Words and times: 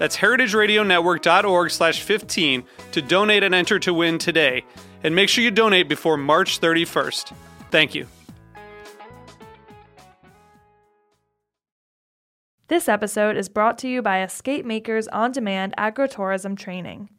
That's 0.00 0.16
heritageradionetwork.org 0.16 1.70
slash 1.70 2.00
15 2.00 2.64
to 2.92 3.02
donate 3.02 3.42
and 3.42 3.54
enter 3.54 3.78
to 3.80 3.92
win 3.92 4.16
today. 4.16 4.64
And 5.04 5.14
make 5.14 5.28
sure 5.28 5.44
you 5.44 5.50
donate 5.50 5.90
before 5.90 6.16
March 6.16 6.58
31st. 6.58 7.34
Thank 7.70 7.94
you. 7.94 8.06
This 12.68 12.88
episode 12.88 13.36
is 13.36 13.50
brought 13.50 13.76
to 13.78 13.88
you 13.88 14.00
by 14.00 14.22
Escape 14.22 14.64
Makers 14.64 15.06
On 15.08 15.32
Demand 15.32 15.74
Agritourism 15.76 16.58
Training. 16.58 17.10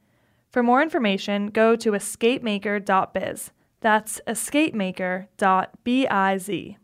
For 0.50 0.64
more 0.64 0.82
information, 0.82 1.50
go 1.50 1.76
to 1.76 1.92
escapemaker.biz. 1.92 3.52
That's 3.82 4.22
escapemaker.biz. 4.26 6.81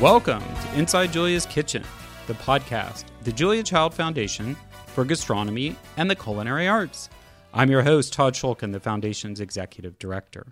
Welcome 0.00 0.42
to 0.42 0.74
Inside 0.78 1.12
Julia's 1.12 1.46
Kitchen, 1.46 1.84
the 2.26 2.34
podcast, 2.34 3.04
the 3.22 3.30
Julia 3.30 3.62
Child 3.62 3.94
Foundation 3.94 4.56
for 4.88 5.04
Gastronomy 5.04 5.76
and 5.96 6.10
the 6.10 6.16
Culinary 6.16 6.66
Arts. 6.66 7.08
I'm 7.54 7.70
your 7.70 7.82
host, 7.82 8.12
Todd 8.12 8.34
Schulkin, 8.34 8.72
the 8.72 8.80
Foundation's 8.80 9.40
Executive 9.40 9.96
Director. 10.00 10.48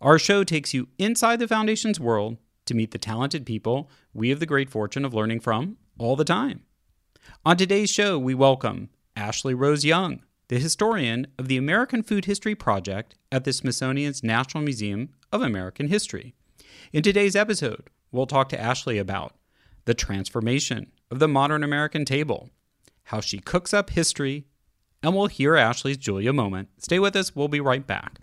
Our 0.00 0.18
show 0.18 0.42
takes 0.42 0.74
you 0.74 0.88
inside 0.98 1.38
the 1.38 1.46
Foundation's 1.46 2.00
world 2.00 2.38
to 2.66 2.74
meet 2.74 2.90
the 2.90 2.98
talented 2.98 3.46
people 3.46 3.88
we 4.12 4.30
have 4.30 4.40
the 4.40 4.46
great 4.46 4.68
fortune 4.68 5.04
of 5.04 5.14
learning 5.14 5.40
from 5.40 5.76
all 5.96 6.16
the 6.16 6.24
time. 6.24 6.64
On 7.46 7.56
today's 7.56 7.88
show, 7.88 8.18
we 8.18 8.34
welcome 8.34 8.90
Ashley 9.14 9.54
Rose 9.54 9.84
Young, 9.84 10.24
the 10.48 10.58
historian 10.58 11.28
of 11.38 11.46
the 11.46 11.56
American 11.56 12.02
Food 12.02 12.24
History 12.24 12.56
Project 12.56 13.14
at 13.30 13.44
the 13.44 13.52
Smithsonian's 13.52 14.24
National 14.24 14.64
Museum 14.64 15.10
of 15.30 15.40
American 15.40 15.86
History. 15.86 16.34
In 16.92 17.04
today's 17.04 17.36
episode, 17.36 17.88
we'll 18.12 18.26
talk 18.26 18.48
to 18.50 18.60
Ashley 18.60 18.98
about 18.98 19.34
the 19.86 19.94
transformation 19.94 20.92
of 21.10 21.18
the 21.18 21.26
modern 21.26 21.64
American 21.64 22.04
table, 22.04 22.50
how 23.04 23.20
she 23.20 23.38
cooks 23.38 23.74
up 23.74 23.90
history, 23.90 24.44
and 25.02 25.16
we'll 25.16 25.26
hear 25.26 25.56
Ashley's 25.56 25.96
Julia 25.96 26.32
moment. 26.32 26.68
Stay 26.78 27.00
with 27.00 27.16
us, 27.16 27.34
we'll 27.34 27.48
be 27.48 27.60
right 27.60 27.84
back. 27.86 28.20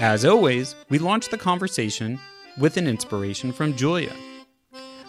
As 0.00 0.24
always, 0.24 0.74
we 0.90 0.98
launch 0.98 1.28
the 1.28 1.38
conversation 1.38 2.20
with 2.58 2.76
an 2.76 2.86
inspiration 2.86 3.52
from 3.52 3.74
Julia. 3.74 4.12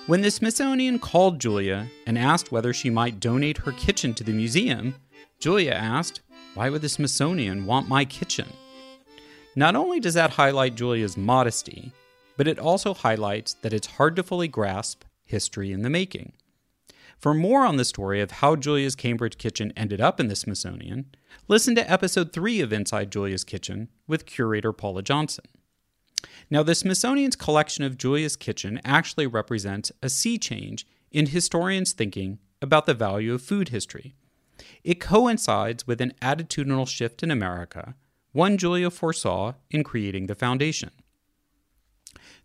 When 0.07 0.21
the 0.21 0.29
Smithsonian 0.29 0.99
called 0.99 1.39
Julia 1.39 1.87
and 2.05 2.15
asked 2.15 2.51
whether 2.51 2.73
she 2.73 2.91
might 2.91 3.19
donate 3.19 3.57
her 3.57 3.71
kitchen 3.71 4.13
to 4.13 4.23
the 4.23 4.33
museum, 4.33 4.93
Julia 5.39 5.71
asked, 5.71 6.21
Why 6.53 6.69
would 6.69 6.83
the 6.83 6.89
Smithsonian 6.89 7.65
want 7.65 7.89
my 7.89 8.05
kitchen? 8.05 8.47
Not 9.55 9.75
only 9.75 9.99
does 9.99 10.13
that 10.13 10.29
highlight 10.29 10.75
Julia's 10.75 11.17
modesty, 11.17 11.91
but 12.37 12.47
it 12.47 12.59
also 12.59 12.93
highlights 12.93 13.55
that 13.63 13.73
it's 13.73 13.87
hard 13.87 14.15
to 14.17 14.21
fully 14.21 14.47
grasp 14.47 15.05
history 15.23 15.71
in 15.71 15.81
the 15.81 15.89
making. 15.89 16.33
For 17.17 17.33
more 17.33 17.65
on 17.65 17.77
the 17.77 17.85
story 17.85 18.21
of 18.21 18.29
how 18.29 18.55
Julia's 18.55 18.95
Cambridge 18.95 19.39
kitchen 19.39 19.73
ended 19.75 20.01
up 20.01 20.19
in 20.19 20.27
the 20.27 20.35
Smithsonian, 20.35 21.07
listen 21.47 21.73
to 21.73 21.91
episode 21.91 22.31
3 22.31 22.61
of 22.61 22.71
Inside 22.71 23.11
Julia's 23.11 23.43
Kitchen 23.43 23.89
with 24.05 24.27
curator 24.27 24.71
Paula 24.71 25.01
Johnson. 25.01 25.45
Now, 26.49 26.63
the 26.63 26.75
Smithsonian's 26.75 27.35
collection 27.35 27.83
of 27.83 27.97
Julia's 27.97 28.35
Kitchen 28.35 28.79
actually 28.85 29.27
represents 29.27 29.91
a 30.03 30.09
sea 30.09 30.37
change 30.37 30.85
in 31.11 31.27
historians' 31.27 31.93
thinking 31.93 32.39
about 32.61 32.85
the 32.85 32.93
value 32.93 33.33
of 33.33 33.41
food 33.41 33.69
history. 33.69 34.15
It 34.83 34.99
coincides 34.99 35.87
with 35.87 36.01
an 36.01 36.13
attitudinal 36.21 36.87
shift 36.87 37.23
in 37.23 37.31
America, 37.31 37.95
one 38.31 38.57
Julia 38.57 38.89
foresaw 38.89 39.53
in 39.71 39.83
creating 39.83 40.27
the 40.27 40.35
foundation. 40.35 40.91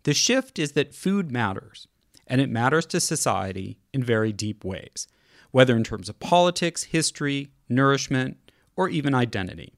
The 0.03 0.13
shift 0.13 0.57
is 0.57 0.71
that 0.71 0.95
food 0.95 1.31
matters, 1.31 1.87
and 2.25 2.41
it 2.41 2.49
matters 2.49 2.85
to 2.87 2.99
society 2.99 3.77
in 3.93 4.03
very 4.03 4.31
deep 4.31 4.65
ways, 4.65 5.07
whether 5.51 5.75
in 5.75 5.83
terms 5.83 6.09
of 6.09 6.19
politics, 6.19 6.83
history, 6.83 7.51
nourishment, 7.69 8.37
or 8.75 8.89
even 8.89 9.13
identity. 9.13 9.73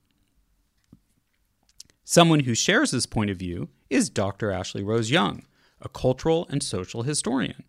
Someone 2.03 2.41
who 2.41 2.55
shares 2.55 2.91
this 2.91 3.05
point 3.05 3.31
of 3.31 3.37
view 3.37 3.69
is 3.93 4.09
Dr. 4.09 4.51
Ashley 4.51 4.81
Rose 4.81 5.11
Young, 5.11 5.43
a 5.79 5.87
cultural 5.87 6.47
and 6.49 6.63
social 6.63 7.03
historian. 7.03 7.63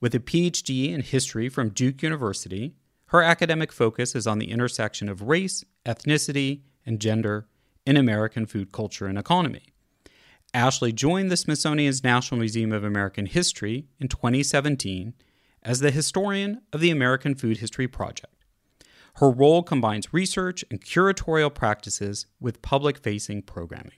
With 0.00 0.14
a 0.14 0.20
PhD 0.20 0.92
in 0.92 1.00
history 1.00 1.48
from 1.48 1.70
Duke 1.70 2.00
University, 2.00 2.76
her 3.06 3.22
academic 3.22 3.72
focus 3.72 4.14
is 4.14 4.24
on 4.24 4.38
the 4.38 4.52
intersection 4.52 5.08
of 5.08 5.22
race, 5.22 5.64
ethnicity, 5.84 6.60
and 6.86 7.00
gender 7.00 7.48
in 7.84 7.96
American 7.96 8.46
food 8.46 8.70
culture 8.70 9.06
and 9.06 9.18
economy. 9.18 9.64
Ashley 10.54 10.92
joined 10.92 11.28
the 11.28 11.36
Smithsonian's 11.36 12.04
National 12.04 12.38
Museum 12.38 12.70
of 12.70 12.84
American 12.84 13.26
History 13.26 13.88
in 13.98 14.06
2017 14.06 15.12
as 15.64 15.80
the 15.80 15.90
historian 15.90 16.62
of 16.72 16.80
the 16.80 16.90
American 16.90 17.34
Food 17.34 17.58
History 17.58 17.88
Project. 17.88 18.32
Her 19.14 19.28
role 19.28 19.64
combines 19.64 20.14
research 20.14 20.64
and 20.70 20.80
curatorial 20.80 21.52
practices 21.52 22.26
with 22.40 22.62
public 22.62 22.98
facing 22.98 23.42
programming. 23.42 23.97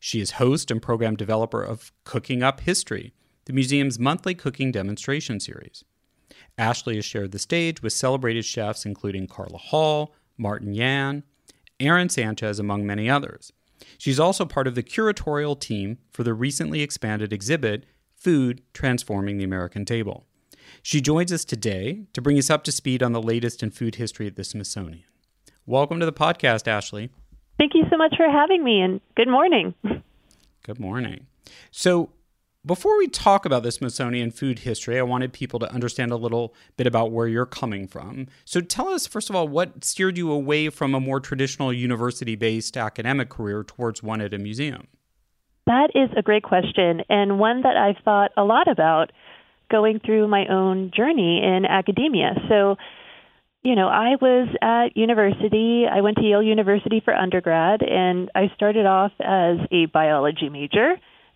She 0.00 0.20
is 0.20 0.32
host 0.32 0.70
and 0.70 0.80
program 0.80 1.16
developer 1.16 1.62
of 1.62 1.92
Cooking 2.04 2.42
Up 2.42 2.60
History, 2.60 3.12
the 3.46 3.52
museum's 3.52 3.98
monthly 3.98 4.34
cooking 4.34 4.70
demonstration 4.70 5.40
series. 5.40 5.84
Ashley 6.56 6.96
has 6.96 7.04
shared 7.04 7.32
the 7.32 7.38
stage 7.38 7.82
with 7.82 7.92
celebrated 7.92 8.44
chefs 8.44 8.86
including 8.86 9.26
Carla 9.26 9.58
Hall, 9.58 10.14
Martin 10.36 10.72
Yan, 10.72 11.24
Aaron 11.80 12.08
Sanchez, 12.08 12.58
among 12.58 12.86
many 12.86 13.10
others. 13.10 13.52
She's 13.96 14.20
also 14.20 14.44
part 14.44 14.66
of 14.66 14.74
the 14.74 14.82
curatorial 14.82 15.58
team 15.58 15.98
for 16.12 16.22
the 16.22 16.34
recently 16.34 16.80
expanded 16.80 17.32
exhibit, 17.32 17.84
Food 18.16 18.62
Transforming 18.72 19.38
the 19.38 19.44
American 19.44 19.84
Table. 19.84 20.26
She 20.82 21.00
joins 21.00 21.32
us 21.32 21.44
today 21.44 22.06
to 22.12 22.20
bring 22.20 22.38
us 22.38 22.50
up 22.50 22.64
to 22.64 22.72
speed 22.72 23.02
on 23.02 23.12
the 23.12 23.22
latest 23.22 23.62
in 23.62 23.70
food 23.70 23.96
history 23.96 24.26
at 24.26 24.36
the 24.36 24.44
Smithsonian. 24.44 25.04
Welcome 25.66 26.00
to 26.00 26.06
the 26.06 26.12
podcast, 26.12 26.66
Ashley. 26.68 27.10
Thank 27.58 27.74
you 27.74 27.84
so 27.90 27.96
much 27.96 28.14
for 28.16 28.30
having 28.30 28.62
me, 28.62 28.80
and 28.80 29.00
good 29.16 29.28
morning. 29.28 29.74
Good 30.62 30.78
morning. 30.78 31.26
So, 31.72 32.10
before 32.64 32.96
we 32.98 33.08
talk 33.08 33.44
about 33.44 33.62
the 33.62 33.72
Smithsonian 33.72 34.30
food 34.30 34.60
history, 34.60 34.98
I 34.98 35.02
wanted 35.02 35.32
people 35.32 35.58
to 35.60 35.72
understand 35.72 36.12
a 36.12 36.16
little 36.16 36.54
bit 36.76 36.86
about 36.86 37.10
where 37.10 37.26
you're 37.26 37.46
coming 37.46 37.88
from. 37.88 38.28
So, 38.44 38.60
tell 38.60 38.88
us, 38.88 39.08
first 39.08 39.28
of 39.28 39.34
all, 39.34 39.48
what 39.48 39.82
steered 39.82 40.16
you 40.16 40.30
away 40.30 40.68
from 40.68 40.94
a 40.94 41.00
more 41.00 41.18
traditional 41.18 41.72
university 41.72 42.36
based 42.36 42.76
academic 42.76 43.28
career 43.28 43.64
towards 43.64 44.04
one 44.04 44.20
at 44.20 44.32
a 44.32 44.38
museum? 44.38 44.86
That 45.66 45.90
is 45.96 46.10
a 46.16 46.22
great 46.22 46.44
question, 46.44 47.02
and 47.08 47.40
one 47.40 47.62
that 47.62 47.76
I've 47.76 48.02
thought 48.04 48.30
a 48.36 48.44
lot 48.44 48.68
about 48.68 49.10
going 49.68 49.98
through 49.98 50.28
my 50.28 50.46
own 50.46 50.92
journey 50.96 51.42
in 51.42 51.64
academia. 51.64 52.34
So, 52.48 52.76
you 53.68 53.74
know, 53.74 53.88
I 53.88 54.16
was 54.18 54.48
at 54.62 54.96
university. 54.96 55.84
I 55.84 56.00
went 56.00 56.16
to 56.16 56.22
Yale 56.22 56.42
University 56.42 57.02
for 57.04 57.14
undergrad, 57.14 57.82
and 57.82 58.30
I 58.34 58.50
started 58.56 58.86
off 58.86 59.12
as 59.20 59.58
a 59.70 59.84
biology 59.92 60.48
major, 60.48 60.94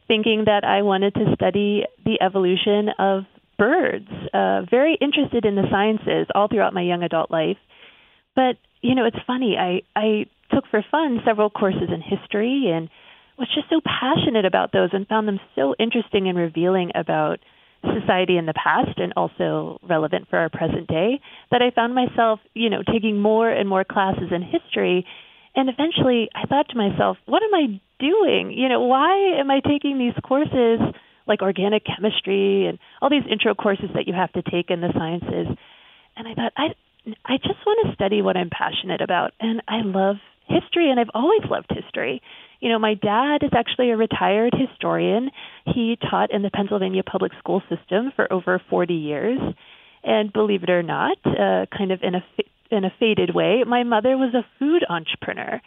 thinking 0.08 0.44
that 0.46 0.64
I 0.64 0.81
wanted 0.81 1.12
to 1.12 1.34
study 1.34 1.84
the 2.06 2.23
evolution 2.23 2.88
of 2.99 3.25
birds. 3.58 4.08
Uh, 4.32 4.62
very 4.70 4.96
interested 4.99 5.44
in 5.44 5.56
the 5.56 5.69
sciences 5.70 6.26
all 6.34 6.49
throughout 6.49 6.73
my 6.73 6.81
young 6.81 7.02
adult 7.02 7.31
life. 7.31 7.58
But 8.34 8.56
you 8.81 8.94
know, 8.94 9.05
it's 9.05 9.23
funny. 9.26 9.58
I 9.61 9.82
I 9.94 10.25
took 10.55 10.64
for 10.70 10.82
fun 10.90 11.20
several 11.26 11.50
courses 11.50 11.90
in 11.93 12.00
history 12.00 12.73
and 12.75 12.88
was 13.37 13.49
just 13.55 13.69
so 13.69 13.82
passionate 13.84 14.46
about 14.46 14.73
those 14.73 14.88
and 14.94 15.06
found 15.06 15.29
them 15.29 15.38
so 15.55 15.75
interesting 15.79 16.29
and 16.29 16.38
revealing 16.38 16.93
about 16.94 17.40
society 17.82 18.37
in 18.37 18.46
the 18.46 18.55
past 18.55 18.99
and 18.99 19.12
also 19.17 19.79
relevant 19.88 20.29
for 20.29 20.38
our 20.38 20.49
present 20.49 20.87
day 20.88 21.20
that 21.50 21.62
I 21.62 21.70
found 21.70 21.94
myself, 21.94 22.40
you 22.55 22.70
know, 22.70 22.82
taking 22.82 23.20
more 23.20 23.50
and 23.50 23.69
more 23.69 23.84
classes 23.84 24.31
in 24.31 24.43
history 24.43 25.06
and 25.55 25.69
eventually 25.69 26.29
I 26.34 26.46
thought 26.46 26.69
to 26.70 26.76
myself, 26.76 27.19
what 27.26 27.43
am 27.43 27.55
I 27.55 27.81
doing? 27.99 28.52
You 28.56 28.69
know, 28.69 28.81
why 28.82 29.38
am 29.38 29.50
I 29.50 29.61
taking 29.61 29.99
these 29.99 30.14
courses 30.25 30.81
like 31.26 31.43
organic 31.43 31.84
chemistry 31.84 32.67
and 32.67 32.79
all 33.00 33.11
these 33.11 33.26
intro 33.31 33.55
courses 33.55 33.90
that 33.94 34.06
you 34.06 34.14
have 34.14 34.32
to 34.32 34.43
take 34.43 34.70
in 34.70 34.81
the 34.81 34.93
sciences? 34.94 35.56
And 36.17 36.29
I 36.29 36.34
thought 36.34 36.52
I 36.56 36.69
I 37.25 37.37
just 37.37 37.58
want 37.67 37.87
to 37.87 37.94
study 37.94 38.23
what 38.23 38.37
I'm 38.37 38.50
passionate 38.50 39.00
about 39.00 39.32
and 39.40 39.61
I 39.69 39.82
love 39.82 40.17
history 40.47 40.91
and 40.91 40.99
I've 40.99 41.11
always 41.15 41.43
loved 41.49 41.71
history. 41.71 42.23
You 42.61 42.69
know, 42.69 42.79
my 42.79 42.94
dad 42.94 43.43
is 43.43 43.50
actually 43.55 43.91
a 43.91 43.97
retired 43.97 44.55
historian. 44.55 45.31
He 45.67 45.99
taught 46.11 46.33
in 46.33 46.43
the 46.43 46.50
Pennsylvania 46.50 47.03
public 47.03 47.33
school 47.39 47.62
system 47.69 48.12
for 48.15 48.33
over 48.33 48.61
40 48.71 48.94
years. 48.94 49.39
And 50.05 50.33
believe 50.33 50.62
it 50.62 50.71
or 50.71 50.83
not, 50.83 51.17
uh, 51.25 51.67
kind 51.77 51.93
of 51.93 52.00
in 52.03 52.17
a 52.17 52.25
in 52.71 52.85
a 52.85 52.93
faded 52.99 53.35
way, 53.35 53.65
my 53.67 53.83
mother 53.83 54.17
was 54.17 54.35
a 54.35 54.47
food 54.59 54.83
entrepreneur. 54.89 55.61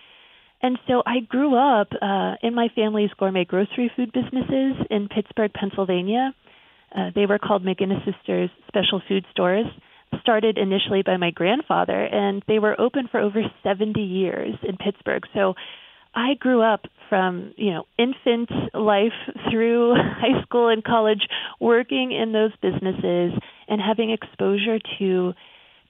And 0.61 0.79
so 0.87 1.03
I 1.05 1.19
grew 1.19 1.55
up 1.55 1.89
uh, 2.01 2.35
in 2.41 2.55
my 2.55 2.69
family's 2.73 3.11
gourmet 3.19 3.45
grocery 3.45 3.91
food 3.95 4.11
businesses 4.11 4.73
in 4.89 5.07
Pittsburgh, 5.07 5.53
Pennsylvania. 5.53 6.33
Uh, 6.95 7.11
they 7.13 7.27
were 7.27 7.37
called 7.37 7.63
McGinnis 7.63 8.03
Sisters 8.03 8.49
Special 8.67 9.01
Food 9.07 9.25
Stores, 9.31 9.67
started 10.21 10.57
initially 10.57 11.01
by 11.03 11.17
my 11.17 11.31
grandfather, 11.31 12.03
and 12.03 12.43
they 12.47 12.59
were 12.59 12.79
open 12.79 13.07
for 13.09 13.19
over 13.19 13.41
70 13.63 13.99
years 14.01 14.55
in 14.63 14.77
Pittsburgh. 14.77 15.23
So 15.33 15.55
I 16.15 16.35
grew 16.39 16.61
up 16.61 16.85
from, 17.09 17.53
you 17.57 17.71
know, 17.71 17.85
infant 17.97 18.49
life 18.73 19.13
through 19.51 19.95
high 19.97 20.41
school 20.43 20.69
and 20.69 20.83
college 20.83 21.27
working 21.59 22.11
in 22.11 22.31
those 22.31 22.51
businesses 22.61 23.33
and 23.67 23.81
having 23.81 24.11
exposure 24.11 24.79
to 24.99 25.33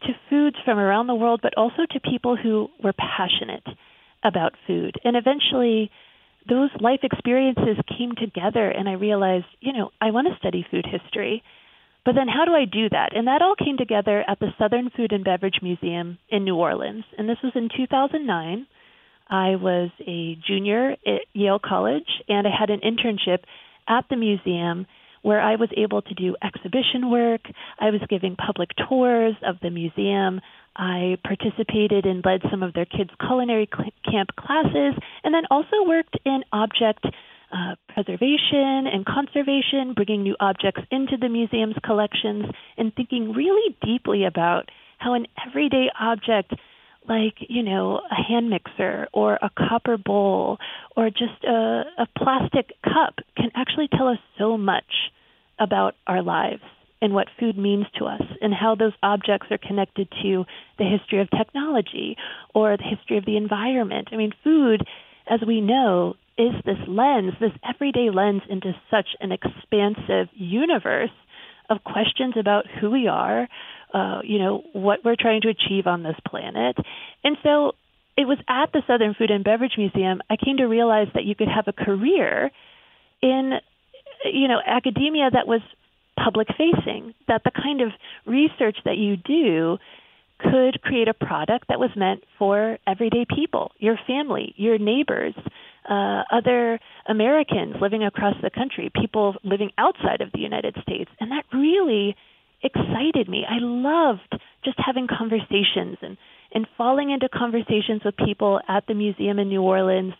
to 0.01 0.11
foods 0.29 0.57
from 0.65 0.77
around 0.77 1.07
the 1.07 1.15
world 1.15 1.39
but 1.41 1.53
also 1.57 1.85
to 1.89 1.99
people 1.99 2.35
who 2.35 2.67
were 2.83 2.93
passionate 2.93 3.65
about 4.23 4.53
food. 4.67 4.95
And 5.03 5.15
eventually 5.15 5.89
those 6.47 6.69
life 6.79 6.99
experiences 7.03 7.77
came 7.97 8.11
together 8.15 8.69
and 8.69 8.89
I 8.89 8.93
realized, 8.93 9.45
you 9.61 9.73
know, 9.73 9.91
I 10.01 10.11
want 10.11 10.27
to 10.27 10.37
study 10.37 10.65
food 10.69 10.85
history. 10.85 11.43
But 12.05 12.13
then 12.13 12.27
how 12.27 12.45
do 12.45 12.53
I 12.53 12.65
do 12.65 12.87
that? 12.89 13.15
And 13.15 13.27
that 13.27 13.41
all 13.41 13.55
came 13.55 13.77
together 13.77 14.23
at 14.27 14.39
the 14.39 14.53
Southern 14.59 14.91
Food 14.95 15.11
and 15.11 15.25
Beverage 15.25 15.59
Museum 15.63 16.19
in 16.29 16.43
New 16.43 16.55
Orleans. 16.55 17.03
And 17.17 17.27
this 17.27 17.39
was 17.43 17.53
in 17.55 17.69
2009. 17.75 18.67
I 19.27 19.55
was 19.55 19.89
a 20.07 20.37
junior 20.47 20.91
at 20.91 21.21
Yale 21.33 21.59
College, 21.59 22.07
and 22.29 22.47
I 22.47 22.51
had 22.57 22.69
an 22.69 22.81
internship 22.81 23.39
at 23.87 24.05
the 24.09 24.15
museum 24.15 24.85
where 25.23 25.41
I 25.41 25.55
was 25.55 25.69
able 25.75 26.03
to 26.03 26.13
do 26.13 26.35
exhibition 26.43 27.09
work. 27.09 27.41
I 27.79 27.89
was 27.89 28.01
giving 28.07 28.35
public 28.35 28.69
tours 28.87 29.33
of 29.43 29.55
the 29.63 29.71
museum. 29.71 30.41
I 30.75 31.17
participated 31.23 32.05
and 32.05 32.23
led 32.23 32.41
some 32.51 32.61
of 32.61 32.73
their 32.73 32.85
kids' 32.85 33.09
culinary 33.19 33.67
camp 34.05 34.29
classes, 34.37 34.93
and 35.23 35.33
then 35.33 35.45
also 35.49 35.81
worked 35.87 36.19
in 36.23 36.43
object 36.53 37.07
uh, 37.51 37.75
preservation 37.89 38.87
and 38.87 39.05
conservation, 39.05 39.93
bringing 39.93 40.23
new 40.23 40.35
objects 40.39 40.81
into 40.91 41.17
the 41.17 41.29
museum's 41.29 41.75
collections, 41.83 42.45
and 42.77 42.93
thinking 42.95 43.33
really 43.33 43.75
deeply 43.83 44.25
about 44.25 44.69
how 44.97 45.13
an 45.13 45.27
everyday 45.47 45.89
object 45.99 46.53
like 47.07 47.35
you 47.39 47.61
know 47.61 48.01
a 48.09 48.15
hand 48.15 48.49
mixer 48.49 49.07
or 49.13 49.35
a 49.35 49.49
copper 49.57 49.97
bowl 49.97 50.57
or 50.95 51.09
just 51.09 51.43
a, 51.43 51.83
a 51.99 52.07
plastic 52.17 52.71
cup 52.83 53.19
can 53.37 53.51
actually 53.55 53.87
tell 53.87 54.07
us 54.07 54.17
so 54.37 54.57
much 54.57 55.11
about 55.59 55.95
our 56.07 56.21
lives 56.21 56.63
and 57.01 57.13
what 57.13 57.27
food 57.39 57.57
means 57.57 57.85
to 57.97 58.05
us 58.05 58.21
and 58.41 58.53
how 58.53 58.75
those 58.75 58.93
objects 59.03 59.47
are 59.51 59.57
connected 59.57 60.07
to 60.23 60.45
the 60.77 60.85
history 60.85 61.21
of 61.21 61.29
technology 61.29 62.15
or 62.53 62.77
the 62.77 62.83
history 62.83 63.17
of 63.17 63.25
the 63.25 63.37
environment. 63.37 64.09
I 64.11 64.15
mean, 64.15 64.31
food, 64.43 64.83
as 65.29 65.41
we 65.45 65.61
know, 65.61 66.15
is 66.37 66.51
this 66.65 66.77
lens, 66.87 67.33
this 67.39 67.51
everyday 67.67 68.09
lens 68.09 68.41
into 68.49 68.73
such 68.91 69.07
an 69.19 69.31
expansive 69.31 70.27
universe 70.33 71.11
of 71.69 71.83
questions 71.83 72.35
about 72.37 72.65
who 72.79 72.91
we 72.91 73.07
are, 73.07 73.47
uh, 73.93 74.19
you 74.23 74.39
know, 74.39 74.63
what 74.73 74.99
we're 75.03 75.15
trying 75.17 75.41
to 75.41 75.49
achieve 75.49 75.87
on 75.87 76.03
this 76.03 76.15
planet. 76.27 76.75
And 77.23 77.37
so 77.41 77.73
it 78.17 78.27
was 78.27 78.37
at 78.47 78.71
the 78.73 78.81
Southern 78.87 79.13
Food 79.13 79.31
and 79.31 79.43
Beverage 79.43 79.75
Museum 79.77 80.21
I 80.29 80.35
came 80.35 80.57
to 80.57 80.65
realize 80.65 81.07
that 81.13 81.23
you 81.23 81.35
could 81.35 81.47
have 81.47 81.67
a 81.67 81.73
career 81.73 82.51
in, 83.21 83.53
you 84.25 84.47
know, 84.47 84.59
academia 84.65 85.29
that 85.31 85.47
was 85.47 85.61
public 86.21 86.47
facing, 86.49 87.13
that 87.27 87.43
the 87.43 87.51
kind 87.51 87.81
of 87.81 87.89
research 88.25 88.77
that 88.85 88.97
you 88.97 89.17
do 89.17 89.77
could 90.39 90.81
create 90.81 91.07
a 91.07 91.13
product 91.13 91.67
that 91.69 91.79
was 91.79 91.89
meant 91.95 92.23
for 92.37 92.77
everyday 92.85 93.25
people, 93.25 93.71
your 93.79 93.97
family, 94.05 94.53
your 94.57 94.77
neighbors, 94.77 95.33
uh, 95.89 96.23
other 96.31 96.79
Americans 97.07 97.75
living 97.81 98.03
across 98.03 98.35
the 98.41 98.49
country, 98.49 98.91
people 98.93 99.35
living 99.43 99.71
outside 99.77 100.21
of 100.21 100.31
the 100.31 100.39
United 100.39 100.75
States. 100.81 101.09
And 101.19 101.31
that 101.31 101.45
really 101.53 102.15
excited 102.63 103.29
me. 103.29 103.43
I 103.47 103.57
loved 103.59 104.41
just 104.63 104.77
having 104.83 105.07
conversations 105.07 105.97
and, 106.01 106.17
and 106.53 106.67
falling 106.77 107.11
into 107.11 107.29
conversations 107.29 108.01
with 108.03 108.17
people 108.17 108.59
at 108.67 108.87
the 108.87 108.95
museum 108.95 109.39
in 109.39 109.49
New 109.49 109.61
Orleans 109.61 110.13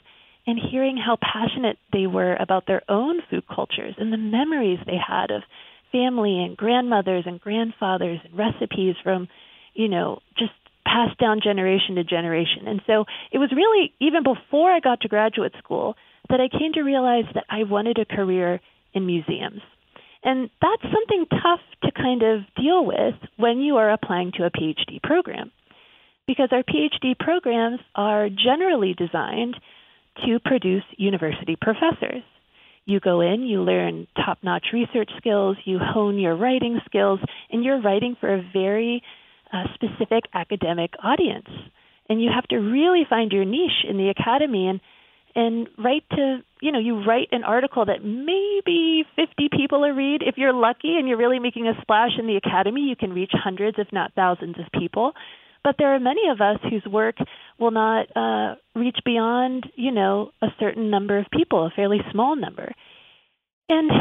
and 0.48 0.60
hearing 0.72 0.98
how 0.98 1.18
passionate 1.20 1.78
they 1.92 2.06
were 2.06 2.36
about 2.36 2.68
their 2.68 2.84
own 2.88 3.22
food 3.30 3.44
cultures 3.48 3.96
and 3.98 4.14
the 4.14 4.18
memories 4.18 4.80
they 4.86 4.98
had 4.98 5.32
of 5.32 5.42
family 5.92 6.44
and 6.44 6.56
grandmothers 6.56 7.24
and 7.26 7.40
grandfathers 7.40 8.20
and 8.24 8.38
recipes 8.38 8.96
from, 9.04 9.28
you 9.74 9.88
know, 9.88 10.20
just 10.38 10.52
passed 10.86 11.18
down 11.18 11.42
generation 11.44 11.96
to 11.96 12.04
generation. 12.04 12.68
And 12.68 12.82
so 12.88 13.06
it 13.32 13.38
was 13.38 13.52
really 13.56 13.94
even 14.00 14.24
before 14.24 14.72
I 14.72 14.80
got 14.80 15.02
to 15.02 15.08
graduate 15.08 15.54
school 15.58 15.96
that 16.30 16.40
I 16.40 16.48
came 16.48 16.74
to 16.74 16.82
realize 16.82 17.26
that 17.34 17.46
I 17.50 17.64
wanted 17.64 17.98
a 18.00 18.06
career 18.06 18.60
in 18.94 19.06
museums. 19.06 19.62
And 20.24 20.50
that's 20.62 20.82
something 20.82 21.26
tough 21.30 21.60
to 21.84 21.92
kind 21.92 22.24
of 22.24 22.42
deal 22.56 22.84
with 22.84 23.14
when 23.38 23.60
you 23.60 23.78
are 23.78 23.92
applying 23.92 24.32
to 24.34 24.46
a 24.46 24.50
PhD 24.50 25.02
program. 25.04 25.52
Because 26.26 26.50
our 26.52 26.64
PhD 26.64 27.18
programs 27.20 27.80
are 27.94 28.30
generally 28.30 28.96
designed 28.96 29.56
to 30.26 30.40
produce 30.40 30.84
university 30.98 31.56
professors. 31.60 32.24
You 32.86 33.00
go 33.00 33.22
in, 33.22 33.42
you 33.42 33.62
learn 33.62 34.08
top 34.16 34.40
notch 34.42 34.68
research 34.74 35.10
skills, 35.18 35.58
you 35.66 35.80
hone 35.80 36.18
your 36.18 36.36
writing 36.36 36.80
skills, 36.86 37.20
and 37.52 37.64
you're 37.64 37.82
writing 37.82 38.16
for 38.20 38.34
a 38.34 38.50
very 38.54 39.04
uh, 39.56 39.64
specific 39.74 40.26
academic 40.34 40.92
audience. 41.04 41.48
And 42.10 42.22
you 42.22 42.30
have 42.34 42.48
to 42.50 42.58
really 42.58 43.04
find 43.10 43.32
your 43.32 43.46
niche 43.46 43.86
in 43.88 43.98
the 43.98 44.10
academy 44.10 44.68
and 44.68 44.80
and 45.38 45.68
write 45.78 46.04
to 46.12 46.40
you 46.62 46.72
know 46.72 46.80
you 46.80 47.04
write 47.06 47.28
an 47.32 47.44
article 47.44 47.86
that 47.86 48.04
maybe 48.04 49.04
50 49.16 49.50
people 49.56 49.82
will 49.82 49.92
read. 49.92 50.22
If 50.26 50.36
you're 50.38 50.54
lucky 50.54 50.96
and 50.98 51.08
you're 51.08 51.18
really 51.18 51.40
making 51.40 51.68
a 51.68 51.74
splash 51.82 52.12
in 52.18 52.28
the 52.28 52.38
academy 52.38 52.82
you 52.82 52.96
can 52.96 53.14
reach 53.14 53.32
hundreds 53.34 53.78
if 53.80 53.88
not 53.92 54.14
thousands 54.14 54.56
of 54.60 54.80
people. 54.80 55.14
But 55.64 55.76
there 55.80 55.96
are 55.96 56.00
many 56.00 56.30
of 56.30 56.42
us 56.42 56.60
whose 56.70 56.86
work 56.86 57.16
will 57.60 57.72
not 57.72 58.16
uh, 58.16 58.56
reach 58.76 58.98
beyond 59.04 59.66
you 59.76 59.92
know 59.92 60.32
a 60.42 60.48
certain 60.60 60.90
number 60.90 61.18
of 61.18 61.26
people 61.32 61.66
a 61.66 61.72
fairly 61.76 62.00
small 62.12 62.36
number. 62.36 62.72
And 63.68 63.92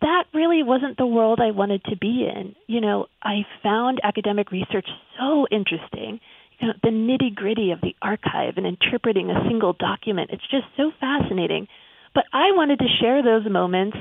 that 0.00 0.24
really 0.32 0.62
wasn't 0.62 0.96
the 0.96 1.06
world 1.06 1.40
I 1.42 1.50
wanted 1.50 1.84
to 1.84 1.96
be 1.96 2.28
in. 2.28 2.54
You 2.66 2.80
know, 2.80 3.06
I 3.22 3.46
found 3.62 4.00
academic 4.02 4.50
research 4.50 4.86
so 5.18 5.46
interesting 5.50 6.20
you 6.60 6.68
know, 6.68 6.74
the 6.82 6.90
nitty 6.90 7.34
gritty 7.34 7.70
of 7.72 7.80
the 7.80 7.94
archive 8.02 8.54
and 8.56 8.66
interpreting 8.66 9.30
a 9.30 9.48
single 9.48 9.72
document. 9.72 10.30
It's 10.32 10.46
just 10.50 10.66
so 10.76 10.92
fascinating. 11.00 11.66
But 12.14 12.24
I 12.32 12.52
wanted 12.52 12.78
to 12.80 12.86
share 13.00 13.22
those 13.22 13.50
moments 13.50 13.96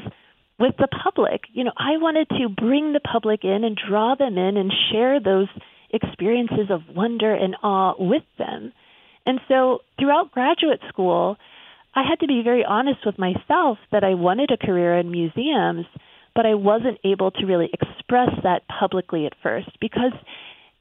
with 0.59 0.75
the 0.77 0.87
public. 1.03 1.41
You 1.53 1.63
know, 1.63 1.71
I 1.77 1.97
wanted 1.97 2.27
to 2.29 2.49
bring 2.49 2.91
the 2.91 2.99
public 2.99 3.43
in 3.43 3.63
and 3.63 3.77
draw 3.77 4.15
them 4.15 4.37
in 4.37 4.57
and 4.57 4.71
share 4.91 5.19
those 5.19 5.47
experiences 5.91 6.69
of 6.69 6.81
wonder 6.93 7.33
and 7.33 7.55
awe 7.63 7.93
with 7.97 8.23
them. 8.37 8.73
And 9.25 9.39
so 9.47 9.79
throughout 9.97 10.31
graduate 10.31 10.81
school, 10.89 11.37
I 11.95 12.03
had 12.07 12.19
to 12.19 12.27
be 12.27 12.41
very 12.43 12.63
honest 12.63 12.99
with 13.05 13.17
myself 13.17 13.77
that 13.91 14.03
I 14.03 14.13
wanted 14.13 14.51
a 14.51 14.57
career 14.57 14.97
in 14.97 15.11
museums, 15.11 15.85
but 16.35 16.45
I 16.45 16.53
wasn't 16.53 16.99
able 17.03 17.31
to 17.31 17.45
really 17.45 17.69
express 17.73 18.29
that 18.43 18.61
publicly 18.67 19.25
at 19.25 19.33
first 19.41 19.69
because 19.81 20.13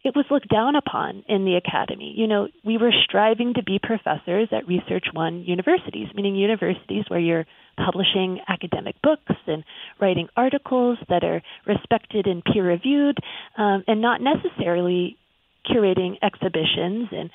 it 0.04 0.14
was 0.14 0.26
looked 0.30 0.48
down 0.48 0.76
upon 0.76 1.24
in 1.28 1.44
the 1.44 1.56
academy. 1.56 2.14
You 2.16 2.28
know, 2.28 2.48
we 2.64 2.78
were 2.78 2.92
striving 3.04 3.54
to 3.54 3.64
be 3.64 3.80
professors 3.82 4.48
at 4.52 4.68
Research 4.68 5.06
One 5.12 5.42
universities, 5.44 6.08
meaning 6.14 6.36
universities 6.36 7.04
where 7.08 7.18
you're 7.18 7.46
publishing 7.76 8.40
academic 8.46 8.94
books 9.02 9.34
and 9.46 9.64
writing 10.00 10.28
articles 10.36 10.98
that 11.08 11.24
are 11.24 11.42
respected 11.66 12.26
and 12.26 12.44
peer 12.44 12.66
reviewed, 12.66 13.18
um, 13.56 13.82
and 13.88 14.00
not 14.00 14.20
necessarily 14.20 15.16
curating 15.68 16.16
exhibitions 16.22 17.08
and 17.12 17.30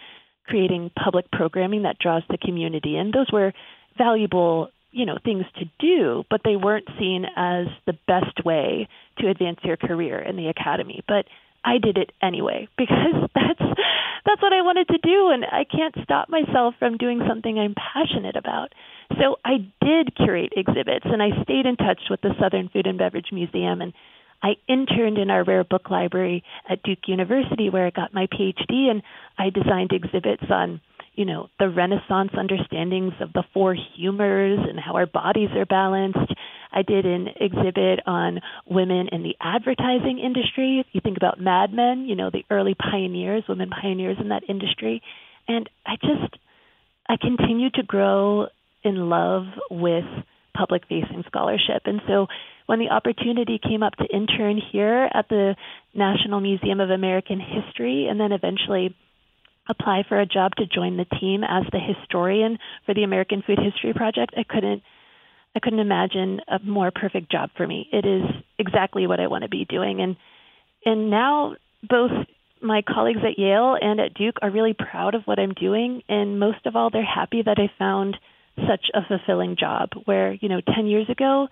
creating 0.45 0.91
public 1.01 1.29
programming 1.31 1.83
that 1.83 1.99
draws 1.99 2.23
the 2.29 2.37
community 2.37 2.97
in. 2.97 3.11
Those 3.11 3.31
were 3.31 3.53
valuable 3.97 4.69
you 4.91 5.05
know 5.07 5.17
things 5.23 5.43
to 5.57 5.65
do 5.79 6.23
but 6.29 6.41
they 6.45 6.55
weren't 6.55 6.87
seen 6.99 7.25
as 7.35 7.65
the 7.87 7.93
best 8.07 8.45
way 8.45 8.87
to 9.17 9.27
advance 9.27 9.57
your 9.63 9.75
career 9.75 10.19
in 10.19 10.35
the 10.35 10.47
academy 10.47 11.03
but 11.07 11.25
I 11.65 11.77
did 11.77 11.97
it 11.97 12.11
anyway 12.21 12.67
because 12.77 13.29
that's 13.33 13.79
that's 14.25 14.41
what 14.41 14.53
I 14.53 14.61
wanted 14.61 14.87
to 14.87 14.97
do 14.99 15.29
and 15.29 15.43
I 15.45 15.65
can't 15.65 15.95
stop 16.03 16.29
myself 16.29 16.75
from 16.79 16.97
doing 16.97 17.21
something 17.27 17.59
I'm 17.59 17.75
passionate 17.75 18.37
about. 18.37 18.71
So 19.19 19.35
I 19.43 19.57
did 19.83 20.15
curate 20.15 20.53
exhibits 20.55 21.05
and 21.05 21.21
I 21.21 21.43
stayed 21.43 21.65
in 21.65 21.75
touch 21.75 21.99
with 22.09 22.21
the 22.21 22.33
Southern 22.39 22.69
Food 22.69 22.87
and 22.87 22.97
Beverage 22.97 23.31
Museum 23.33 23.81
and 23.81 23.93
I 24.43 24.57
interned 24.67 25.17
in 25.17 25.31
our 25.31 25.43
rare 25.43 25.63
book 25.63 25.89
library 25.89 26.43
at 26.69 26.83
Duke 26.83 27.07
University 27.07 27.69
where 27.69 27.87
I 27.87 27.89
got 27.89 28.13
my 28.13 28.27
PhD 28.27 28.91
and 28.91 29.01
I 29.37 29.49
designed 29.49 29.91
exhibits 29.93 30.43
on 30.49 30.81
you 31.15 31.25
know, 31.25 31.47
the 31.59 31.69
Renaissance 31.69 32.31
understandings 32.33 33.13
of 33.21 33.33
the 33.33 33.43
four 33.53 33.75
humors 33.95 34.59
and 34.67 34.79
how 34.79 34.95
our 34.95 35.05
bodies 35.05 35.49
are 35.55 35.65
balanced. 35.65 36.33
I 36.71 36.81
did 36.81 37.05
an 37.05 37.27
exhibit 37.39 37.99
on 38.07 38.41
women 38.65 39.09
in 39.11 39.21
the 39.21 39.35
advertising 39.39 40.19
industry. 40.19 40.79
If 40.79 40.87
you 40.91 41.01
think 41.01 41.17
about 41.17 41.39
Mad 41.39 41.71
Men, 41.71 42.05
you 42.07 42.15
know, 42.15 42.31
the 42.31 42.43
early 42.49 42.73
pioneers, 42.73 43.43
women 43.47 43.69
pioneers 43.69 44.17
in 44.19 44.29
that 44.29 44.43
industry. 44.49 45.03
And 45.47 45.69
I 45.85 45.97
just, 45.97 46.35
I 47.07 47.17
continue 47.21 47.69
to 47.75 47.83
grow 47.83 48.47
in 48.83 49.09
love 49.09 49.43
with 49.69 50.05
public 50.53 50.83
facing 50.87 51.23
scholarship. 51.27 51.83
And 51.85 52.01
so 52.07 52.27
when 52.65 52.79
the 52.79 52.89
opportunity 52.89 53.59
came 53.61 53.83
up 53.83 53.95
to 53.95 54.05
intern 54.05 54.61
here 54.71 55.09
at 55.13 55.27
the 55.29 55.55
National 55.93 56.39
Museum 56.39 56.79
of 56.79 56.89
American 56.89 57.39
History 57.39 58.07
and 58.09 58.19
then 58.19 58.31
eventually 58.31 58.95
apply 59.69 60.03
for 60.07 60.19
a 60.19 60.25
job 60.25 60.55
to 60.57 60.65
join 60.65 60.97
the 60.97 61.05
team 61.19 61.43
as 61.43 61.63
the 61.71 61.79
historian 61.79 62.57
for 62.85 62.93
the 62.93 63.03
American 63.03 63.43
Food 63.45 63.59
History 63.59 63.93
Project, 63.93 64.33
I 64.37 64.43
couldn't 64.43 64.83
I 65.55 65.59
couldn't 65.59 65.79
imagine 65.79 66.41
a 66.47 66.57
more 66.63 66.89
perfect 66.89 67.31
job 67.31 67.51
for 67.55 67.67
me. 67.67 67.87
It 67.93 68.07
is 68.07 68.23
exactly 68.57 69.05
what 69.05 69.19
I 69.19 69.27
want 69.27 69.43
to 69.43 69.49
be 69.49 69.65
doing 69.65 70.01
and 70.01 70.15
and 70.85 71.09
now 71.09 71.55
both 71.87 72.11
my 72.61 72.81
colleagues 72.81 73.19
at 73.23 73.37
Yale 73.37 73.77
and 73.79 73.99
at 73.99 74.13
Duke 74.13 74.37
are 74.41 74.49
really 74.49 74.73
proud 74.73 75.15
of 75.15 75.23
what 75.25 75.39
I'm 75.39 75.53
doing 75.53 76.01
and 76.09 76.39
most 76.39 76.65
of 76.65 76.75
all 76.75 76.89
they're 76.89 77.05
happy 77.05 77.41
that 77.43 77.57
I 77.59 77.71
found 77.77 78.17
such 78.55 78.85
a 78.93 79.01
fulfilling 79.07 79.55
job 79.59 79.89
where, 80.05 80.33
you 80.33 80.49
know, 80.49 80.61
10 80.75 80.87
years 80.87 81.09
ago 81.09 81.47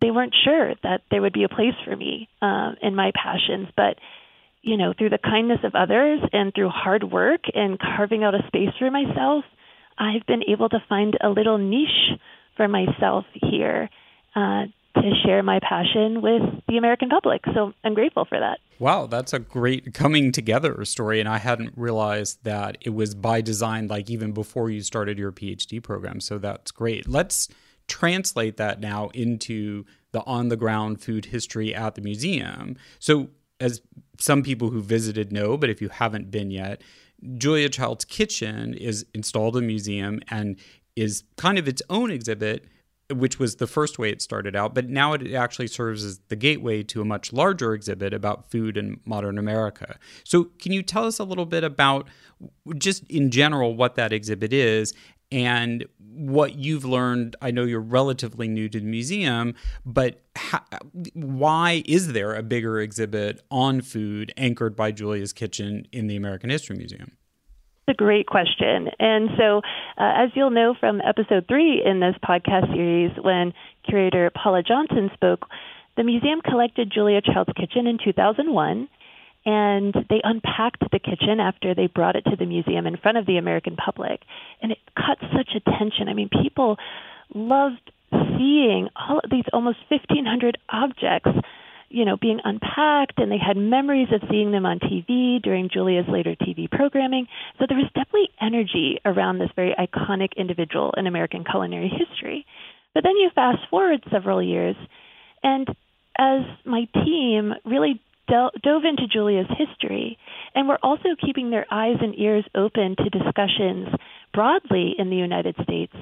they 0.00 0.10
weren't 0.10 0.34
sure 0.44 0.74
that 0.82 1.02
there 1.10 1.20
would 1.20 1.32
be 1.32 1.44
a 1.44 1.48
place 1.48 1.74
for 1.84 1.94
me 1.94 2.28
um, 2.40 2.76
in 2.82 2.94
my 2.94 3.10
passions, 3.14 3.68
but 3.76 3.96
you 4.62 4.76
know, 4.76 4.92
through 4.96 5.10
the 5.10 5.18
kindness 5.18 5.60
of 5.64 5.74
others 5.74 6.20
and 6.32 6.52
through 6.54 6.68
hard 6.68 7.04
work 7.04 7.42
and 7.54 7.78
carving 7.78 8.24
out 8.24 8.34
a 8.34 8.46
space 8.48 8.70
for 8.78 8.90
myself, 8.90 9.44
I've 9.96 10.26
been 10.26 10.42
able 10.48 10.68
to 10.68 10.78
find 10.88 11.16
a 11.22 11.28
little 11.28 11.58
niche 11.58 12.18
for 12.56 12.68
myself 12.68 13.24
here 13.32 13.88
uh, 14.34 14.64
to 15.02 15.10
share 15.24 15.42
my 15.42 15.60
passion 15.60 16.22
with 16.22 16.42
the 16.68 16.76
American 16.76 17.08
public. 17.08 17.42
So 17.54 17.72
I'm 17.84 17.94
grateful 17.94 18.24
for 18.24 18.38
that. 18.38 18.58
Wow, 18.78 19.06
that's 19.06 19.32
a 19.32 19.38
great 19.38 19.94
coming 19.94 20.32
together 20.32 20.84
story. 20.84 21.20
And 21.20 21.28
I 21.28 21.38
hadn't 21.38 21.72
realized 21.76 22.44
that 22.44 22.78
it 22.80 22.90
was 22.90 23.14
by 23.14 23.40
design, 23.40 23.88
like 23.88 24.10
even 24.10 24.32
before 24.32 24.70
you 24.70 24.82
started 24.82 25.18
your 25.18 25.32
PhD 25.32 25.82
program. 25.82 26.20
So 26.20 26.38
that's 26.38 26.70
great. 26.70 27.08
Let's 27.08 27.48
translate 27.88 28.56
that 28.58 28.80
now 28.80 29.08
into 29.14 29.84
the 30.12 30.22
on 30.24 30.48
the 30.48 30.56
ground 30.56 31.00
food 31.00 31.26
history 31.26 31.74
at 31.74 31.94
the 31.94 32.00
museum. 32.00 32.76
So 32.98 33.28
as 33.60 33.80
some 34.18 34.42
people 34.42 34.70
who 34.70 34.80
visited 34.80 35.32
know, 35.32 35.56
but 35.56 35.70
if 35.70 35.80
you 35.80 35.88
haven't 35.88 36.30
been 36.30 36.50
yet, 36.50 36.82
Julia 37.36 37.68
Child's 37.68 38.04
Kitchen 38.04 38.74
is 38.74 39.04
installed 39.14 39.56
in 39.56 39.64
a 39.64 39.66
museum 39.66 40.20
and 40.28 40.56
is 40.94 41.24
kind 41.36 41.58
of 41.58 41.66
its 41.66 41.82
own 41.90 42.10
exhibit, 42.10 42.66
which 43.12 43.38
was 43.38 43.56
the 43.56 43.66
first 43.66 43.98
way 43.98 44.10
it 44.10 44.20
started 44.20 44.54
out. 44.54 44.74
But 44.74 44.88
now 44.88 45.12
it 45.14 45.32
actually 45.32 45.68
serves 45.68 46.04
as 46.04 46.18
the 46.28 46.36
gateway 46.36 46.82
to 46.84 47.00
a 47.00 47.04
much 47.04 47.32
larger 47.32 47.74
exhibit 47.74 48.12
about 48.12 48.50
food 48.50 48.76
in 48.76 49.00
modern 49.04 49.38
America. 49.38 49.98
So, 50.24 50.44
can 50.58 50.72
you 50.72 50.82
tell 50.82 51.06
us 51.06 51.18
a 51.18 51.24
little 51.24 51.46
bit 51.46 51.64
about 51.64 52.08
just 52.76 53.04
in 53.10 53.30
general 53.30 53.74
what 53.74 53.94
that 53.96 54.12
exhibit 54.12 54.52
is 54.52 54.94
and 55.30 55.84
what 55.98 56.54
you've 56.56 56.84
learned. 56.84 57.36
I 57.42 57.50
know 57.50 57.64
you're 57.64 57.80
relatively 57.80 58.48
new 58.48 58.68
to 58.68 58.80
the 58.80 58.86
museum, 58.86 59.54
but 59.84 60.22
how, 60.36 60.62
why 61.14 61.82
is 61.86 62.12
there 62.12 62.34
a 62.34 62.42
bigger 62.42 62.80
exhibit 62.80 63.42
on 63.50 63.80
food 63.80 64.32
anchored 64.36 64.74
by 64.74 64.92
Julia's 64.92 65.32
Kitchen 65.32 65.86
in 65.92 66.06
the 66.06 66.16
American 66.16 66.50
History 66.50 66.76
Museum? 66.76 67.17
A 67.88 67.94
great 67.94 68.26
question. 68.26 68.88
And 68.98 69.30
so, 69.38 69.58
uh, 69.98 70.24
as 70.24 70.30
you'll 70.34 70.50
know 70.50 70.74
from 70.78 71.00
episode 71.00 71.46
three 71.48 71.82
in 71.84 72.00
this 72.00 72.14
podcast 72.22 72.72
series, 72.72 73.12
when 73.20 73.52
curator 73.88 74.30
Paula 74.30 74.62
Johnson 74.62 75.10
spoke, 75.14 75.46
the 75.96 76.04
museum 76.04 76.40
collected 76.40 76.92
Julia 76.92 77.20
Child's 77.20 77.52
Kitchen 77.56 77.86
in 77.86 77.98
2001 78.02 78.88
and 79.44 79.94
they 80.10 80.20
unpacked 80.22 80.84
the 80.92 80.98
kitchen 80.98 81.40
after 81.40 81.74
they 81.74 81.86
brought 81.86 82.16
it 82.16 82.24
to 82.26 82.36
the 82.36 82.44
museum 82.44 82.86
in 82.86 82.96
front 82.96 83.18
of 83.18 83.26
the 83.26 83.38
American 83.38 83.76
public. 83.76 84.20
And 84.60 84.72
it 84.72 84.78
caught 84.96 85.18
such 85.34 85.54
attention. 85.56 86.08
I 86.08 86.14
mean, 86.14 86.28
people 86.42 86.76
loved 87.34 87.90
seeing 88.10 88.88
all 88.94 89.20
of 89.22 89.30
these 89.30 89.44
almost 89.52 89.78
1,500 89.88 90.58
objects, 90.68 91.30
you 91.90 92.04
know, 92.04 92.16
being 92.16 92.40
unpacked, 92.44 93.18
and 93.18 93.30
they 93.30 93.38
had 93.38 93.56
memories 93.56 94.08
of 94.12 94.22
seeing 94.30 94.52
them 94.52 94.66
on 94.66 94.78
TV 94.78 95.40
during 95.42 95.70
Julia's 95.72 96.06
later 96.08 96.34
TV 96.36 96.70
programming. 96.70 97.26
So 97.58 97.66
there 97.68 97.78
was 97.78 97.90
definitely 97.94 98.30
energy 98.40 98.98
around 99.04 99.38
this 99.38 99.50
very 99.56 99.74
iconic 99.78 100.36
individual 100.36 100.92
in 100.96 101.06
American 101.06 101.44
culinary 101.44 101.88
history. 101.90 102.46
But 102.94 103.04
then 103.04 103.16
you 103.16 103.30
fast 103.34 103.60
forward 103.70 104.02
several 104.10 104.42
years, 104.42 104.76
and 105.42 105.68
as 106.18 106.42
my 106.64 106.86
team 107.04 107.54
really 107.64 108.00
dove 108.28 108.82
into 108.84 109.06
Julia's 109.10 109.46
history 109.56 110.18
and 110.54 110.68
were 110.68 110.78
also 110.82 111.16
keeping 111.24 111.50
their 111.50 111.66
eyes 111.70 111.96
and 112.00 112.14
ears 112.18 112.44
open 112.54 112.94
to 112.96 113.08
discussions 113.08 113.88
broadly 114.34 114.94
in 114.98 115.08
the 115.08 115.16
United 115.16 115.54
States. 115.62 115.94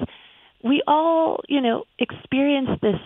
We 0.61 0.81
all, 0.85 1.41
you 1.47 1.61
know, 1.61 1.85
experienced 1.99 2.81
this 2.81 2.99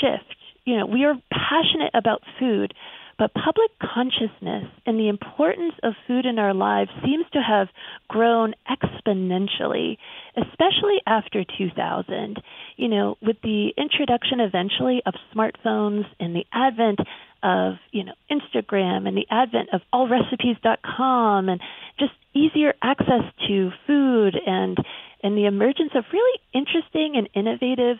shift. 0.00 0.34
You 0.68 0.76
know, 0.76 0.84
we 0.84 1.06
are 1.06 1.14
passionate 1.32 1.92
about 1.94 2.20
food, 2.38 2.74
but 3.18 3.32
public 3.32 3.70
consciousness 3.80 4.70
and 4.84 5.00
the 5.00 5.08
importance 5.08 5.72
of 5.82 5.94
food 6.06 6.26
in 6.26 6.38
our 6.38 6.52
lives 6.52 6.90
seems 7.02 7.24
to 7.32 7.40
have 7.40 7.68
grown 8.06 8.52
exponentially, 8.70 9.96
especially 10.36 11.00
after 11.06 11.42
2000. 11.56 12.42
You 12.76 12.88
know, 12.88 13.16
with 13.22 13.36
the 13.42 13.72
introduction 13.78 14.40
eventually 14.40 15.00
of 15.06 15.14
smartphones 15.34 16.04
and 16.20 16.36
the 16.36 16.44
advent 16.52 16.98
of 17.42 17.76
you 17.90 18.04
know 18.04 18.12
Instagram 18.30 19.08
and 19.08 19.16
the 19.16 19.26
advent 19.30 19.70
of 19.72 19.80
allrecipes.com 19.94 21.48
and 21.48 21.62
just 21.98 22.12
easier 22.34 22.74
access 22.82 23.24
to 23.48 23.70
food 23.86 24.36
and 24.46 24.76
and 25.22 25.34
the 25.34 25.46
emergence 25.46 25.92
of 25.94 26.04
really 26.12 26.40
interesting 26.52 27.14
and 27.16 27.26
innovative 27.34 27.96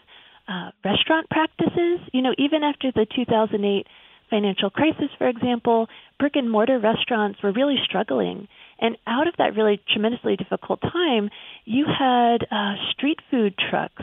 uh, 0.49 0.71
restaurant 0.85 1.28
practices. 1.31 2.00
You 2.12 2.23
know, 2.23 2.35
even 2.38 2.62
after 2.62 2.90
the 2.93 3.07
2008 3.14 3.87
financial 4.31 4.71
crisis, 4.71 5.09
for 5.17 5.28
example, 5.28 5.88
brick 6.19 6.37
and 6.37 6.50
mortar 6.50 6.78
restaurants 6.78 7.43
were 7.43 7.52
really 7.52 7.76
struggling. 7.85 8.49
And 8.78 8.97
out 9.07 9.26
of 9.26 9.35
that 9.38 9.57
really 9.57 9.81
tremendously 9.93 10.37
difficult 10.37 10.81
time, 10.81 11.31
you 11.64 11.87
had 11.87 12.47
uh, 12.50 12.75
street 12.93 13.19
food 13.31 13.55
trucks, 13.71 14.02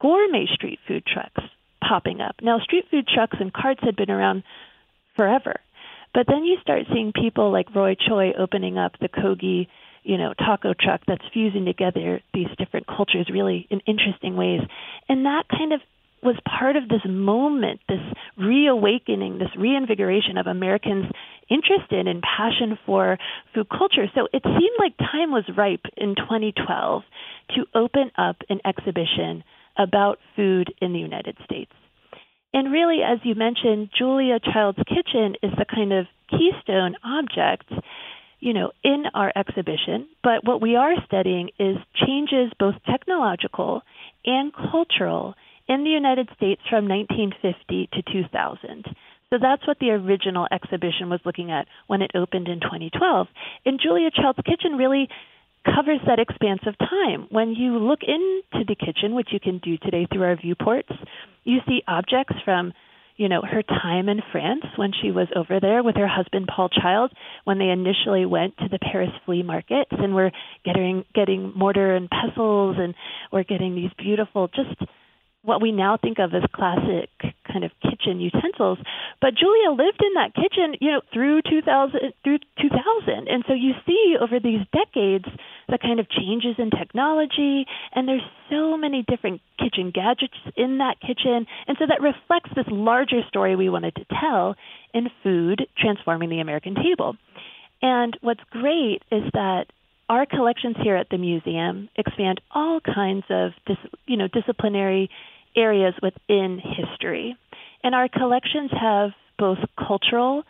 gourmet 0.00 0.46
street 0.52 0.78
food 0.86 1.04
trucks 1.06 1.42
popping 1.86 2.20
up. 2.20 2.36
Now, 2.42 2.58
street 2.60 2.86
food 2.90 3.06
trucks 3.06 3.36
and 3.40 3.52
carts 3.52 3.80
had 3.82 3.96
been 3.96 4.10
around 4.10 4.42
forever. 5.16 5.60
But 6.14 6.26
then 6.26 6.44
you 6.44 6.56
start 6.62 6.82
seeing 6.92 7.12
people 7.12 7.52
like 7.52 7.74
Roy 7.74 7.94
Choi 7.94 8.32
opening 8.38 8.78
up 8.78 8.92
the 9.00 9.08
Kogi, 9.08 9.68
you 10.02 10.16
know, 10.16 10.32
taco 10.34 10.72
truck 10.78 11.02
that's 11.06 11.24
fusing 11.34 11.64
together 11.64 12.20
these 12.32 12.48
different 12.56 12.86
cultures 12.86 13.28
really 13.30 13.66
in 13.70 13.80
interesting 13.86 14.36
ways. 14.36 14.60
And 15.08 15.24
that 15.26 15.44
kind 15.50 15.72
of 15.72 15.80
was 16.22 16.36
part 16.58 16.76
of 16.76 16.88
this 16.88 17.02
moment, 17.08 17.80
this 17.88 18.00
reawakening, 18.36 19.38
this 19.38 19.54
reinvigoration 19.56 20.36
of 20.36 20.46
Americans' 20.46 21.06
interest 21.48 21.92
in 21.92 22.08
and 22.08 22.22
passion 22.22 22.78
for 22.84 23.18
food 23.54 23.68
culture. 23.68 24.06
So 24.14 24.28
it 24.32 24.42
seemed 24.42 24.76
like 24.78 24.96
time 24.98 25.30
was 25.30 25.44
ripe 25.56 25.86
in 25.96 26.16
2012 26.16 27.02
to 27.54 27.64
open 27.74 28.10
up 28.18 28.36
an 28.48 28.60
exhibition 28.64 29.44
about 29.76 30.18
food 30.34 30.74
in 30.80 30.92
the 30.92 30.98
United 30.98 31.36
States. 31.44 31.70
And 32.52 32.72
really, 32.72 33.00
as 33.06 33.18
you 33.22 33.34
mentioned, 33.34 33.90
Julia 33.96 34.40
Child's 34.40 34.78
Kitchen 34.88 35.36
is 35.42 35.52
the 35.56 35.66
kind 35.72 35.92
of 35.92 36.06
keystone 36.30 36.96
object, 37.04 37.70
you 38.40 38.54
know, 38.54 38.72
in 38.82 39.04
our 39.14 39.32
exhibition. 39.36 40.08
But 40.22 40.44
what 40.44 40.60
we 40.60 40.74
are 40.74 40.94
studying 41.04 41.50
is 41.58 41.76
changes 41.94 42.52
both 42.58 42.74
technological 42.90 43.82
and 44.24 44.52
cultural 44.52 45.34
in 45.68 45.84
the 45.84 45.90
United 45.90 46.28
States 46.36 46.62
from 46.68 46.88
1950 46.88 47.88
to 47.92 48.02
2000. 48.02 48.84
So 49.30 49.36
that's 49.40 49.66
what 49.66 49.78
the 49.78 49.90
original 49.90 50.46
exhibition 50.50 51.10
was 51.10 51.20
looking 51.26 51.50
at 51.50 51.66
when 51.86 52.00
it 52.00 52.12
opened 52.14 52.48
in 52.48 52.60
2012. 52.60 53.26
And 53.66 53.78
Julia 53.82 54.10
Child's 54.10 54.40
Kitchen 54.44 54.78
really 54.78 55.08
covers 55.64 56.00
that 56.06 56.18
expanse 56.18 56.62
of 56.66 56.78
time. 56.78 57.26
When 57.30 57.50
you 57.54 57.78
look 57.78 58.00
into 58.02 58.64
the 58.66 58.74
kitchen, 58.74 59.14
which 59.14 59.28
you 59.32 59.40
can 59.40 59.58
do 59.58 59.76
today 59.76 60.06
through 60.10 60.24
our 60.24 60.36
viewports, 60.36 60.88
you 61.44 61.58
see 61.68 61.82
objects 61.86 62.36
from 62.44 62.72
you 63.18 63.28
know 63.28 63.42
her 63.42 63.62
time 63.62 64.08
in 64.08 64.20
France 64.32 64.64
when 64.76 64.92
she 65.02 65.10
was 65.10 65.28
over 65.36 65.60
there 65.60 65.82
with 65.82 65.96
her 65.96 66.08
husband 66.08 66.48
Paul 66.48 66.70
Child 66.70 67.12
when 67.44 67.58
they 67.58 67.68
initially 67.68 68.24
went 68.24 68.56
to 68.58 68.68
the 68.70 68.78
Paris 68.78 69.10
flea 69.26 69.42
markets 69.42 69.90
and 69.90 70.14
were 70.14 70.30
getting 70.64 71.04
getting 71.14 71.52
mortar 71.54 71.94
and 71.94 72.08
pestles 72.08 72.76
and 72.78 72.94
we're 73.30 73.44
getting 73.44 73.74
these 73.74 73.90
beautiful 73.98 74.48
just 74.48 74.80
what 75.42 75.60
we 75.60 75.72
now 75.72 75.98
think 76.00 76.18
of 76.18 76.32
as 76.32 76.42
classic 76.54 77.10
kind 77.50 77.64
of 77.64 77.72
kitchen 77.82 78.20
utensils. 78.20 78.78
But 79.20 79.34
Julia 79.34 79.70
lived 79.70 80.02
in 80.04 80.14
that 80.14 80.34
kitchen, 80.34 80.76
you 80.80 80.92
know, 80.92 81.00
through 81.12 81.42
2000 81.42 82.12
through 82.22 82.38
2000. 82.60 83.28
And 83.28 83.44
so 83.48 83.54
you 83.54 83.72
see 83.86 84.16
over 84.20 84.38
these 84.38 84.60
decades 84.72 85.26
the 85.68 85.78
kind 85.78 86.00
of 86.00 86.08
changes 86.08 86.56
in 86.58 86.70
technology 86.70 87.66
and 87.92 88.06
there's 88.06 88.22
so 88.50 88.76
many 88.76 89.04
different 89.08 89.40
kitchen 89.58 89.90
gadgets 89.94 90.38
in 90.56 90.78
that 90.78 91.00
kitchen. 91.00 91.46
And 91.66 91.76
so 91.78 91.86
that 91.88 92.00
reflects 92.00 92.50
this 92.54 92.66
larger 92.70 93.20
story 93.28 93.56
we 93.56 93.68
wanted 93.68 93.94
to 93.96 94.06
tell 94.20 94.54
in 94.94 95.08
food 95.22 95.66
transforming 95.76 96.30
the 96.30 96.40
American 96.40 96.74
table. 96.74 97.16
And 97.82 98.16
what's 98.20 98.40
great 98.50 99.02
is 99.10 99.22
that 99.32 99.66
our 100.08 100.26
collections 100.26 100.76
here 100.82 100.96
at 100.96 101.08
the 101.10 101.18
museum 101.18 101.88
expand 101.96 102.40
all 102.50 102.80
kinds 102.80 103.24
of 103.30 103.52
dis, 103.66 103.76
you 104.06 104.16
know 104.16 104.28
disciplinary 104.28 105.10
areas 105.56 105.94
within 106.02 106.60
history. 106.60 107.36
And 107.82 107.94
our 107.94 108.08
collections 108.08 108.70
have 108.72 109.10
both 109.38 109.58
cultural 109.78 110.42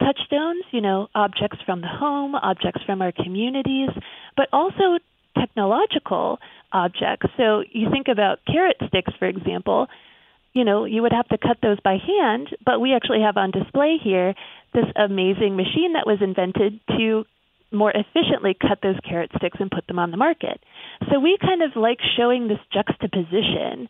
touchstones, 0.00 0.64
you 0.70 0.80
know, 0.80 1.08
objects 1.14 1.58
from 1.64 1.80
the 1.80 1.88
home, 1.88 2.34
objects 2.34 2.82
from 2.84 3.00
our 3.00 3.12
communities, 3.12 3.90
but 4.36 4.48
also 4.52 4.98
technological 5.38 6.38
objects. 6.72 7.26
So 7.36 7.62
you 7.70 7.90
think 7.90 8.08
about 8.08 8.40
carrot 8.46 8.76
sticks, 8.88 9.12
for 9.18 9.26
example, 9.26 9.88
you 10.52 10.64
know, 10.64 10.84
you 10.84 11.02
would 11.02 11.12
have 11.12 11.28
to 11.28 11.38
cut 11.38 11.58
those 11.62 11.80
by 11.80 11.96
hand, 11.98 12.48
but 12.64 12.80
we 12.80 12.94
actually 12.94 13.22
have 13.22 13.36
on 13.36 13.50
display 13.50 13.98
here 14.02 14.34
this 14.72 14.86
amazing 14.94 15.56
machine 15.56 15.94
that 15.94 16.06
was 16.06 16.18
invented 16.20 16.80
to 16.88 17.24
more 17.72 17.90
efficiently 17.90 18.54
cut 18.54 18.78
those 18.82 18.98
carrot 19.08 19.30
sticks 19.36 19.58
and 19.58 19.70
put 19.70 19.86
them 19.88 19.98
on 19.98 20.12
the 20.12 20.16
market. 20.16 20.60
So 21.10 21.18
we 21.18 21.36
kind 21.40 21.62
of 21.62 21.72
like 21.74 21.98
showing 22.16 22.46
this 22.46 22.60
juxtaposition 22.72 23.88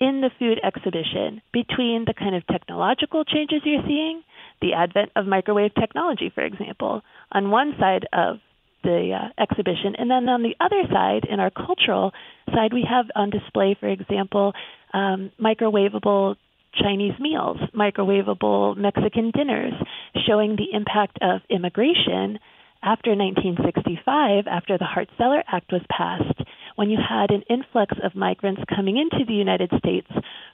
in 0.00 0.20
the 0.20 0.30
food 0.38 0.60
exhibition 0.62 1.40
between 1.52 2.04
the 2.06 2.14
kind 2.14 2.34
of 2.34 2.46
technological 2.46 3.24
changes 3.24 3.62
you're 3.64 3.82
seeing, 3.86 4.22
the 4.60 4.74
advent 4.74 5.10
of 5.16 5.26
microwave 5.26 5.74
technology, 5.74 6.30
for 6.34 6.44
example, 6.44 7.02
on 7.32 7.50
one 7.50 7.74
side 7.78 8.06
of 8.12 8.38
the 8.82 9.18
uh, 9.18 9.42
exhibition. 9.42 9.96
And 9.98 10.10
then 10.10 10.28
on 10.28 10.42
the 10.42 10.54
other 10.60 10.82
side, 10.92 11.26
in 11.28 11.40
our 11.40 11.50
cultural 11.50 12.12
side, 12.54 12.72
we 12.72 12.86
have 12.88 13.06
on 13.14 13.30
display, 13.30 13.76
for 13.78 13.88
example, 13.88 14.52
um, 14.92 15.32
microwavable 15.40 16.36
Chinese 16.74 17.18
meals, 17.18 17.58
microwavable 17.74 18.76
Mexican 18.76 19.30
dinners, 19.30 19.72
showing 20.26 20.56
the 20.56 20.76
impact 20.76 21.18
of 21.22 21.40
immigration 21.48 22.38
after 22.82 23.10
1965, 23.10 24.46
after 24.46 24.78
the 24.78 24.84
Hart 24.84 25.08
Celler 25.18 25.42
Act 25.50 25.72
was 25.72 25.82
passed, 25.90 26.40
when 26.76 26.90
you 26.90 26.98
had 26.98 27.30
an 27.30 27.42
influx 27.50 27.94
of 28.02 28.14
migrants 28.14 28.62
coming 28.74 28.96
into 28.96 29.24
the 29.26 29.34
United 29.34 29.70
States 29.78 30.08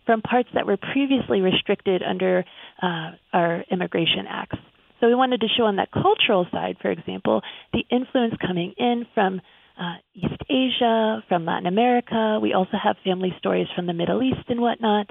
from 0.07 0.23
parts 0.23 0.49
that 0.55 0.67
were 0.67 0.77
previously 0.77 1.41
restricted 1.41 2.03
under 2.03 2.45
uh, 2.81 3.11
our 3.33 3.65
immigration 3.71 4.27
acts. 4.29 4.59
So 5.01 5.09
we 5.09 5.15
wanted 5.15 5.41
to 5.41 5.49
show 5.57 5.65
on 5.65 5.77
that 5.77 5.91
cultural 5.91 6.47
side, 6.53 6.77
for 6.81 6.91
example, 6.91 7.43
the 7.73 7.85
influence 7.91 8.35
coming 8.41 8.73
in 8.79 9.05
from 9.15 9.41
uh, 9.79 9.95
East 10.15 10.43
Asia, 10.49 11.25
from 11.29 11.45
Latin 11.45 11.67
America. 11.67 12.39
We 12.41 12.53
also 12.53 12.77
have 12.83 12.97
family 13.05 13.35
stories 13.39 13.67
from 13.75 13.87
the 13.87 13.95
Middle 13.95 14.23
East 14.23 14.49
and 14.49 14.61
whatnot. 14.61 15.09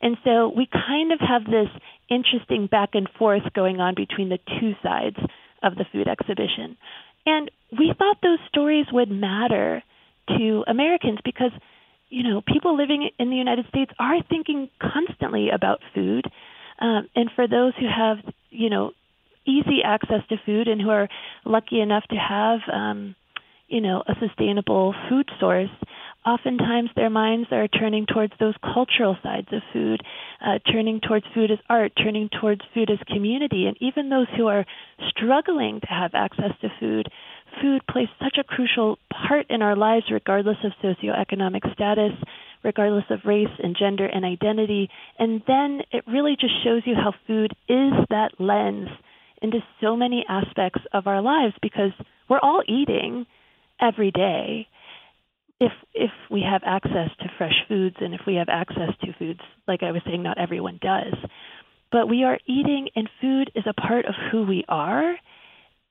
And 0.00 0.16
so 0.24 0.50
we 0.54 0.66
kind 0.72 1.12
of 1.12 1.20
have 1.20 1.44
this 1.44 1.68
interesting 2.08 2.68
back 2.70 2.90
and 2.94 3.08
forth 3.18 3.42
going 3.54 3.80
on 3.80 3.94
between 3.94 4.30
the 4.30 4.38
two 4.60 4.72
sides 4.82 5.16
of 5.62 5.74
the 5.74 5.84
food 5.92 6.08
exhibition. 6.08 6.76
And 7.26 7.50
we 7.72 7.92
thought 7.98 8.18
those 8.22 8.38
stories 8.48 8.86
would 8.92 9.10
matter 9.10 9.82
to 10.28 10.64
Americans 10.66 11.18
because, 11.24 11.52
you 12.08 12.22
know, 12.22 12.40
people 12.40 12.76
living 12.76 13.10
in 13.18 13.30
the 13.30 13.36
United 13.36 13.66
States 13.68 13.92
are 13.98 14.22
thinking 14.28 14.68
constantly 14.80 15.50
about 15.50 15.80
food. 15.94 16.24
Um, 16.80 17.08
and 17.14 17.30
for 17.34 17.46
those 17.46 17.72
who 17.78 17.86
have, 17.86 18.18
you 18.50 18.70
know, 18.70 18.92
easy 19.46 19.80
access 19.84 20.20
to 20.28 20.36
food 20.44 20.68
and 20.68 20.80
who 20.80 20.90
are 20.90 21.08
lucky 21.44 21.80
enough 21.80 22.04
to 22.10 22.16
have, 22.16 22.60
um, 22.72 23.14
you 23.68 23.80
know, 23.80 24.02
a 24.06 24.14
sustainable 24.20 24.94
food 25.08 25.28
source, 25.40 25.70
oftentimes 26.24 26.90
their 26.96 27.10
minds 27.10 27.48
are 27.50 27.68
turning 27.68 28.06
towards 28.06 28.32
those 28.40 28.54
cultural 28.62 29.16
sides 29.22 29.48
of 29.52 29.62
food, 29.72 30.00
uh, 30.44 30.58
turning 30.70 31.00
towards 31.00 31.26
food 31.34 31.50
as 31.50 31.58
art, 31.68 31.92
turning 32.02 32.28
towards 32.40 32.62
food 32.72 32.90
as 32.90 32.98
community. 33.12 33.66
And 33.66 33.76
even 33.80 34.08
those 34.08 34.26
who 34.36 34.46
are 34.46 34.64
struggling 35.08 35.80
to 35.80 35.86
have 35.86 36.12
access 36.14 36.52
to 36.62 36.68
food, 36.80 37.08
food 37.60 37.82
plays 37.90 38.08
such 38.22 38.36
a 38.38 38.44
crucial 38.44 38.98
part 39.10 39.46
in 39.50 39.62
our 39.62 39.76
lives, 39.76 40.06
regardless 40.10 40.56
of 40.64 40.72
socioeconomic 40.82 41.72
status, 41.72 42.12
regardless 42.62 43.04
of 43.10 43.20
race 43.24 43.48
and 43.62 43.76
gender 43.78 44.06
and 44.06 44.24
identity. 44.24 44.88
And 45.18 45.42
then 45.46 45.80
it 45.92 46.04
really 46.06 46.36
just 46.38 46.54
shows 46.64 46.82
you 46.86 46.94
how 46.94 47.12
food 47.26 47.52
is 47.68 47.92
that 48.10 48.32
lens 48.38 48.88
into 49.42 49.58
so 49.80 49.96
many 49.96 50.24
aspects 50.28 50.80
of 50.92 51.06
our 51.06 51.20
lives 51.20 51.54
because 51.60 51.92
we're 52.28 52.40
all 52.40 52.62
eating 52.66 53.26
every 53.80 54.10
day. 54.10 54.66
If 55.60 55.72
if 55.92 56.10
we 56.30 56.42
have 56.42 56.62
access 56.64 57.10
to 57.20 57.30
fresh 57.38 57.54
foods 57.68 57.96
and 58.00 58.14
if 58.14 58.22
we 58.26 58.36
have 58.36 58.48
access 58.48 58.90
to 59.02 59.12
foods 59.18 59.40
like 59.68 59.82
I 59.82 59.92
was 59.92 60.02
saying 60.04 60.22
not 60.22 60.38
everyone 60.38 60.78
does. 60.80 61.14
But 61.92 62.08
we 62.08 62.24
are 62.24 62.38
eating 62.46 62.88
and 62.96 63.08
food 63.20 63.52
is 63.54 63.64
a 63.68 63.80
part 63.80 64.06
of 64.06 64.14
who 64.32 64.44
we 64.46 64.64
are 64.68 65.14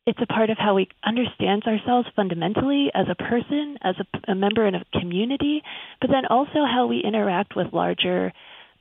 it's 0.06 0.20
a 0.22 0.28
part 0.28 0.50
of 0.50 0.58
how 0.58 0.76
we 0.76 0.88
understand 1.04 1.63
ourselves 1.63 2.08
fundamentally 2.16 2.89
as 2.94 3.06
a 3.10 3.16
person 3.16 3.78
as 3.82 3.96
a, 4.00 4.32
a 4.32 4.36
member 4.36 4.68
in 4.68 4.76
a 4.76 4.84
community 5.00 5.62
but 6.02 6.10
then 6.10 6.26
also 6.30 6.66
how 6.70 6.88
we 6.88 7.02
interact 7.04 7.56
with 7.56 7.74
larger 7.74 8.32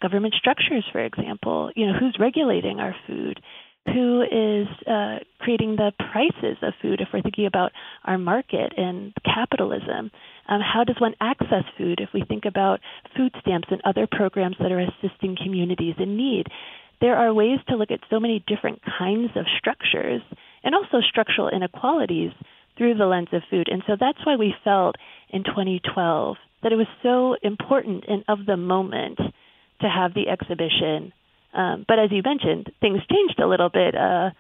government 0.01 0.35
structures 0.39 0.85
for 0.91 1.05
example 1.05 1.71
you 1.77 1.87
know 1.87 1.99
who's 1.99 2.17
regulating 2.19 2.81
our 2.81 2.95
food 3.07 3.41
who 3.87 4.23
is 4.23 4.69
uh, 4.87 5.19
creating 5.41 5.77
the 5.77 5.93
prices 6.13 6.57
of 6.63 6.73
food 6.81 7.01
if 7.01 7.09
we're 7.13 7.23
thinking 7.23 7.47
about 7.47 7.73
our 8.05 8.17
market 8.17 8.73
and 8.77 9.13
capitalism. 9.25 10.11
Um, 10.49 10.61
how 10.61 10.85
does 10.85 11.01
one 11.01 11.15
access 11.21 11.65
food 11.77 11.99
if 12.01 12.11
we 12.15 12.23
think 12.25 12.45
about 12.45 12.81
food 13.17 13.35
stamps 13.41 13.69
and 13.71 13.81
other 13.85 14.07
programs 14.11 14.57
that 14.61 14.71
are 14.71 14.81
assisting 14.81 15.37
communities 15.43 15.97
in 15.99 16.17
need? 16.17 16.47
There 17.01 17.17
are 17.17 17.35
ways 17.35 17.59
to 17.69 17.77
look 17.77 17.91
at 17.91 17.99
so 18.09 18.21
many 18.21 18.45
different 18.47 18.81
kinds 18.99 19.31
of 19.35 19.47
structures 19.59 20.23
and 20.65 20.75
also 20.75 21.01
structural 21.01 21.49
inequalities 21.49 22.33
through 22.77 22.95
the 22.95 23.07
lens 23.07 23.29
of 23.33 23.43
food. 23.51 23.69
And 23.71 23.83
so 23.87 23.97
that's 23.99 24.25
why 24.25 24.37
we 24.37 24.55
felt 24.65 24.97
in 25.31 25.45
2012 25.45 26.37
that 26.63 26.73
it 26.73 26.77
was 26.77 26.87
so 27.03 27.37
important 27.43 28.05
and 28.09 28.25
of 28.29 28.47
the 28.47 28.57
moment 28.57 29.19
to 29.19 29.89
have 29.89 30.15
the 30.15 30.29
exhibition 30.29 31.13
um, 31.55 31.85
but 31.87 31.99
as 31.99 32.11
you 32.11 32.23
mentioned, 32.25 32.73
things 32.81 33.01
changed 33.11 33.39
a 33.39 33.47
little 33.47 33.69
bit 33.69 33.95
uh, 33.95 34.31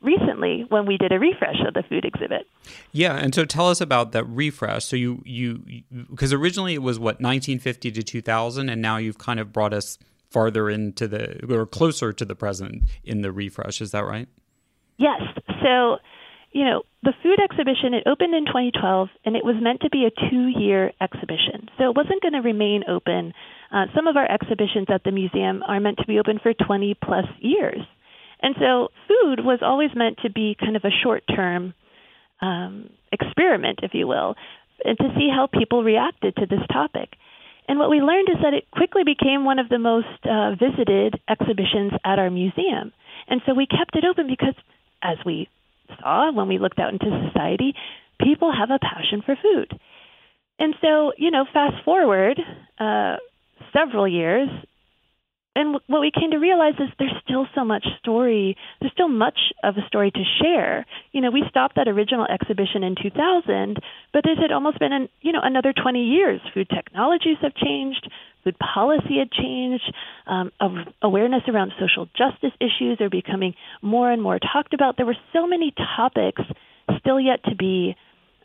recently 0.00 0.64
when 0.68 0.86
we 0.86 0.96
did 0.96 1.12
a 1.12 1.18
refresh 1.18 1.56
of 1.66 1.74
the 1.74 1.82
food 1.88 2.04
exhibit. 2.04 2.46
Yeah, 2.92 3.16
and 3.16 3.34
so 3.34 3.44
tell 3.44 3.68
us 3.68 3.80
about 3.80 4.12
that 4.12 4.24
refresh. 4.24 4.84
So 4.84 4.96
you 4.96 5.22
you 5.24 5.82
because 6.10 6.32
originally 6.32 6.74
it 6.74 6.82
was 6.82 6.98
what 6.98 7.20
1950 7.20 7.92
to 7.92 8.02
2000, 8.02 8.68
and 8.68 8.82
now 8.82 8.96
you've 8.96 9.18
kind 9.18 9.38
of 9.38 9.52
brought 9.52 9.72
us 9.72 9.98
farther 10.30 10.68
into 10.68 11.06
the 11.06 11.46
or 11.48 11.64
closer 11.64 12.12
to 12.12 12.24
the 12.24 12.34
present 12.34 12.82
in 13.04 13.22
the 13.22 13.30
refresh. 13.30 13.80
Is 13.80 13.92
that 13.92 14.04
right? 14.04 14.28
Yes. 14.96 15.22
So 15.62 15.98
you 16.52 16.64
know, 16.64 16.82
the 17.02 17.12
food 17.22 17.38
exhibition, 17.42 17.94
it 17.94 18.04
opened 18.06 18.34
in 18.34 18.46
2012 18.46 19.08
and 19.24 19.36
it 19.36 19.44
was 19.44 19.56
meant 19.60 19.82
to 19.82 19.90
be 19.90 20.06
a 20.06 20.30
two 20.30 20.48
year 20.48 20.92
exhibition. 21.00 21.68
So 21.76 21.90
it 21.90 21.96
wasn't 21.96 22.22
going 22.22 22.32
to 22.32 22.40
remain 22.40 22.84
open. 22.88 23.34
Uh, 23.72 23.84
some 23.94 24.06
of 24.06 24.16
our 24.16 24.30
exhibitions 24.30 24.86
at 24.88 25.04
the 25.04 25.12
museum 25.12 25.62
are 25.66 25.80
meant 25.80 25.98
to 25.98 26.06
be 26.06 26.18
open 26.18 26.40
for 26.42 26.54
20 26.54 26.96
plus 27.04 27.26
years. 27.40 27.80
And 28.40 28.54
so 28.58 28.88
food 29.06 29.44
was 29.44 29.60
always 29.62 29.90
meant 29.94 30.18
to 30.22 30.30
be 30.30 30.56
kind 30.58 30.76
of 30.76 30.84
a 30.84 30.94
short 31.02 31.24
term 31.28 31.74
um, 32.40 32.90
experiment, 33.12 33.80
if 33.82 33.92
you 33.94 34.06
will, 34.06 34.34
and 34.84 34.96
to 34.96 35.12
see 35.16 35.28
how 35.28 35.48
people 35.52 35.82
reacted 35.82 36.36
to 36.36 36.46
this 36.46 36.64
topic. 36.72 37.10
And 37.66 37.78
what 37.78 37.90
we 37.90 38.00
learned 38.00 38.28
is 38.30 38.38
that 38.42 38.54
it 38.54 38.70
quickly 38.70 39.02
became 39.04 39.44
one 39.44 39.58
of 39.58 39.68
the 39.68 39.78
most 39.78 40.06
uh, 40.24 40.52
visited 40.52 41.20
exhibitions 41.28 41.92
at 42.04 42.18
our 42.18 42.30
museum. 42.30 42.92
And 43.28 43.42
so 43.44 43.52
we 43.52 43.66
kept 43.66 43.94
it 43.94 44.04
open 44.08 44.26
because, 44.26 44.54
as 45.02 45.18
we 45.24 45.48
saw 46.00 46.32
when 46.32 46.48
we 46.48 46.58
looked 46.58 46.78
out 46.78 46.92
into 46.92 47.28
society, 47.28 47.74
people 48.20 48.52
have 48.52 48.70
a 48.70 48.78
passion 48.78 49.22
for 49.24 49.36
food. 49.40 49.78
And 50.58 50.74
so, 50.80 51.12
you 51.16 51.30
know, 51.30 51.44
fast 51.52 51.84
forward 51.84 52.40
uh, 52.78 53.16
several 53.72 54.08
years, 54.08 54.48
and 55.58 55.74
what 55.88 56.00
we 56.00 56.12
came 56.12 56.30
to 56.30 56.36
realize 56.36 56.74
is 56.78 56.88
there's 57.00 57.10
still 57.24 57.48
so 57.52 57.64
much 57.64 57.84
story. 57.98 58.56
There's 58.80 58.92
still 58.92 59.08
much 59.08 59.38
of 59.64 59.76
a 59.76 59.84
story 59.88 60.12
to 60.12 60.22
share. 60.40 60.86
You 61.10 61.20
know, 61.20 61.32
we 61.32 61.42
stopped 61.50 61.74
that 61.74 61.88
original 61.88 62.26
exhibition 62.26 62.84
in 62.84 62.94
2000, 62.94 63.76
but 64.12 64.24
it 64.24 64.38
had 64.38 64.52
almost 64.52 64.78
been, 64.78 64.92
an, 64.92 65.08
you 65.20 65.32
know, 65.32 65.40
another 65.42 65.72
20 65.72 65.98
years. 65.98 66.40
Food 66.54 66.68
technologies 66.72 67.38
have 67.42 67.56
changed. 67.56 68.08
Food 68.44 68.54
policy 68.60 69.18
had 69.18 69.32
changed. 69.32 69.92
Um, 70.28 70.52
awareness 71.02 71.42
around 71.48 71.72
social 71.80 72.06
justice 72.16 72.56
issues 72.60 73.00
are 73.00 73.10
becoming 73.10 73.54
more 73.82 74.12
and 74.12 74.22
more 74.22 74.38
talked 74.38 74.74
about. 74.74 74.96
There 74.96 75.06
were 75.06 75.18
so 75.32 75.48
many 75.48 75.74
topics 75.96 76.42
still 77.00 77.18
yet 77.18 77.42
to 77.46 77.56
be 77.56 77.96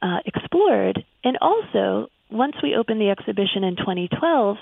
uh, 0.01 0.17
explored. 0.25 1.05
And 1.23 1.37
also, 1.41 2.09
once 2.31 2.55
we 2.63 2.75
opened 2.75 2.99
the 2.99 3.11
exhibition 3.11 3.63
in 3.63 3.75
2012, 3.75 4.57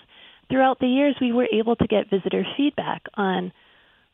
throughout 0.52 0.80
the 0.80 0.88
years, 0.88 1.16
we 1.20 1.32
were 1.32 1.48
able 1.52 1.76
to 1.78 1.88
get 1.88 2.10
visitor 2.10 2.46
feedback 2.58 3.04
on, 3.16 3.52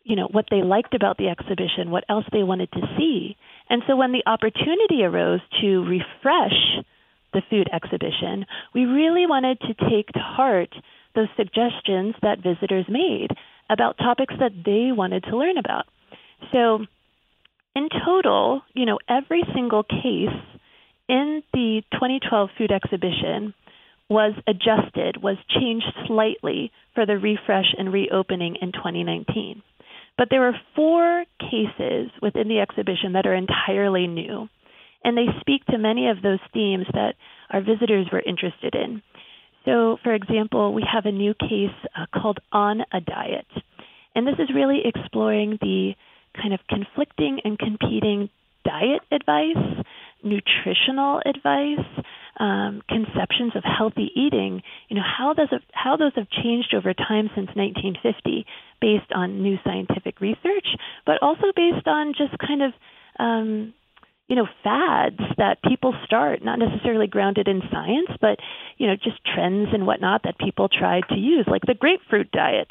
you 0.03 0.15
know, 0.15 0.27
what 0.31 0.45
they 0.49 0.61
liked 0.61 0.93
about 0.93 1.17
the 1.17 1.27
exhibition, 1.27 1.89
what 1.89 2.05
else 2.07 2.25
they 2.31 2.43
wanted 2.43 2.71
to 2.71 2.81
see. 2.97 3.35
And 3.69 3.81
so 3.87 3.95
when 3.95 4.11
the 4.11 4.23
opportunity 4.25 5.03
arose 5.03 5.41
to 5.61 5.83
refresh 5.83 6.85
the 7.33 7.41
food 7.49 7.67
exhibition, 7.73 8.45
we 8.73 8.85
really 8.85 9.25
wanted 9.27 9.59
to 9.61 9.73
take 9.89 10.07
to 10.13 10.19
heart 10.19 10.73
those 11.15 11.27
suggestions 11.35 12.15
that 12.21 12.43
visitors 12.43 12.85
made 12.87 13.29
about 13.69 13.97
topics 13.97 14.35
that 14.39 14.51
they 14.63 14.91
wanted 14.95 15.23
to 15.23 15.35
learn 15.35 15.57
about. 15.57 15.85
So 16.53 16.85
in 17.75 17.89
total, 18.05 18.61
you 18.73 18.85
know, 18.85 18.99
every 19.09 19.43
single 19.53 19.83
case 19.83 20.37
in 21.09 21.43
the 21.53 21.81
2012 21.93 22.49
food 22.57 22.71
exhibition 22.71 23.53
was 24.09 24.33
adjusted, 24.47 25.21
was 25.21 25.37
changed 25.49 25.91
slightly 26.07 26.71
for 26.95 27.05
the 27.05 27.17
refresh 27.17 27.73
and 27.77 27.91
reopening 27.91 28.57
in 28.61 28.71
2019. 28.71 29.61
But 30.17 30.29
there 30.31 30.47
are 30.47 30.59
four 30.75 31.25
cases 31.39 32.09
within 32.21 32.47
the 32.47 32.59
exhibition 32.59 33.13
that 33.13 33.27
are 33.27 33.35
entirely 33.35 34.07
new, 34.07 34.49
and 35.03 35.17
they 35.17 35.27
speak 35.41 35.65
to 35.65 35.77
many 35.77 36.09
of 36.09 36.21
those 36.21 36.39
themes 36.53 36.87
that 36.93 37.15
our 37.51 37.61
visitors 37.61 38.07
were 38.11 38.23
interested 38.25 38.73
in. 38.73 39.01
So, 39.65 39.97
for 40.03 40.13
example, 40.13 40.73
we 40.73 40.83
have 40.91 41.05
a 41.05 41.11
new 41.11 41.33
case 41.33 41.75
uh, 41.95 42.05
called 42.13 42.39
On 42.51 42.81
a 42.91 43.01
Diet, 43.01 43.47
and 44.15 44.25
this 44.25 44.39
is 44.39 44.49
really 44.55 44.81
exploring 44.85 45.57
the 45.61 45.93
kind 46.41 46.53
of 46.53 46.61
conflicting 46.69 47.41
and 47.43 47.59
competing 47.59 48.29
diet 48.63 49.01
advice, 49.11 49.85
nutritional 50.29 51.21
advice, 51.25 51.85
um, 52.39 52.81
conceptions 52.87 53.53
of 53.55 53.63
healthy 53.63 54.11
eating, 54.15 54.61
you 54.89 54.95
know, 54.95 55.03
how 55.03 55.33
does 55.33 55.49
how 55.71 55.97
those 55.97 56.13
have 56.15 56.29
changed 56.29 56.73
over 56.75 56.93
time 56.93 57.29
since 57.35 57.49
1950, 57.55 58.45
based 58.79 59.11
on 59.13 59.41
new 59.41 59.57
scientific 59.63 60.21
research, 60.21 60.67
but 61.05 61.21
also 61.21 61.51
based 61.55 61.87
on 61.87 62.13
just 62.17 62.37
kind 62.39 62.61
of 62.61 62.73
um, 63.19 63.73
you 64.27 64.35
know 64.35 64.47
fads 64.63 65.21
that 65.37 65.57
people 65.63 65.93
start, 66.05 66.43
not 66.43 66.59
necessarily 66.59 67.07
grounded 67.07 67.47
in 67.47 67.61
science, 67.71 68.09
but 68.21 68.39
you 68.77 68.87
know 68.87 68.95
just 68.95 69.17
trends 69.25 69.69
and 69.73 69.87
whatnot 69.87 70.23
that 70.23 70.37
people 70.37 70.69
try 70.69 71.01
to 71.09 71.15
use, 71.15 71.45
like 71.47 71.63
the 71.65 71.73
grapefruit 71.73 72.31
diet. 72.31 72.69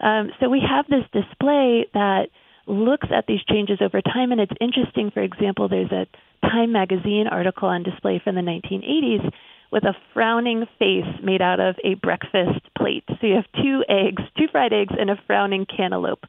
Um, 0.00 0.30
so 0.40 0.48
we 0.48 0.60
have 0.66 0.86
this 0.88 1.04
display 1.12 1.86
that 1.94 2.28
looks 2.66 3.08
at 3.14 3.26
these 3.26 3.40
changes 3.48 3.78
over 3.80 4.00
time, 4.00 4.32
and 4.32 4.40
it's 4.40 4.52
interesting. 4.60 5.10
For 5.10 5.22
example, 5.22 5.68
there's 5.68 5.92
a 5.92 6.06
Time 6.42 6.72
magazine 6.72 7.26
article 7.30 7.68
on 7.68 7.82
display 7.82 8.20
from 8.22 8.34
the 8.34 8.40
1980s 8.40 9.30
with 9.70 9.84
a 9.84 9.94
frowning 10.14 10.66
face 10.78 11.04
made 11.22 11.42
out 11.42 11.60
of 11.60 11.76
a 11.84 11.94
breakfast 11.94 12.60
plate. 12.76 13.04
So 13.08 13.26
you 13.26 13.34
have 13.34 13.44
two 13.62 13.84
eggs, 13.88 14.22
two 14.36 14.46
fried 14.50 14.72
eggs, 14.72 14.94
and 14.98 15.10
a 15.10 15.20
frowning 15.26 15.66
cantaloupe. 15.66 16.24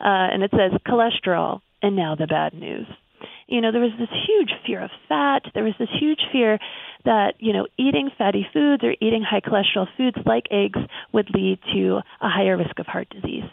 Uh, 0.00 0.32
and 0.32 0.42
it 0.42 0.52
says 0.52 0.72
cholesterol, 0.86 1.60
and 1.82 1.96
now 1.96 2.14
the 2.14 2.26
bad 2.26 2.54
news. 2.54 2.86
You 3.48 3.60
know, 3.60 3.70
there 3.70 3.80
was 3.80 3.92
this 3.98 4.08
huge 4.26 4.50
fear 4.64 4.82
of 4.82 4.90
fat. 5.08 5.42
There 5.54 5.64
was 5.64 5.74
this 5.78 5.88
huge 6.00 6.20
fear 6.32 6.58
that, 7.04 7.34
you 7.38 7.52
know, 7.52 7.66
eating 7.78 8.10
fatty 8.16 8.46
foods 8.52 8.82
or 8.82 8.94
eating 9.00 9.22
high 9.22 9.40
cholesterol 9.40 9.86
foods 9.96 10.16
like 10.24 10.46
eggs 10.50 10.80
would 11.12 11.28
lead 11.34 11.58
to 11.74 11.98
a 12.20 12.28
higher 12.28 12.56
risk 12.56 12.78
of 12.78 12.86
heart 12.86 13.08
disease. 13.10 13.44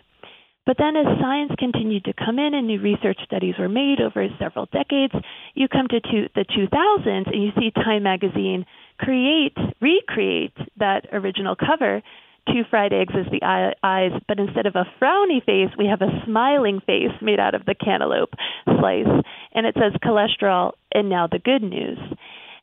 But 0.65 0.78
then, 0.78 0.95
as 0.95 1.19
science 1.19 1.52
continued 1.60 2.06
to 2.06 2.13
come 2.13 2.39
in 2.39 2.54
and 2.54 2.67
new 2.67 2.80
research 2.80 3.19
studies 3.26 3.56
were 3.60 3.67
made 3.67 3.99
over 3.99 4.26
several 4.39 4.67
decades, 4.67 5.13
you 5.56 5.67
come 5.67 5.88
to 5.89 5.99
two, 5.99 6.30
the 6.36 6.45
2000s 6.45 7.28
and 7.28 7.43
you 7.43 7.52
see 7.60 7.71
Time 7.71 8.04
magazine 8.04 8.65
create, 8.97 9.58
recreate 9.82 10.56
that 10.78 11.08
original 11.12 11.56
cover. 11.56 12.02
Two 12.47 12.63
fried 12.69 12.91
eggs 12.91 13.13
as 13.17 13.26
the 13.32 13.73
eyes, 13.84 14.12
but 14.28 14.38
instead 14.38 14.65
of 14.65 14.76
a 14.76 14.86
frowny 15.02 15.43
face, 15.45 15.69
we 15.78 15.88
have 15.88 16.02
a 16.02 16.23
smiling 16.26 16.82
face 16.86 17.12
made 17.21 17.39
out 17.39 17.56
of 17.56 17.65
the 17.65 17.73
cantaloupe 17.73 18.34
slice. 18.65 19.23
And 19.54 19.65
it 19.65 19.76
says 19.76 19.93
cholesterol, 20.04 20.73
and 20.93 21.10
now 21.10 21.28
the 21.28 21.39
good 21.39 21.63
news. 21.63 21.97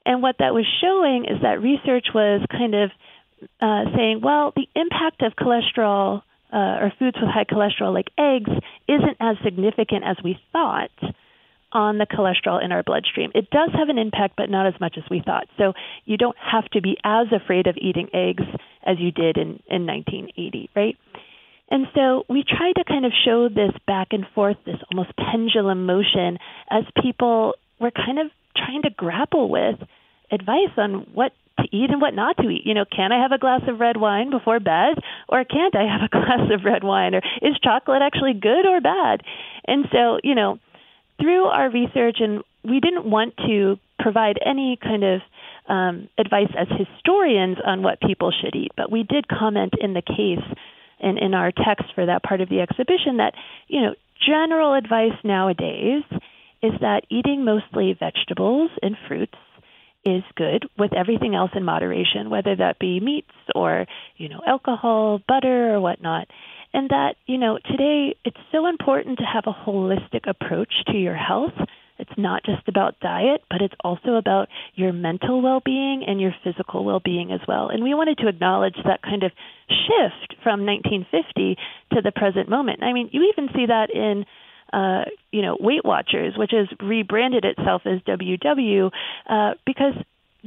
And 0.05 0.23
what 0.23 0.37
that 0.39 0.53
was 0.53 0.67
showing 0.83 1.25
is 1.25 1.43
that 1.43 1.63
research 1.63 2.09
was 2.15 2.45
kind 2.51 2.75
of 2.75 2.91
uh, 3.61 3.97
saying, 3.97 4.21
well, 4.23 4.53
the 4.55 4.69
impact 4.75 5.23
of 5.23 5.33
cholesterol 5.35 6.23
uh, 6.53 6.83
or 6.83 6.93
foods 6.99 7.17
with 7.21 7.31
high 7.31 7.45
cholesterol 7.45 7.95
like 7.95 8.11
eggs 8.19 8.51
isn't 8.89 9.17
as 9.21 9.37
significant 9.45 10.05
as 10.05 10.17
we 10.23 10.39
thought 10.53 10.91
on 11.73 11.99
the 11.99 12.07
cholesterol 12.07 12.63
in 12.63 12.73
our 12.73 12.83
bloodstream. 12.83 13.31
It 13.35 13.51
does 13.51 13.71
have 13.75 13.89
an 13.89 13.99
impact, 13.99 14.35
but 14.37 14.51
not 14.51 14.67
as 14.67 14.75
much 14.81 14.97
as 14.97 15.05
we 15.11 15.23
thought. 15.25 15.47
So 15.57 15.73
you 16.05 16.17
don't 16.17 16.37
have 16.39 16.65
to 16.71 16.81
be 16.81 16.97
as 17.05 17.29
afraid 17.33 17.67
of 17.67 17.77
eating 17.77 18.09
eggs 18.13 18.43
as 18.85 18.97
you 18.99 19.13
did 19.13 19.37
in, 19.37 19.63
in 19.69 19.87
1980, 19.87 20.71
right? 20.75 20.97
And 21.71 21.87
so 21.95 22.25
we 22.29 22.43
try 22.43 22.73
to 22.73 22.85
kind 22.85 23.07
of 23.07 23.13
show 23.25 23.49
this 23.49 23.71
back 23.87 24.09
and 24.11 24.27
forth, 24.35 24.57
this 24.67 24.81
almost 24.91 25.13
pendulum 25.17 25.87
motion, 25.87 26.39
as 26.69 26.83
people 27.01 27.55
were 27.79 27.93
kind 27.93 28.19
of 28.19 28.27
trying 28.57 28.83
to 28.83 28.91
grapple 28.91 29.49
with 29.49 29.77
advice 30.33 30.75
on 30.77 31.07
what 31.15 31.33
to 31.59 31.65
eat 31.73 31.91
and 31.91 32.01
what 32.01 32.15
not 32.15 32.37
to 32.39 32.49
eat. 32.49 32.63
You 32.65 32.75
know, 32.75 32.85
can 32.85 33.13
I 33.13 33.23
have 33.23 33.33
a 33.33 33.39
glass 33.39 33.63
of 33.69 33.81
red 33.81 33.97
wine 33.97 34.31
before 34.31 34.61
bed 34.61 34.99
or 35.29 35.45
can't 35.45 35.75
I 35.75 35.85
have 35.85 36.03
a 36.03 36.09
glass 36.11 36.51
of 36.53 36.65
red 36.65 36.85
wine 36.85 37.15
or 37.15 37.23
is 37.43 37.59
chocolate 37.63 38.03
actually 38.03 38.35
good 38.35 38.67
or 38.67 38.81
bad? 38.81 39.23
And 39.67 39.87
so, 39.93 40.19
you 40.23 40.35
know, 40.35 40.59
through 41.21 41.45
our 41.45 41.71
research 41.71 42.19
and 42.21 42.43
we 42.65 42.81
didn't 42.81 43.05
want 43.05 43.37
to 43.39 43.79
provide 43.99 44.39
any 44.45 44.79
kind 44.81 45.05
of 45.05 45.21
um, 45.69 46.09
advice 46.19 46.51
as 46.59 46.67
historians 46.69 47.59
on 47.65 47.83
what 47.83 48.01
people 48.01 48.33
should 48.33 48.57
eat, 48.57 48.73
but 48.77 48.91
we 48.91 49.03
did 49.03 49.29
comment 49.29 49.75
in 49.81 49.95
the 49.95 50.03
case 50.03 50.45
and 50.99 51.19
in 51.19 51.35
our 51.35 51.53
text 51.53 51.95
for 51.95 52.07
that 52.07 52.23
part 52.23 52.41
of 52.41 52.49
the 52.49 52.61
exhibition 52.61 53.19
that, 53.19 53.35
you 53.69 53.81
know, 53.81 53.95
general 54.27 54.75
advice 54.75 55.17
nowadays 55.25 56.03
is 56.63 56.73
that 56.81 57.03
eating 57.09 57.45
mostly 57.45 57.97
vegetables 57.99 58.71
and 58.83 58.97
fruits 59.09 59.37
is 60.05 60.23
good 60.37 60.67
with 60.79 60.93
everything 60.95 61.35
else 61.35 61.51
in 61.55 61.65
moderation, 61.65 62.31
whether 62.31 62.57
that 62.57 62.79
be 62.79 63.01
meats 63.01 63.31
or, 63.55 63.87
you 64.17 64.29
know, 64.29 64.41
alcohol, 64.47 65.21
butter, 65.27 65.75
or 65.75 65.81
whatnot. 65.81 66.29
And 66.73 66.89
that, 66.91 67.17
you 67.27 67.39
know, 67.39 67.59
today 67.71 68.17
it's 68.25 68.37
so 68.53 68.67
important 68.67 69.19
to 69.19 69.25
have 69.25 69.45
a 69.47 69.53
holistic 69.53 70.29
approach 70.29 70.73
to 70.87 70.97
your 70.97 71.17
health. 71.17 71.53
It's 71.99 72.11
not 72.17 72.45
just 72.45 72.67
about 72.67 72.99
diet, 73.01 73.43
but 73.51 73.61
it's 73.61 73.75
also 73.85 74.15
about 74.15 74.49
your 74.75 74.93
mental 74.93 75.43
well 75.43 75.61
being 75.63 76.05
and 76.07 76.21
your 76.21 76.35
physical 76.43 76.85
well 76.85 77.01
being 77.05 77.31
as 77.31 77.41
well. 77.47 77.69
And 77.69 77.83
we 77.83 77.93
wanted 77.93 78.19
to 78.19 78.29
acknowledge 78.29 78.77
that 78.87 79.03
kind 79.03 79.23
of 79.23 79.33
shift 79.69 80.41
from 80.43 80.65
1950 80.65 81.57
to 81.93 82.01
the 82.03 82.13
present 82.13 82.49
moment. 82.49 82.83
I 82.83 82.95
mean, 82.95 83.11
you 83.13 83.31
even 83.31 83.53
see 83.55 83.67
that 83.67 83.91
in 83.91 84.25
uh, 84.73 85.05
you 85.31 85.43
know, 85.43 85.57
Weight 85.59 85.85
Watchers, 85.85 86.35
which 86.37 86.53
has 86.53 86.69
rebranded 86.81 87.45
itself 87.45 87.83
as 87.85 88.01
WW, 88.03 88.91
uh, 89.29 89.55
because 89.67 89.95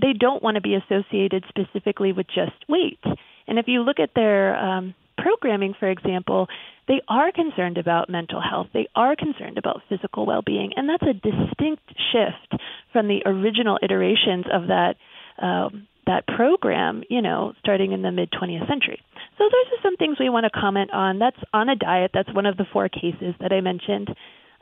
they 0.01 0.13
don't 0.13 0.41
want 0.41 0.55
to 0.55 0.62
be 0.62 0.75
associated 0.75 1.43
specifically 1.49 2.13
with 2.13 2.27
just 2.27 2.55
weight. 2.67 2.99
And 3.47 3.59
if 3.59 3.67
you 3.67 3.81
look 3.81 3.99
at 3.99 4.12
their 4.15 4.55
um, 4.55 4.95
programming, 5.17 5.75
for 5.79 5.89
example, 5.89 6.47
they 6.88 7.01
are 7.07 7.31
concerned 7.31 7.77
about 7.77 8.09
mental 8.09 8.41
health. 8.41 8.67
They 8.73 8.88
are 8.95 9.15
concerned 9.15 9.57
about 9.57 9.81
physical 9.89 10.25
well 10.25 10.41
being. 10.41 10.73
And 10.75 10.89
that's 10.89 11.03
a 11.03 11.13
distinct 11.13 11.83
shift 12.12 12.62
from 12.91 13.07
the 13.07 13.21
original 13.25 13.79
iterations 13.81 14.45
of 14.51 14.67
that. 14.67 14.95
Um, 15.41 15.88
that 16.05 16.27
program, 16.27 17.03
you 17.09 17.21
know, 17.21 17.53
starting 17.59 17.91
in 17.91 18.01
the 18.01 18.11
mid 18.11 18.31
20th 18.31 18.67
century. 18.67 19.01
So 19.37 19.45
those 19.45 19.77
are 19.77 19.81
some 19.81 19.97
things 19.97 20.17
we 20.19 20.29
want 20.29 20.45
to 20.45 20.49
comment 20.49 20.91
on. 20.93 21.19
That's 21.19 21.37
on 21.53 21.69
a 21.69 21.75
diet. 21.75 22.11
That's 22.13 22.33
one 22.33 22.45
of 22.45 22.57
the 22.57 22.65
four 22.71 22.89
cases 22.89 23.35
that 23.39 23.51
I 23.51 23.61
mentioned. 23.61 24.09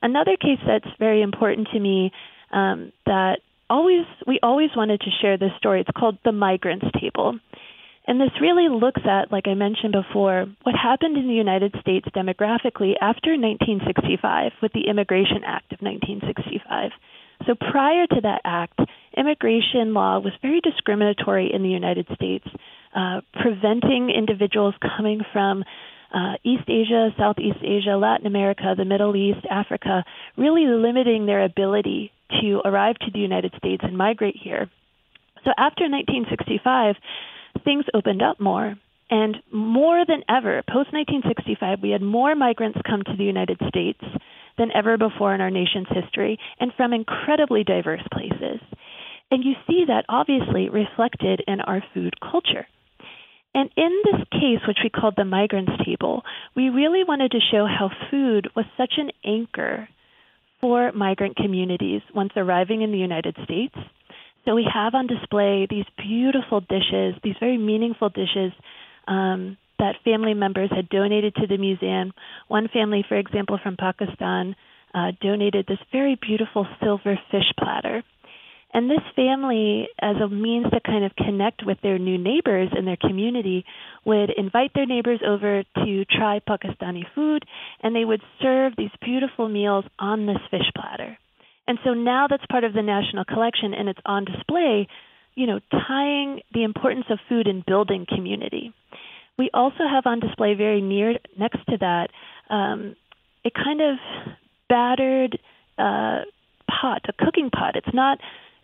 Another 0.02 0.38
case 0.38 0.60
that's 0.66 0.88
very 0.98 1.22
important 1.22 1.68
to 1.74 1.80
me 1.80 2.12
um, 2.52 2.92
that 3.06 3.40
always 3.70 4.06
we 4.28 4.40
always 4.44 4.70
wanted 4.76 5.02
to 5.02 5.10
share 5.22 5.38
this 5.38 5.52
story. 5.58 5.82
It's 5.82 5.98
called 5.98 6.18
the 6.24 6.32
migrants 6.32 6.88
table. 7.00 7.40
And 8.08 8.20
this 8.20 8.32
really 8.42 8.68
looks 8.68 9.02
at, 9.06 9.32
like 9.32 9.48
I 9.48 9.54
mentioned 9.54 9.94
before, 9.94 10.48
what 10.64 10.76
happened 10.76 11.18
in 11.18 11.28
the 11.28 11.36
United 11.36 11.76
States 11.82 12.08
demographically 12.16 12.94
after 13.00 13.38
1965 13.38 14.54
with 14.62 14.74
the 14.74 14.88
Immigration 14.90 15.44
Act 15.46 15.72
of 15.72 15.80
1965. 15.82 16.92
So 17.48 17.56
prior 17.56 18.08
to 18.08 18.22
that 18.22 18.42
act, 18.44 18.80
immigration 19.16 19.94
law 19.94 20.20
was 20.20 20.34
very 20.42 20.62
discriminatory 20.62 21.52
in 21.54 21.64
the 21.64 21.70
United 21.70 22.08
States, 22.14 22.48
uh, 22.96 23.22
preventing 23.34 24.10
individuals 24.10 24.76
coming 24.98 25.22
from 25.34 25.64
uh, 26.14 26.34
East 26.44 26.68
Asia, 26.68 27.10
Southeast 27.18 27.60
Asia, 27.64 27.98
Latin 27.98 28.28
America, 28.28 28.74
the 28.78 28.86
Middle 28.86 29.16
East, 29.16 29.46
Africa, 29.50 30.04
really 30.38 30.66
limiting 30.68 31.26
their 31.26 31.44
ability 31.44 32.12
to 32.42 32.62
arrive 32.66 32.98
to 33.00 33.12
the 33.12 33.20
United 33.20 33.54
States 33.58 33.82
and 33.84 33.98
migrate 33.98 34.36
here. 34.42 34.70
So 35.44 35.52
after 35.58 35.84
1965, 35.90 36.96
things 37.64 37.86
opened 37.94 38.22
up 38.22 38.40
more. 38.40 38.76
And 39.10 39.38
more 39.52 40.06
than 40.06 40.24
ever, 40.30 40.64
post 40.68 40.94
1965, 40.94 41.80
we 41.82 41.90
had 41.90 42.02
more 42.02 42.36
migrants 42.36 42.80
come 42.88 43.04
to 43.04 43.18
the 43.18 43.26
United 43.26 43.60
States 43.68 44.00
than 44.58 44.72
ever 44.74 44.98
before 44.98 45.34
in 45.34 45.42
our 45.42 45.52
nation's 45.52 45.88
history 45.90 46.38
and 46.60 46.72
from 46.76 46.94
incredibly 46.94 47.64
diverse 47.64 48.04
places. 48.14 48.60
And 49.30 49.44
you 49.44 49.54
see 49.68 49.86
that 49.88 50.06
obviously 50.10 50.70
reflected 50.70 51.42
in 51.48 51.62
our 51.62 51.84
food 51.94 52.14
culture. 52.20 52.68
And 53.54 53.70
in 53.76 53.92
this 54.06 54.22
case, 54.32 54.66
which 54.68 54.80
we 54.84 54.90
called 54.90 55.16
the 55.18 55.26
migrants 55.26 55.72
table, 55.86 56.24
we 56.56 56.70
really 56.70 57.04
wanted 57.04 57.32
to 57.32 57.40
show 57.52 57.66
how 57.66 57.90
food 58.10 58.50
was 58.56 58.66
such 58.78 58.94
an 58.98 59.12
anchor 59.26 59.88
for 60.62 60.92
migrant 60.94 61.36
communities 61.36 62.02
once 62.14 62.32
arriving 62.36 62.82
in 62.82 62.92
the 62.92 62.98
United 62.98 63.36
States. 63.44 63.76
So 64.46 64.56
we 64.56 64.66
have 64.74 64.96
on 64.96 65.08
display 65.08 65.68
these 65.70 65.86
beautiful 65.98 66.62
dishes, 66.62 67.16
these 67.24 67.36
very 67.40 67.58
meaningful 67.58 68.10
dishes 68.10 68.52
um, 69.08 69.58
that 69.82 69.96
family 70.06 70.36
members 70.36 70.70
had 70.74 70.88
donated 70.90 71.34
to 71.36 71.48
the 71.48 71.58
museum. 71.58 72.14
One 72.48 72.70
family, 72.72 73.04
for 73.10 73.18
example, 73.18 73.60
from 73.62 73.78
Pakistan, 73.78 74.56
uh, 74.94 75.12
donated 75.22 75.66
this 75.68 75.80
very 75.92 76.16
beautiful 76.16 76.68
silver 76.80 77.20
fish 77.32 77.52
platter. 77.60 78.04
And 78.74 78.90
this 78.90 79.04
family, 79.16 79.88
as 80.00 80.16
a 80.18 80.30
means 80.30 80.68
to 80.72 80.80
kind 80.80 81.04
of 81.04 81.16
connect 81.16 81.66
with 81.66 81.80
their 81.82 82.00
new 82.00 82.18
neighbors 82.18 82.70
in 82.78 82.86
their 82.86 82.96
community, 82.96 83.66
would 84.06 84.30
invite 84.38 84.72
their 84.74 84.86
neighbors 84.86 85.20
over 85.28 85.64
to 85.84 86.06
try 86.06 86.40
Pakistani 86.40 87.04
food, 87.14 87.44
and 87.82 87.94
they 87.94 88.06
would 88.06 88.22
serve 88.42 88.74
these 88.78 88.92
beautiful 89.02 89.50
meals 89.50 89.84
on 90.00 90.26
this 90.26 90.38
fish 90.50 90.70
platter. 90.78 91.18
And 91.68 91.80
so 91.84 91.94
now 91.94 92.28
that's 92.30 92.46
part 92.46 92.64
of 92.64 92.74
the 92.74 92.82
national 92.82 93.26
collection, 93.26 93.74
and 93.74 93.90
it's 93.90 94.00
on 94.06 94.26
display, 94.26 94.88
you 95.36 95.48
know, 95.48 95.60
tying 95.88 96.42
the 96.54 96.64
importance 96.64 97.06
of 97.10 97.20
food 97.28 97.48
in 97.48 97.64
building 97.66 98.06
community. 98.08 98.74
We 99.42 99.50
also 99.56 99.88
have 99.90 100.06
on 100.06 100.20
display 100.20 100.54
very 100.54 100.82
near 100.82 101.18
next 101.36 101.66
to 101.68 101.78
that 101.80 102.10
um, 102.52 102.96
a 103.44 103.50
kind 103.50 103.82
of 103.82 103.98
battered 104.70 105.40
uh, 105.80 106.30
pot, 106.70 107.02
a 107.10 107.26
cooking 107.26 107.50
pot. 107.50 107.76
It's 107.76 107.92
not, 107.92 108.20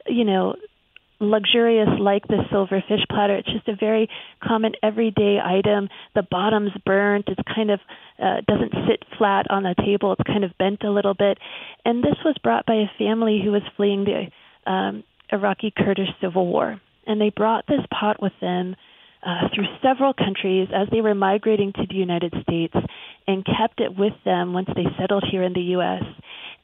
you 0.05 0.23
know, 0.23 0.55
luxurious 1.19 1.89
like 1.99 2.27
the 2.27 2.43
silver 2.51 2.83
fish 2.87 2.99
platter. 3.09 3.37
It's 3.37 3.51
just 3.51 3.67
a 3.67 3.75
very 3.75 4.07
common 4.47 4.73
everyday 4.83 5.39
item. 5.43 5.89
The 6.13 6.21
bottom's 6.21 6.73
burnt. 6.85 7.25
It's 7.27 7.41
kind 7.55 7.71
of 7.71 7.79
uh, 8.21 8.41
doesn't 8.47 8.73
sit 8.87 9.01
flat 9.17 9.49
on 9.49 9.63
the 9.63 9.73
table. 9.83 10.11
It's 10.13 10.27
kind 10.27 10.43
of 10.43 10.55
bent 10.59 10.83
a 10.83 10.91
little 10.91 11.15
bit. 11.15 11.39
And 11.85 12.03
this 12.03 12.17
was 12.23 12.35
brought 12.43 12.67
by 12.67 12.75
a 12.75 12.91
family 12.99 13.41
who 13.43 13.51
was 13.51 13.63
fleeing 13.75 14.05
the 14.05 14.71
um, 14.71 15.03
Iraqi 15.31 15.73
Kurdish 15.75 16.13
civil 16.21 16.45
war, 16.45 16.79
and 17.07 17.19
they 17.19 17.31
brought 17.35 17.65
this 17.65 17.81
pot 17.91 18.21
with 18.21 18.33
them 18.41 18.75
uh, 19.25 19.49
through 19.53 19.65
several 19.81 20.13
countries 20.13 20.69
as 20.73 20.87
they 20.91 21.01
were 21.01 21.15
migrating 21.15 21.73
to 21.73 21.85
the 21.87 21.95
United 21.95 22.33
States 22.43 22.73
and 23.27 23.45
kept 23.45 23.79
it 23.79 23.97
with 23.97 24.13
them 24.25 24.53
once 24.53 24.69
they 24.75 24.85
settled 24.99 25.25
here 25.29 25.43
in 25.43 25.53
the 25.53 25.75
U.S. 25.77 26.03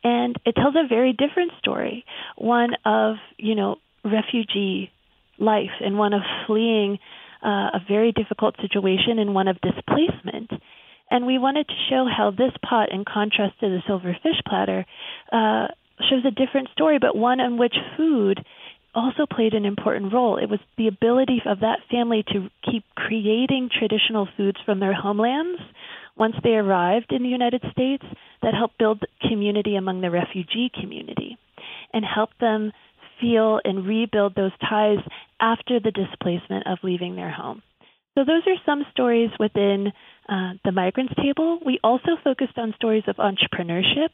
And 0.03 0.35
it 0.45 0.55
tells 0.55 0.75
a 0.75 0.87
very 0.87 1.13
different 1.13 1.51
story, 1.59 2.05
one 2.37 2.71
of, 2.85 3.15
you 3.37 3.55
know, 3.55 3.77
refugee 4.03 4.91
life 5.39 5.71
and 5.81 5.97
one 5.97 6.13
of 6.13 6.21
fleeing 6.45 6.99
uh, 7.43 7.71
a 7.73 7.81
very 7.87 8.11
difficult 8.11 8.55
situation 8.61 9.19
and 9.19 9.33
one 9.33 9.47
of 9.47 9.57
displacement. 9.61 10.51
And 11.09 11.25
we 11.25 11.37
wanted 11.37 11.67
to 11.67 11.73
show 11.89 12.05
how 12.05 12.31
this 12.31 12.51
pot, 12.67 12.91
in 12.91 13.03
contrast 13.05 13.59
to 13.59 13.69
the 13.69 13.79
silver 13.85 14.15
fish 14.23 14.41
platter, 14.47 14.85
uh, 15.31 15.67
shows 16.09 16.25
a 16.25 16.31
different 16.31 16.69
story, 16.71 16.97
but 16.99 17.15
one 17.15 17.39
in 17.39 17.57
which 17.57 17.75
food 17.97 18.43
also 18.95 19.25
played 19.29 19.53
an 19.53 19.65
important 19.65 20.13
role. 20.13 20.37
It 20.37 20.49
was 20.49 20.59
the 20.77 20.87
ability 20.87 21.41
of 21.45 21.61
that 21.61 21.79
family 21.89 22.23
to 22.33 22.49
keep 22.69 22.83
creating 22.95 23.69
traditional 23.77 24.27
foods 24.37 24.57
from 24.65 24.79
their 24.79 24.93
homelands 24.93 25.61
once 26.15 26.35
they 26.43 26.51
arrived 26.51 27.11
in 27.11 27.23
the 27.23 27.29
United 27.29 27.63
States 27.71 28.03
that 28.41 28.53
helped 28.53 28.77
build 28.77 29.03
community 29.27 29.75
among 29.75 30.01
the 30.01 30.11
refugee 30.11 30.69
community 30.79 31.37
and 31.93 32.05
help 32.05 32.29
them 32.39 32.71
feel 33.19 33.59
and 33.63 33.87
rebuild 33.87 34.35
those 34.35 34.51
ties 34.69 34.99
after 35.39 35.79
the 35.79 35.91
displacement 35.91 36.67
of 36.67 36.77
leaving 36.83 37.15
their 37.15 37.31
home. 37.31 37.61
So, 38.15 38.23
those 38.23 38.43
are 38.45 38.61
some 38.63 38.85
stories 38.91 39.31
within 39.39 39.91
uh, 40.29 40.53
the 40.63 40.71
Migrants 40.71 41.13
Table. 41.15 41.59
We 41.65 41.79
also 41.83 42.11
focused 42.23 42.57
on 42.57 42.73
stories 42.75 43.03
of 43.07 43.15
entrepreneurship 43.15 44.09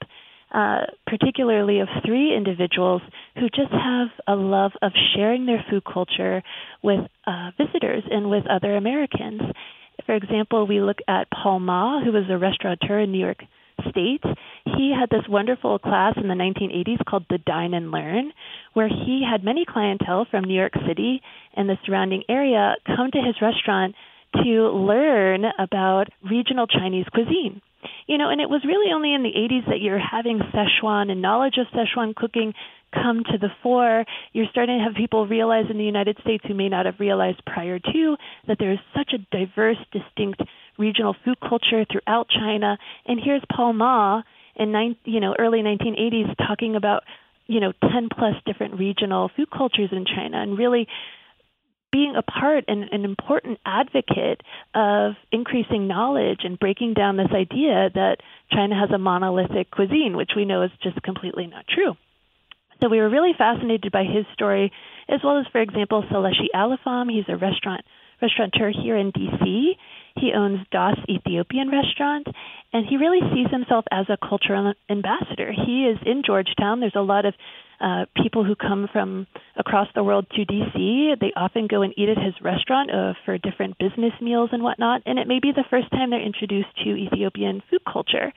uh, 0.52 0.82
particularly 1.06 1.80
of 1.80 1.88
three 2.06 2.36
individuals 2.36 3.02
who 3.36 3.50
just 3.50 3.72
have 3.72 4.08
a 4.28 4.36
love 4.36 4.72
of 4.82 4.92
sharing 5.16 5.46
their 5.46 5.64
food 5.70 5.84
culture 5.86 6.42
with 6.82 7.02
uh, 7.28 7.52
visitors 7.58 8.04
and 8.10 8.30
with 8.30 8.46
other 8.50 8.76
Americans. 8.76 9.42
For 10.06 10.16
example, 10.16 10.66
we 10.66 10.82
look 10.82 11.00
at 11.08 11.28
Paul 11.30 11.60
Ma, 11.60 12.04
who 12.04 12.12
was 12.12 12.24
a 12.30 12.38
restaurateur 12.38 13.00
in 13.00 13.12
New 13.12 13.20
York 13.20 13.44
State. 13.90 14.24
He 14.66 14.94
had 14.98 15.10
this 15.10 15.28
wonderful 15.30 15.80
class 15.80 16.16
in 16.18 16.28
the 16.28 16.34
1980s 16.34 17.06
called 17.06 17.26
the 17.30 17.38
Dine 17.38 17.74
and 17.74 17.92
Learn, 17.92 18.32
where 18.74 18.88
he 18.88 19.24
had 19.30 19.44
many 19.44 19.66
clientele 19.68 20.26
from 20.30 20.46
New 20.46 20.56
York 20.56 20.74
City 20.88 21.22
and 21.56 21.70
the 21.70 21.78
surrounding 21.86 22.24
area 22.28 22.76
come 22.86 23.12
to 23.12 23.22
his 23.22 23.36
restaurant 23.42 23.96
to 24.44 24.70
learn 24.70 25.46
about 25.58 26.06
regional 26.24 26.68
Chinese 26.68 27.06
cuisine. 27.14 27.62
You 28.08 28.18
know, 28.18 28.30
and 28.30 28.42
it 28.42 28.50
was 28.50 28.62
really 28.66 28.92
only 28.94 29.14
in 29.14 29.24
the 29.24 29.30
80s 29.30 29.68
that 29.68 29.82
you're 29.82 30.00
having 30.00 30.40
Szechuan 30.40 31.12
and 31.12 31.22
knowledge 31.22 31.56
of 31.58 31.68
Szechuan 31.68 32.16
cooking 32.16 32.54
come 32.94 33.24
to 33.24 33.38
the 33.38 33.50
fore. 33.62 34.06
You're 34.34 34.48
starting 34.52 34.80
to 34.80 34.84
have 34.84 34.96
people 34.96 35.28
realize 35.28 35.66
in 35.70 35.78
the 35.78 35.84
United 35.84 36.18
States 36.22 36.44
who 36.48 36.54
may 36.54 36.70
not 36.70 36.86
have 36.86 37.00
realized 37.00 37.42
prior 37.46 37.80
to 37.80 38.18
that 38.48 38.58
there 38.60 38.72
is 38.72 38.80
such 38.96 39.14
a 39.14 39.20
diverse, 39.36 39.78
distinct 39.92 40.42
regional 40.78 41.16
food 41.24 41.40
culture 41.40 41.86
throughout 41.86 42.28
China. 42.30 42.78
And 43.06 43.20
here's 43.24 43.44
Paul 43.56 43.74
Ma 43.74 44.24
in 44.56 44.96
you 45.06 45.20
know 45.20 45.36
early 45.38 45.60
1980s 45.60 46.36
talking 46.38 46.76
about 46.76 47.04
you 47.48 47.60
know 47.60 47.72
10 47.82 48.10
plus 48.12 48.36
different 48.46 48.80
regional 48.80 49.30
food 49.36 49.50
cultures 49.52 49.90
in 49.92 50.06
China 50.06 50.42
and 50.42 50.58
really 50.58 50.88
being 51.92 52.16
a 52.16 52.22
part 52.22 52.66
and 52.68 52.84
an 52.92 53.04
important 53.04 53.60
advocate 53.66 54.42
of 54.76 55.14
increasing 55.32 55.88
knowledge 55.88 56.42
and 56.44 56.60
breaking 56.60 56.94
down 56.94 57.18
this 57.18 57.32
idea 57.34 57.90
that 57.94 58.18
China 58.52 58.80
has 58.80 58.92
a 58.92 58.98
monolithic 58.98 59.72
cuisine, 59.72 60.16
which 60.16 60.32
we 60.36 60.46
know 60.46 60.64
is 60.64 60.72
just 60.84 61.02
completely 61.02 61.48
not 61.48 61.66
true. 61.68 61.96
So 62.82 62.90
we 62.90 63.00
were 63.00 63.10
really 63.10 63.34
fascinated 63.38 63.92
by 63.92 64.04
his 64.04 64.26
story, 64.34 64.72
as 65.10 65.20
well 65.24 65.40
as, 65.40 65.46
for 65.52 65.62
example, 65.62 66.04
Saleshi 66.12 66.48
Alifam. 66.56 67.12
He's 67.12 67.26
a 67.28 67.36
restaurant 67.36 67.82
restaurateur 68.22 68.72
here 68.72 68.96
in 68.96 69.12
D.C. 69.12 69.76
He 70.20 70.34
owns 70.36 70.60
Das 70.72 70.98
Ethiopian 71.10 71.70
Restaurant, 71.70 72.28
and 72.74 72.86
he 72.86 72.98
really 72.98 73.22
sees 73.34 73.50
himself 73.52 73.86
as 73.92 74.06
a 74.10 74.18
cultural 74.18 74.74
ambassador. 74.90 75.52
He 75.52 75.86
is 75.86 75.98
in 76.06 76.24
Georgetown. 76.26 76.80
There's 76.80 76.96
a 76.96 77.02
lot 77.02 77.26
of 77.26 77.34
uh, 77.80 78.06
people 78.22 78.44
who 78.44 78.56
come 78.56 78.90
from 78.92 79.28
across 79.56 79.88
the 79.96 80.04
world 80.04 80.28
to 80.32 80.46
DC. 80.46 81.20
They 81.20 81.32
often 81.36 81.68
go 81.68 81.82
and 81.82 81.94
eat 81.98 82.10
at 82.10 82.18
his 82.18 82.34
restaurant 82.42 82.92
uh, 82.92 83.14
for 83.24 83.38
different 83.38 83.78
business 83.78 84.14
meals 84.22 84.50
and 84.52 84.64
whatnot, 84.64 85.02
and 85.06 85.18
it 85.18 85.28
may 85.28 85.40
be 85.40 85.52
the 85.56 85.64
first 85.70 85.90
time 85.92 86.10
they're 86.10 86.22
introduced 86.22 86.76
to 86.84 86.90
Ethiopian 86.90 87.64
food 87.70 87.82
culture. 87.92 88.34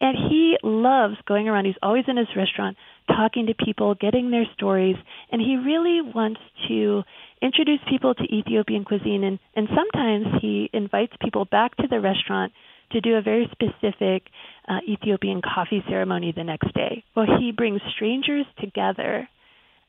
And 0.00 0.16
he 0.16 0.56
loves 0.62 1.16
going 1.28 1.46
around. 1.46 1.66
He's 1.66 1.74
always 1.82 2.04
in 2.08 2.16
his 2.16 2.28
restaurant 2.34 2.78
talking 3.06 3.46
to 3.46 3.54
people, 3.54 3.94
getting 3.94 4.30
their 4.30 4.46
stories, 4.54 4.96
and 5.30 5.42
he 5.42 5.56
really 5.56 6.00
wants 6.00 6.40
to 6.68 7.02
introduce 7.42 7.80
people 7.88 8.14
to 8.14 8.24
Ethiopian 8.24 8.84
cuisine. 8.84 9.24
And, 9.24 9.38
and 9.56 9.68
sometimes 9.74 10.26
he 10.40 10.70
invites 10.72 11.12
people 11.20 11.44
back 11.44 11.76
to 11.76 11.88
the 11.88 12.00
restaurant 12.00 12.52
to 12.92 13.00
do 13.00 13.16
a 13.16 13.22
very 13.22 13.48
specific 13.52 14.24
uh, 14.68 14.78
Ethiopian 14.88 15.40
coffee 15.42 15.82
ceremony 15.88 16.32
the 16.36 16.44
next 16.44 16.72
day. 16.74 17.04
Well, 17.14 17.26
he 17.38 17.52
brings 17.52 17.80
strangers 17.94 18.46
together 18.60 19.28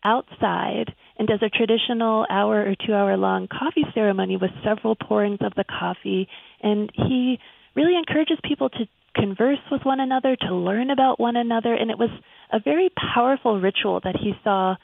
outside 0.03 0.93
and 1.17 1.27
does 1.27 1.41
a 1.41 1.49
traditional 1.49 2.25
hour 2.29 2.61
or 2.61 2.75
two 2.85 2.93
hour 2.93 3.17
long 3.17 3.47
coffee 3.47 3.85
ceremony 3.93 4.37
with 4.37 4.51
several 4.63 4.95
pourings 4.95 5.39
of 5.41 5.53
the 5.55 5.63
coffee. 5.63 6.27
And 6.61 6.91
he 6.93 7.39
really 7.75 7.95
encourages 7.97 8.37
people 8.43 8.69
to 8.69 8.85
converse 9.15 9.59
with 9.71 9.81
one 9.83 9.99
another, 9.99 10.35
to 10.35 10.55
learn 10.55 10.89
about 10.89 11.19
one 11.19 11.35
another. 11.35 11.73
And 11.73 11.91
it 11.91 11.97
was 11.97 12.09
a 12.51 12.59
very 12.59 12.89
powerful 13.13 13.59
ritual 13.59 13.99
that 14.03 14.15
he 14.15 14.33
saw 14.43 14.75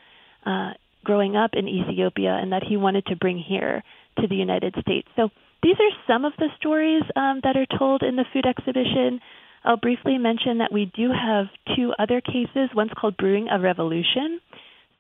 uh, 0.46 0.74
growing 1.08 1.38
up 1.38 1.52
in 1.54 1.70
Ethiopia 1.70 2.38
and 2.42 2.52
that 2.52 2.64
he 2.68 2.76
wanted 2.76 3.06
to 3.06 3.16
bring 3.16 3.40
here 3.40 3.82
to 4.20 4.28
the 4.28 4.36
United 4.36 4.76
States. 4.82 5.08
So 5.16 5.30
these 5.64 5.78
are 5.80 5.94
some 6.06 6.26
of 6.26 6.34
the 6.38 6.50
stories 6.60 7.04
um, 7.16 7.40
that 7.44 7.56
are 7.56 7.78
told 7.80 8.04
in 8.04 8.18
the 8.18 8.26
food 8.34 8.46
exhibition. 8.46 9.22
I'll 9.64 9.78
briefly 9.78 10.18
mention 10.18 10.58
that 10.58 10.74
we 10.74 10.92
do 10.94 11.10
have 11.10 11.46
two 11.78 11.94
other 11.98 12.20
cases. 12.20 12.76
One's 12.76 12.92
called 13.00 13.16
Brewing 13.16 13.48
a 13.50 13.58
Revolution. 13.58 14.42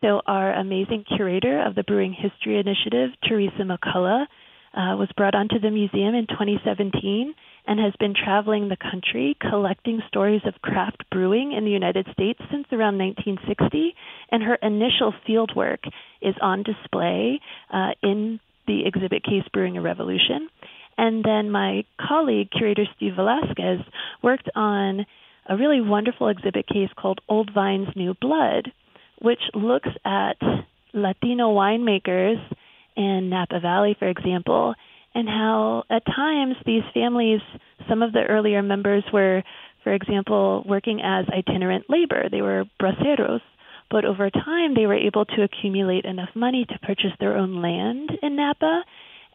So, 0.01 0.21
our 0.27 0.53
amazing 0.53 1.05
curator 1.15 1.65
of 1.65 1.75
the 1.75 1.83
Brewing 1.83 2.13
History 2.13 2.59
Initiative, 2.59 3.09
Theresa 3.27 3.63
McCulla, 3.63 4.27
uh, 4.73 4.95
was 4.95 5.09
brought 5.17 5.35
onto 5.35 5.59
the 5.59 5.71
museum 5.71 6.13
in 6.13 6.27
2017 6.27 7.33
and 7.67 7.79
has 7.79 7.93
been 7.99 8.13
traveling 8.15 8.69
the 8.69 8.77
country 8.77 9.35
collecting 9.41 10.01
stories 10.07 10.41
of 10.45 10.61
craft 10.61 11.03
brewing 11.11 11.51
in 11.51 11.65
the 11.65 11.71
United 11.71 12.07
States 12.13 12.39
since 12.49 12.65
around 12.71 12.97
1960. 12.97 13.93
And 14.31 14.41
her 14.41 14.55
initial 14.55 15.13
field 15.25 15.51
work 15.55 15.81
is 16.21 16.33
on 16.41 16.63
display 16.63 17.41
uh, 17.71 17.91
in 18.01 18.39
the 18.67 18.85
exhibit 18.85 19.23
case 19.23 19.43
Brewing 19.51 19.77
a 19.77 19.81
Revolution. 19.81 20.49
And 20.97 21.23
then 21.23 21.51
my 21.51 21.83
colleague, 21.99 22.49
curator 22.51 22.85
Steve 22.95 23.15
Velasquez, 23.15 23.81
worked 24.23 24.49
on 24.55 25.05
a 25.47 25.55
really 25.55 25.81
wonderful 25.81 26.29
exhibit 26.29 26.67
case 26.67 26.89
called 26.95 27.21
Old 27.29 27.51
Vines 27.53 27.89
New 27.95 28.15
Blood, 28.19 28.71
which 29.21 29.41
looks 29.53 29.89
at 30.05 30.37
Latino 30.93 31.53
winemakers 31.53 32.41
in 32.95 33.29
Napa 33.29 33.59
Valley, 33.59 33.95
for 33.97 34.07
example, 34.07 34.73
and 35.17 35.27
how 35.27 35.83
at 35.89 36.05
times 36.05 36.55
these 36.63 36.83
families, 36.93 37.41
some 37.89 38.03
of 38.03 38.13
the 38.13 38.21
earlier 38.29 38.61
members 38.61 39.03
were, 39.11 39.41
for 39.83 39.91
example, 39.91 40.63
working 40.69 41.01
as 41.03 41.25
itinerant 41.35 41.85
labor. 41.89 42.29
They 42.29 42.43
were 42.43 42.65
braceros, 42.79 43.41
but 43.89 44.05
over 44.05 44.29
time 44.29 44.75
they 44.75 44.85
were 44.85 44.93
able 44.93 45.25
to 45.25 45.41
accumulate 45.41 46.05
enough 46.05 46.29
money 46.35 46.67
to 46.69 46.79
purchase 46.83 47.17
their 47.19 47.35
own 47.35 47.63
land 47.63 48.11
in 48.21 48.35
Napa 48.35 48.83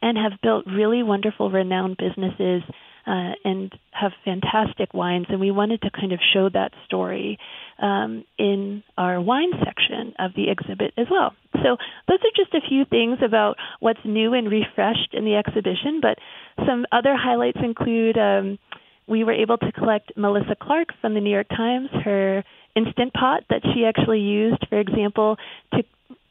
and 0.00 0.16
have 0.16 0.40
built 0.40 0.66
really 0.66 1.02
wonderful, 1.02 1.50
renowned 1.50 1.96
businesses 1.96 2.62
uh, 3.06 3.32
and 3.44 3.72
have 3.90 4.12
fantastic 4.24 4.94
wines. 4.94 5.26
And 5.28 5.40
we 5.40 5.50
wanted 5.50 5.82
to 5.82 5.90
kind 5.90 6.12
of 6.12 6.20
show 6.32 6.48
that 6.48 6.72
story 6.86 7.38
um, 7.80 8.24
in 8.38 8.82
our 8.96 9.20
wine 9.20 9.52
section 9.64 10.14
of 10.18 10.32
the 10.34 10.50
exhibit 10.50 10.94
as 10.96 11.06
well. 11.10 11.34
So, 11.54 11.76
those 12.08 12.18
are 12.18 12.36
just 12.36 12.54
a 12.54 12.66
few 12.68 12.84
things 12.84 13.18
about 13.24 13.56
what's 13.80 14.00
new 14.04 14.34
and 14.34 14.50
refreshed 14.50 15.12
in 15.12 15.24
the 15.24 15.36
exhibition. 15.36 16.00
But 16.00 16.18
some 16.66 16.86
other 16.90 17.14
highlights 17.16 17.58
include 17.62 18.16
um, 18.18 18.58
we 19.06 19.24
were 19.24 19.32
able 19.32 19.58
to 19.58 19.72
collect 19.72 20.12
Melissa 20.16 20.56
Clark 20.60 20.88
from 21.00 21.14
the 21.14 21.20
New 21.20 21.30
York 21.30 21.48
Times, 21.48 21.88
her 22.04 22.44
instant 22.74 23.12
pot 23.12 23.42
that 23.50 23.62
she 23.74 23.84
actually 23.84 24.20
used, 24.20 24.66
for 24.68 24.78
example, 24.78 25.36
to 25.74 25.82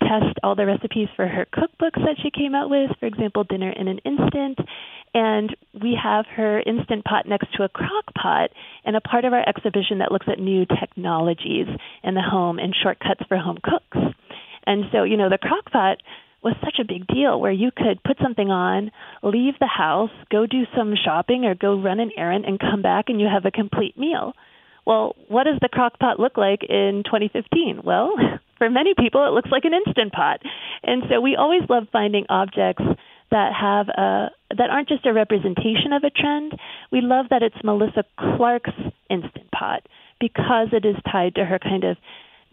test 0.02 0.38
all 0.44 0.56
the 0.56 0.66
recipes 0.66 1.08
for 1.16 1.28
her 1.28 1.46
cookbooks 1.54 2.04
that 2.04 2.18
she 2.22 2.32
came 2.32 2.56
out 2.56 2.70
with, 2.70 2.92
for 3.00 3.06
example, 3.06 3.44
Dinner 3.44 3.72
in 3.72 3.88
an 3.88 4.00
Instant. 4.00 4.60
And 5.14 5.56
we 5.74 5.98
have 6.02 6.26
her 6.36 6.60
Instant 6.60 7.06
Pot 7.06 7.28
next 7.28 7.54
to 7.56 7.64
a 7.64 7.70
crock 7.70 8.14
pot 8.16 8.50
and 8.86 8.96
a 8.96 9.02
part 9.02 9.26
of 9.26 9.34
our 9.34 9.48
exhibition 9.48 10.00
that 10.00 10.12
looks 10.12 10.28
at 10.30 10.40
new 10.40 10.66
technologies 10.66 11.68
in 12.04 12.14
the 12.14 12.22
home 12.22 12.60
and 12.60 12.76
shortcuts 12.76 13.22
for 13.28 13.38
home 13.38 13.60
cooks. 13.64 14.16
And 14.66 14.86
so, 14.92 15.04
you 15.04 15.18
know, 15.18 15.30
the 15.30 15.38
crock 15.38 15.72
pot 15.72 15.98
was 16.44 16.56
such 16.64 16.80
a 16.80 16.86
big 16.86 17.06
deal 17.08 17.40
where 17.40 17.52
you 17.52 17.70
could 17.76 18.04
put 18.04 18.18
something 18.22 18.50
on, 18.50 18.92
leave 19.22 19.54
the 19.60 19.68
house, 19.68 20.12
go 20.32 20.46
do 20.46 20.64
some 20.76 20.96
shopping 20.96 21.46
or 21.46 21.56
go 21.56 21.80
run 21.80 22.00
an 22.00 22.12
errand 22.18 22.46
and 22.46 22.60
come 22.60 22.82
back 22.82 23.06
and 23.10 23.22
you 23.22 23.28
have 23.32 23.46
a 23.46 23.52
complete 23.52 23.98
meal. 23.98 24.34
Well, 24.86 25.16
what 25.28 25.44
does 25.44 25.60
the 25.62 25.70
crock 25.70 26.00
pot 26.00 26.20
look 26.20 26.38
like 26.38 26.64
in 26.64 27.04
2015? 27.06 27.82
Well, 27.84 28.14
for 28.62 28.70
many 28.70 28.94
people, 28.94 29.26
it 29.26 29.34
looks 29.34 29.50
like 29.50 29.66
an 29.66 29.74
instant 29.74 30.14
pot. 30.14 30.40
And 30.84 31.02
so 31.10 31.20
we 31.20 31.36
always 31.36 31.64
love 31.68 31.88
finding 31.92 32.28
objects 32.30 32.84
that 33.32 33.54
have 33.60 33.88
a 33.90 34.30
that 34.56 34.70
aren't 34.70 34.88
just 34.88 35.04
a 35.08 35.14
representation 35.14 35.94
of 35.94 36.04
a 36.04 36.12
trend. 36.12 36.54
We 36.92 37.02
love 37.02 37.26
that 37.32 37.42
it's 37.42 37.56
Melissa 37.64 38.04
Clark's 38.20 38.70
instant 39.10 39.50
pot 39.50 39.88
because 40.20 40.68
it 40.74 40.86
is 40.86 40.96
tied 41.12 41.34
to 41.36 41.46
her 41.46 41.58
kind 41.58 41.84
of 41.84 41.98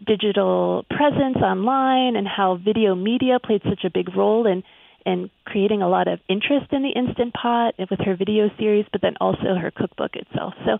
digital 0.03 0.83
presence 0.89 1.37
online 1.43 2.15
and 2.15 2.27
how 2.27 2.57
video 2.57 2.95
media 2.95 3.37
played 3.37 3.61
such 3.69 3.83
a 3.85 3.91
big 3.91 4.15
role 4.15 4.47
in 4.47 4.63
in 5.05 5.29
creating 5.45 5.83
a 5.83 5.89
lot 5.89 6.07
of 6.07 6.19
interest 6.27 6.73
in 6.73 6.81
the 6.81 6.89
instant 6.89 7.35
pot 7.35 7.75
with 7.77 7.99
her 7.99 8.15
video 8.15 8.49
series, 8.57 8.85
but 8.91 9.01
then 9.01 9.13
also 9.21 9.53
her 9.61 9.69
cookbook 9.69 10.15
itself. 10.15 10.55
So 10.65 10.79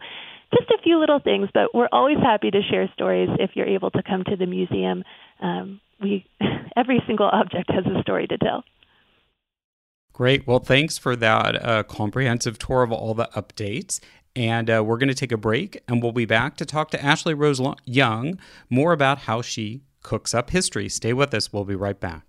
just 0.55 0.69
a 0.71 0.81
few 0.83 0.99
little 0.99 1.19
things, 1.19 1.49
but 1.53 1.73
we're 1.73 1.89
always 1.91 2.17
happy 2.17 2.51
to 2.51 2.62
share 2.62 2.89
stories 2.93 3.29
if 3.39 3.51
you're 3.55 3.67
able 3.67 3.91
to 3.91 4.03
come 4.03 4.23
to 4.25 4.35
the 4.35 4.45
museum. 4.45 5.03
Um, 5.41 5.79
we 6.01 6.25
every 6.75 7.01
single 7.07 7.27
object 7.27 7.71
has 7.71 7.85
a 7.85 8.01
story 8.01 8.27
to 8.27 8.38
tell. 8.38 8.63
Great. 10.13 10.45
Well, 10.45 10.59
thanks 10.59 10.97
for 10.97 11.15
that 11.15 11.63
uh, 11.63 11.83
comprehensive 11.83 12.59
tour 12.59 12.83
of 12.83 12.91
all 12.91 13.13
the 13.13 13.29
updates. 13.35 13.99
And 14.35 14.69
uh, 14.69 14.83
we're 14.85 14.97
going 14.97 15.09
to 15.09 15.15
take 15.15 15.31
a 15.31 15.38
break, 15.38 15.81
and 15.88 16.03
we'll 16.03 16.12
be 16.12 16.25
back 16.25 16.55
to 16.57 16.65
talk 16.65 16.91
to 16.91 17.03
Ashley 17.03 17.33
Rose 17.33 17.59
Young 17.85 18.39
more 18.69 18.93
about 18.93 19.19
how 19.19 19.41
she 19.41 19.81
cooks 20.03 20.33
up 20.33 20.51
history. 20.51 20.88
Stay 20.88 21.13
with 21.13 21.33
us. 21.33 21.51
We'll 21.51 21.65
be 21.65 21.75
right 21.75 21.99
back. 21.99 22.28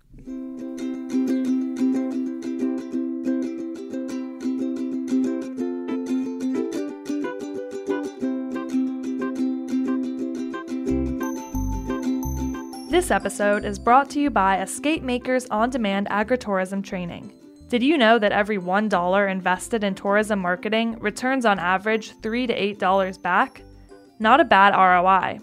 This 13.11 13.17
episode 13.17 13.65
is 13.65 13.77
brought 13.77 14.09
to 14.11 14.21
you 14.21 14.29
by 14.29 14.61
Escape 14.61 15.03
Makers 15.03 15.45
On 15.47 15.69
Demand 15.69 16.07
Agritourism 16.07 16.81
Training. 16.81 17.33
Did 17.67 17.83
you 17.83 17.97
know 17.97 18.17
that 18.17 18.31
every 18.31 18.57
$1 18.57 19.29
invested 19.29 19.83
in 19.83 19.95
tourism 19.95 20.39
marketing 20.39 20.97
returns 20.97 21.45
on 21.45 21.59
average 21.59 22.13
3 22.21 22.47
to 22.47 22.75
$8 22.77 23.21
back? 23.21 23.63
Not 24.19 24.39
a 24.39 24.45
bad 24.45 24.73
ROI. 24.73 25.41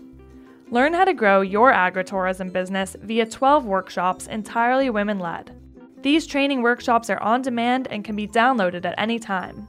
Learn 0.71 0.95
how 0.95 1.05
to 1.05 1.13
grow 1.13 1.43
your 1.43 1.71
agritourism 1.71 2.55
business 2.55 2.97
via 3.03 3.27
12 3.27 3.67
workshops 3.67 4.29
entirely 4.29 4.89
women 4.89 5.19
led. 5.19 5.55
These 6.01 6.27
training 6.27 6.63
workshops 6.63 7.11
are 7.11 7.21
on 7.21 7.43
demand 7.43 7.87
and 7.91 8.03
can 8.03 8.17
be 8.17 8.27
downloaded 8.27 8.87
at 8.87 8.95
any 8.97 9.19
time. 9.19 9.69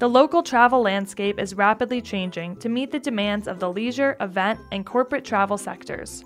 The 0.00 0.08
local 0.08 0.42
travel 0.42 0.82
landscape 0.82 1.38
is 1.38 1.54
rapidly 1.54 2.02
changing 2.02 2.56
to 2.56 2.68
meet 2.68 2.90
the 2.90 2.98
demands 2.98 3.46
of 3.46 3.60
the 3.60 3.70
leisure, 3.70 4.16
event, 4.20 4.58
and 4.72 4.84
corporate 4.84 5.24
travel 5.24 5.56
sectors. 5.56 6.24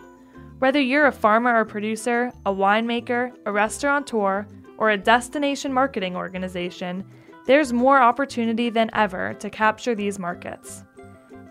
Whether 0.61 0.79
you're 0.79 1.07
a 1.07 1.13
farmer 1.13 1.59
or 1.59 1.65
producer, 1.65 2.31
a 2.45 2.53
winemaker, 2.53 3.33
a 3.47 3.51
restaurateur, 3.51 4.47
or 4.77 4.91
a 4.91 4.99
destination 4.99 5.73
marketing 5.73 6.17
organization, 6.17 7.03
there's 7.47 7.73
more 7.73 7.99
opportunity 7.99 8.69
than 8.69 8.91
ever 8.93 9.33
to 9.41 9.49
capture 9.49 9.95
these 9.95 10.19
markets. 10.19 10.85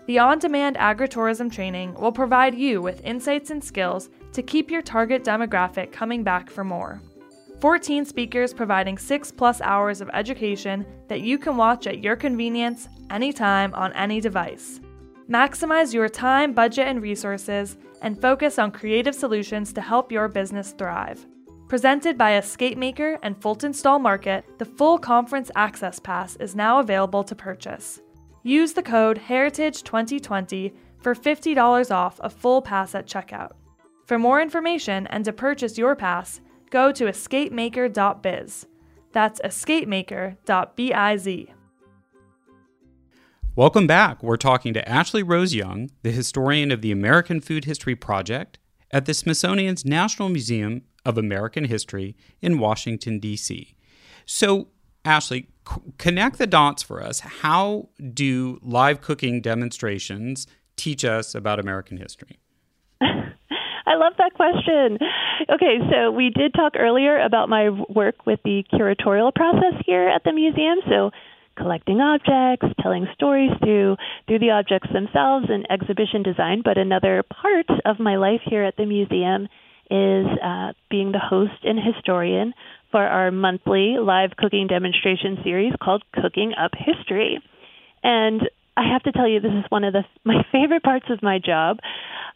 The 0.06 0.20
on 0.20 0.38
demand 0.38 0.76
agritourism 0.76 1.52
training 1.52 1.94
will 1.94 2.12
provide 2.12 2.54
you 2.54 2.80
with 2.80 3.04
insights 3.04 3.50
and 3.50 3.62
skills 3.62 4.10
to 4.32 4.44
keep 4.44 4.70
your 4.70 4.80
target 4.80 5.24
demographic 5.24 5.90
coming 5.90 6.22
back 6.22 6.48
for 6.48 6.62
more. 6.62 7.02
14 7.58 8.04
speakers 8.04 8.54
providing 8.54 8.96
6 8.96 9.32
plus 9.32 9.60
hours 9.60 10.00
of 10.00 10.08
education 10.14 10.86
that 11.08 11.20
you 11.20 11.36
can 11.36 11.56
watch 11.56 11.88
at 11.88 11.98
your 11.98 12.14
convenience, 12.14 12.88
anytime, 13.10 13.74
on 13.74 13.92
any 13.94 14.20
device. 14.20 14.78
Maximize 15.28 15.92
your 15.92 16.08
time, 16.08 16.52
budget, 16.52 16.86
and 16.86 17.02
resources 17.02 17.76
and 18.00 18.20
focus 18.20 18.58
on 18.58 18.70
creative 18.70 19.14
solutions 19.14 19.72
to 19.72 19.80
help 19.80 20.10
your 20.10 20.28
business 20.28 20.72
thrive. 20.72 21.26
Presented 21.68 22.18
by 22.18 22.36
Escape 22.36 22.76
Maker 22.76 23.18
and 23.22 23.40
Fulton 23.40 23.72
Stall 23.72 23.98
Market, 23.98 24.44
the 24.58 24.64
full 24.64 24.98
conference 24.98 25.50
access 25.54 26.00
pass 26.00 26.36
is 26.36 26.56
now 26.56 26.80
available 26.80 27.22
to 27.22 27.34
purchase. 27.34 28.00
Use 28.42 28.72
the 28.72 28.82
code 28.82 29.20
Heritage2020 29.28 30.72
for 30.98 31.14
$50 31.14 31.90
off 31.90 32.18
a 32.22 32.30
full 32.30 32.62
pass 32.62 32.94
at 32.94 33.06
checkout. 33.06 33.52
For 34.06 34.18
more 34.18 34.40
information 34.40 35.06
and 35.06 35.24
to 35.24 35.32
purchase 35.32 35.78
your 35.78 35.94
pass, 35.94 36.40
go 36.70 36.90
to 36.90 37.04
escapemaker.biz. 37.04 38.66
That's 39.12 39.40
escapemaker.biz. 39.40 41.54
Welcome 43.60 43.86
back. 43.86 44.22
We're 44.22 44.38
talking 44.38 44.72
to 44.72 44.88
Ashley 44.88 45.22
Rose 45.22 45.54
Young, 45.54 45.90
the 46.02 46.12
historian 46.12 46.72
of 46.72 46.80
the 46.80 46.92
American 46.92 47.42
Food 47.42 47.66
History 47.66 47.94
Project 47.94 48.58
at 48.90 49.04
the 49.04 49.12
Smithsonian's 49.12 49.84
National 49.84 50.30
Museum 50.30 50.80
of 51.04 51.18
American 51.18 51.66
History 51.66 52.16
in 52.40 52.58
Washington, 52.58 53.18
D.C. 53.18 53.76
So, 54.24 54.68
Ashley, 55.04 55.50
c- 55.68 55.82
connect 55.98 56.38
the 56.38 56.46
dots 56.46 56.82
for 56.82 57.02
us. 57.02 57.20
How 57.20 57.90
do 58.14 58.58
live 58.62 59.02
cooking 59.02 59.42
demonstrations 59.42 60.46
teach 60.76 61.04
us 61.04 61.34
about 61.34 61.60
American 61.60 61.98
history? 61.98 62.40
I 63.02 63.94
love 63.94 64.14
that 64.16 64.32
question. 64.32 64.96
Okay, 65.52 65.80
so 65.92 66.10
we 66.10 66.30
did 66.30 66.54
talk 66.54 66.76
earlier 66.78 67.20
about 67.20 67.50
my 67.50 67.68
work 67.90 68.24
with 68.24 68.40
the 68.42 68.64
curatorial 68.72 69.34
process 69.34 69.74
here 69.84 70.08
at 70.08 70.24
the 70.24 70.32
museum. 70.32 70.78
So 70.88 71.10
collecting 71.60 72.00
objects, 72.00 72.66
telling 72.80 73.06
stories 73.14 73.50
through 73.62 73.96
through 74.26 74.38
the 74.38 74.50
objects 74.50 74.88
themselves 74.92 75.46
and 75.48 75.66
exhibition 75.70 76.22
design, 76.22 76.62
but 76.64 76.78
another 76.78 77.22
part 77.22 77.66
of 77.84 78.00
my 78.00 78.16
life 78.16 78.40
here 78.48 78.64
at 78.64 78.76
the 78.76 78.86
museum 78.86 79.48
is 79.90 80.26
uh, 80.42 80.72
being 80.88 81.12
the 81.12 81.18
host 81.18 81.64
and 81.64 81.78
historian 81.78 82.54
for 82.90 83.02
our 83.02 83.30
monthly 83.30 83.96
live 84.00 84.30
cooking 84.36 84.68
demonstration 84.68 85.38
series 85.42 85.72
called 85.82 86.02
Cooking 86.14 86.52
Up 86.58 86.70
History. 86.78 87.40
And 88.02 88.40
I 88.76 88.92
have 88.92 89.02
to 89.02 89.12
tell 89.12 89.28
you, 89.28 89.40
this 89.40 89.52
is 89.52 89.64
one 89.68 89.84
of 89.84 89.92
the 89.92 90.04
my 90.24 90.42
favorite 90.52 90.82
parts 90.82 91.06
of 91.10 91.22
my 91.22 91.38
job. 91.38 91.78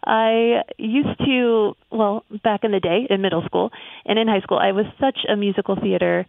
I 0.06 0.62
used 0.76 1.18
to, 1.24 1.74
well, 1.90 2.24
back 2.42 2.60
in 2.62 2.72
the 2.72 2.80
day 2.80 3.06
in 3.08 3.22
middle 3.22 3.42
school 3.46 3.70
and 4.04 4.18
in 4.18 4.28
high 4.28 4.40
school, 4.40 4.58
I 4.58 4.72
was 4.72 4.84
such 5.00 5.20
a 5.26 5.36
musical 5.36 5.76
theater 5.80 6.26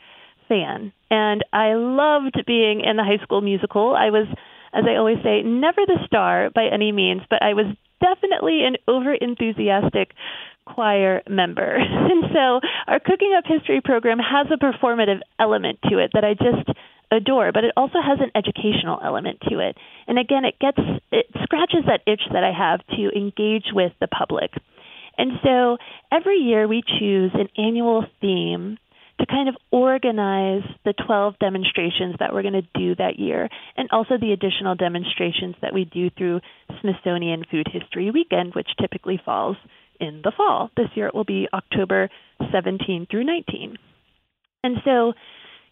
fan, 0.48 0.94
and 1.10 1.44
I 1.54 1.74
loved 1.74 2.38
being 2.46 2.82
in 2.82 2.98
the 2.98 3.04
high 3.04 3.24
school 3.24 3.42
musical. 3.42 3.96
I 3.96 4.10
was, 4.10 4.28
as 4.74 4.84
I 4.88 4.96
always 4.96 5.18
say, 5.24 5.42
never 5.44 5.82
the 5.86 6.00
star 6.06 6.50
by 6.54 6.66
any 6.72 6.92
means, 6.92 7.22
but 7.30 7.42
I 7.42 7.54
was 7.54 7.66
definitely 8.02 8.64
an 8.66 8.76
over 8.88 9.14
enthusiastic 9.14 10.12
choir 10.66 11.22
member. 11.30 11.78
And 12.06 12.26
so 12.34 12.60
our 12.88 13.00
Cooking 13.00 13.34
Up 13.38 13.46
History 13.46 13.82
program 13.82 14.20
has 14.20 14.48
a 14.52 14.58
performative 14.58 15.20
element 15.40 15.80
to 15.90 15.98
it 15.98 16.12
that 16.14 16.24
I 16.24 16.34
just 16.34 16.70
adore, 17.12 17.52
but 17.52 17.64
it 17.64 17.74
also 17.76 18.00
has 18.02 18.20
an 18.20 18.32
educational 18.36 19.00
element 19.04 19.40
to 19.50 19.60
it. 19.60 19.78
And 20.08 20.20
again, 20.20 20.46
it 20.46 20.60
gets 20.60 20.78
it 21.12 21.26
scratches 21.44 21.86
that 21.88 22.02
itch 22.06 22.22
that 22.32 22.44
I 22.44 22.52
have 22.52 22.86
to 22.96 23.10
engage 23.16 23.66
with 23.74 23.92
the 24.00 24.08
public. 24.08 24.52
And 25.18 25.34
so 25.44 25.78
every 26.12 26.38
year 26.38 26.68
we 26.68 26.84
choose 27.00 27.32
an 27.34 27.48
annual 27.58 28.06
theme 28.22 28.78
to 29.20 29.26
kind 29.26 29.48
of 29.50 29.56
organize 29.72 30.64
the 30.84 30.94
12 31.06 31.36
demonstrations 31.40 32.16
that 32.20 32.34
we're 32.34 32.42
going 32.42 32.54
to 32.54 32.80
do 32.80 32.96
that 32.96 33.18
year 33.18 33.50
and 33.78 33.90
also 33.92 34.18
the 34.20 34.34
additional 34.34 34.76
demonstrations 34.76 35.56
that 35.62 35.74
we 35.74 35.86
do 35.86 36.10
through 36.10 36.42
Smithsonian 36.82 37.44
Food 37.50 37.68
History 37.72 38.12
Weekend, 38.12 38.54
which 38.56 38.68
typically 38.80 39.20
falls 39.24 39.58
in 40.00 40.22
the 40.24 40.32
fall. 40.36 40.70
This 40.76 40.90
year 40.96 41.08
it 41.08 41.16
will 41.16 41.24
be 41.24 41.48
October 41.54 42.10
17 42.52 43.08
through 43.10 43.24
19. 43.24 43.78
And 44.64 44.78
so, 44.84 45.14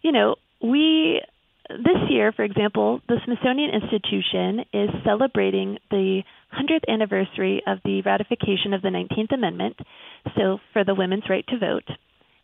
you 0.01 0.11
know, 0.11 0.35
we 0.61 1.21
this 1.69 2.09
year, 2.09 2.31
for 2.33 2.43
example, 2.43 3.01
the 3.07 3.19
Smithsonian 3.25 3.71
Institution 3.73 4.65
is 4.73 4.89
celebrating 5.05 5.77
the 5.89 6.21
100th 6.53 6.87
anniversary 6.87 7.63
of 7.65 7.79
the 7.85 8.01
ratification 8.01 8.73
of 8.73 8.81
the 8.81 8.89
19th 8.89 9.33
Amendment, 9.33 9.77
so 10.35 10.59
for 10.73 10.83
the 10.83 10.93
women's 10.93 11.23
right 11.29 11.45
to 11.47 11.57
vote. 11.57 11.89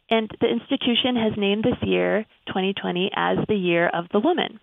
And 0.09 0.29
the 0.41 0.47
institution 0.47 1.15
has 1.15 1.33
named 1.37 1.63
this 1.63 1.87
year, 1.87 2.25
2020, 2.47 3.11
as 3.15 3.37
the 3.47 3.55
Year 3.55 3.87
of 3.87 4.05
the 4.11 4.19
Woman. 4.19 4.59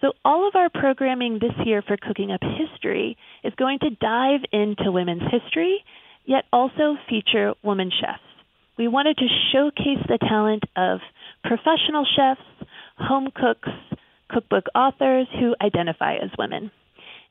So, 0.00 0.12
all 0.24 0.48
of 0.48 0.56
our 0.56 0.68
programming 0.68 1.38
this 1.38 1.54
year 1.64 1.80
for 1.80 1.96
Cooking 1.96 2.32
Up 2.32 2.40
History 2.42 3.16
is 3.44 3.54
going 3.54 3.78
to 3.80 3.90
dive 3.90 4.40
into 4.52 4.90
women's 4.90 5.22
history, 5.30 5.84
yet 6.24 6.44
also 6.52 6.96
feature 7.08 7.54
women 7.62 7.90
chefs. 7.90 8.20
We 8.76 8.88
wanted 8.88 9.16
to 9.18 9.26
showcase 9.52 10.04
the 10.08 10.18
talent 10.18 10.64
of 10.76 11.00
professional 11.44 12.04
chefs, 12.16 12.68
home 12.98 13.28
cooks, 13.34 13.68
cookbook 14.28 14.64
authors 14.74 15.28
who 15.38 15.54
identify 15.62 16.16
as 16.16 16.30
women. 16.38 16.70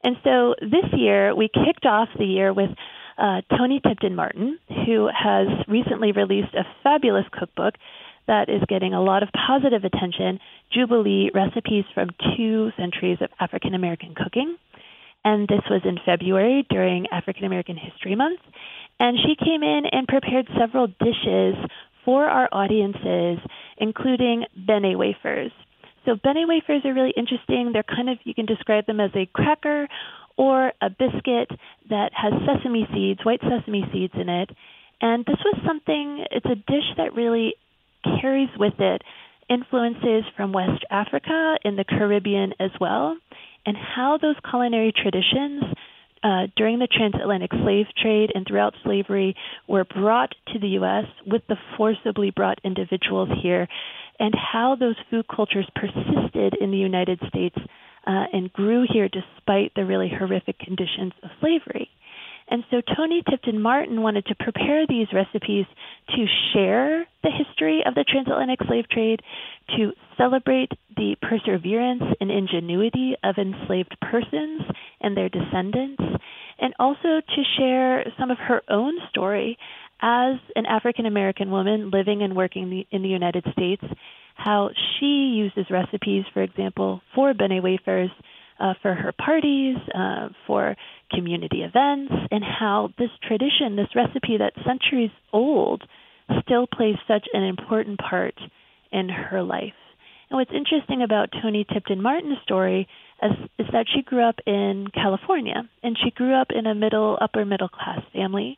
And 0.03 0.15
so 0.23 0.55
this 0.61 0.85
year, 0.93 1.35
we 1.35 1.49
kicked 1.49 1.85
off 1.85 2.09
the 2.17 2.25
year 2.25 2.53
with 2.53 2.69
uh, 3.17 3.41
Toni 3.57 3.79
Tipton 3.85 4.15
Martin, 4.15 4.59
who 4.85 5.07
has 5.07 5.47
recently 5.67 6.11
released 6.11 6.53
a 6.53 6.63
fabulous 6.83 7.25
cookbook 7.31 7.75
that 8.27 8.49
is 8.49 8.61
getting 8.67 8.93
a 8.93 9.01
lot 9.01 9.23
of 9.23 9.29
positive 9.33 9.83
attention 9.83 10.39
Jubilee 10.71 11.31
Recipes 11.33 11.85
from 11.93 12.09
Two 12.35 12.71
Centuries 12.77 13.17
of 13.21 13.29
African 13.39 13.73
American 13.73 14.15
Cooking. 14.15 14.57
And 15.23 15.47
this 15.47 15.61
was 15.69 15.81
in 15.85 15.97
February 16.05 16.65
during 16.69 17.07
African 17.11 17.45
American 17.45 17.77
History 17.77 18.15
Month. 18.15 18.39
And 18.99 19.17
she 19.17 19.35
came 19.35 19.63
in 19.63 19.83
and 19.91 20.07
prepared 20.07 20.47
several 20.57 20.87
dishes 20.87 21.55
for 22.05 22.25
our 22.25 22.49
audiences, 22.51 23.39
including 23.77 24.45
Bene 24.55 24.97
wafers. 24.97 25.51
So 26.05 26.15
Bene 26.15 26.47
wafers 26.47 26.81
are 26.85 26.93
really 26.93 27.13
interesting. 27.15 27.71
They're 27.73 27.83
kind 27.83 28.09
of 28.09 28.17
you 28.23 28.33
can 28.33 28.45
describe 28.45 28.87
them 28.87 28.99
as 28.99 29.11
a 29.15 29.27
cracker 29.33 29.87
or 30.37 30.71
a 30.81 30.89
biscuit 30.89 31.49
that 31.89 32.11
has 32.13 32.33
sesame 32.45 32.87
seeds, 32.93 33.19
white 33.23 33.41
sesame 33.41 33.85
seeds 33.91 34.13
in 34.15 34.29
it. 34.29 34.49
And 35.01 35.25
this 35.25 35.37
was 35.43 35.59
something 35.65 36.25
it's 36.31 36.45
a 36.45 36.55
dish 36.55 36.89
that 36.97 37.15
really 37.15 37.55
carries 38.21 38.49
with 38.57 38.79
it 38.79 39.01
influences 39.49 40.23
from 40.37 40.53
West 40.53 40.85
Africa 40.89 41.57
and 41.63 41.77
the 41.77 41.83
Caribbean 41.83 42.53
as 42.59 42.71
well, 42.79 43.17
and 43.65 43.75
how 43.75 44.17
those 44.21 44.35
culinary 44.49 44.93
traditions 44.93 45.63
uh, 46.23 46.47
during 46.55 46.79
the 46.79 46.87
transatlantic 46.87 47.51
slave 47.63 47.87
trade 48.01 48.31
and 48.33 48.45
throughout 48.47 48.75
slavery 48.83 49.35
were 49.67 49.83
brought 49.83 50.33
to 50.53 50.59
the 50.59 50.67
U.S. 50.69 51.05
with 51.25 51.41
the 51.49 51.57
forcibly 51.75 52.31
brought 52.31 52.59
individuals 52.63 53.29
here 53.41 53.67
and 54.19 54.33
how 54.35 54.75
those 54.75 54.95
food 55.09 55.25
cultures 55.27 55.67
persisted 55.75 56.55
in 56.61 56.71
the 56.71 56.77
United 56.77 57.19
States 57.27 57.57
uh, 58.05 58.25
and 58.33 58.51
grew 58.53 58.85
here 58.91 59.09
despite 59.09 59.73
the 59.75 59.85
really 59.85 60.09
horrific 60.09 60.59
conditions 60.59 61.13
of 61.23 61.29
slavery. 61.39 61.89
And 62.51 62.65
so 62.69 62.81
Toni 62.81 63.23
Tipton 63.29 63.61
Martin 63.61 64.01
wanted 64.01 64.25
to 64.25 64.35
prepare 64.35 64.85
these 64.85 65.07
recipes 65.13 65.65
to 66.09 66.25
share 66.51 67.07
the 67.23 67.31
history 67.31 67.81
of 67.85 67.95
the 67.95 68.03
transatlantic 68.03 68.59
slave 68.67 68.89
trade, 68.89 69.21
to 69.77 69.93
celebrate 70.17 70.71
the 70.97 71.15
perseverance 71.21 72.03
and 72.19 72.29
ingenuity 72.29 73.15
of 73.23 73.37
enslaved 73.37 73.95
persons 74.01 74.63
and 74.99 75.15
their 75.15 75.29
descendants, 75.29 76.03
and 76.59 76.73
also 76.77 77.21
to 77.21 77.43
share 77.57 78.11
some 78.19 78.31
of 78.31 78.37
her 78.37 78.61
own 78.69 78.95
story 79.09 79.57
as 80.01 80.35
an 80.55 80.65
African 80.65 81.05
American 81.05 81.51
woman 81.51 81.91
living 81.91 82.21
and 82.23 82.35
working 82.35 82.85
in 82.89 83.01
the 83.01 83.09
United 83.09 83.45
States, 83.53 83.83
how 84.35 84.69
she 84.99 85.33
uses 85.35 85.69
recipes, 85.69 86.25
for 86.33 86.41
example, 86.41 87.01
for 87.13 87.33
Bene 87.33 87.61
wafers 87.61 88.09
uh, 88.59 88.73
for 88.81 88.93
her 88.93 89.11
parties, 89.11 89.77
uh, 89.93 90.29
for 90.47 90.75
community 91.11 91.61
events, 91.61 92.13
and 92.31 92.43
how 92.43 92.89
this 92.97 93.09
tradition, 93.27 93.75
this 93.75 93.95
recipe 93.95 94.37
that's 94.37 94.55
centuries 94.65 95.11
old, 95.33 95.83
still 96.43 96.67
plays 96.67 96.95
such 97.07 97.27
an 97.33 97.43
important 97.43 97.99
part 97.99 98.35
in 98.91 99.09
her 99.09 99.41
life. 99.41 99.73
And 100.29 100.37
what's 100.37 100.51
interesting 100.53 101.01
about 101.03 101.29
Toni 101.41 101.65
Tipton 101.71 102.01
Martin's 102.01 102.37
story 102.43 102.87
is, 103.21 103.31
is 103.59 103.67
that 103.73 103.87
she 103.93 104.01
grew 104.01 104.23
up 104.23 104.35
in 104.45 104.87
California, 104.93 105.67
and 105.83 105.97
she 106.01 106.11
grew 106.11 106.33
up 106.33 106.47
in 106.51 106.65
a 106.65 106.75
middle, 106.75 107.17
upper 107.19 107.45
middle 107.45 107.69
class 107.69 108.01
family. 108.13 108.57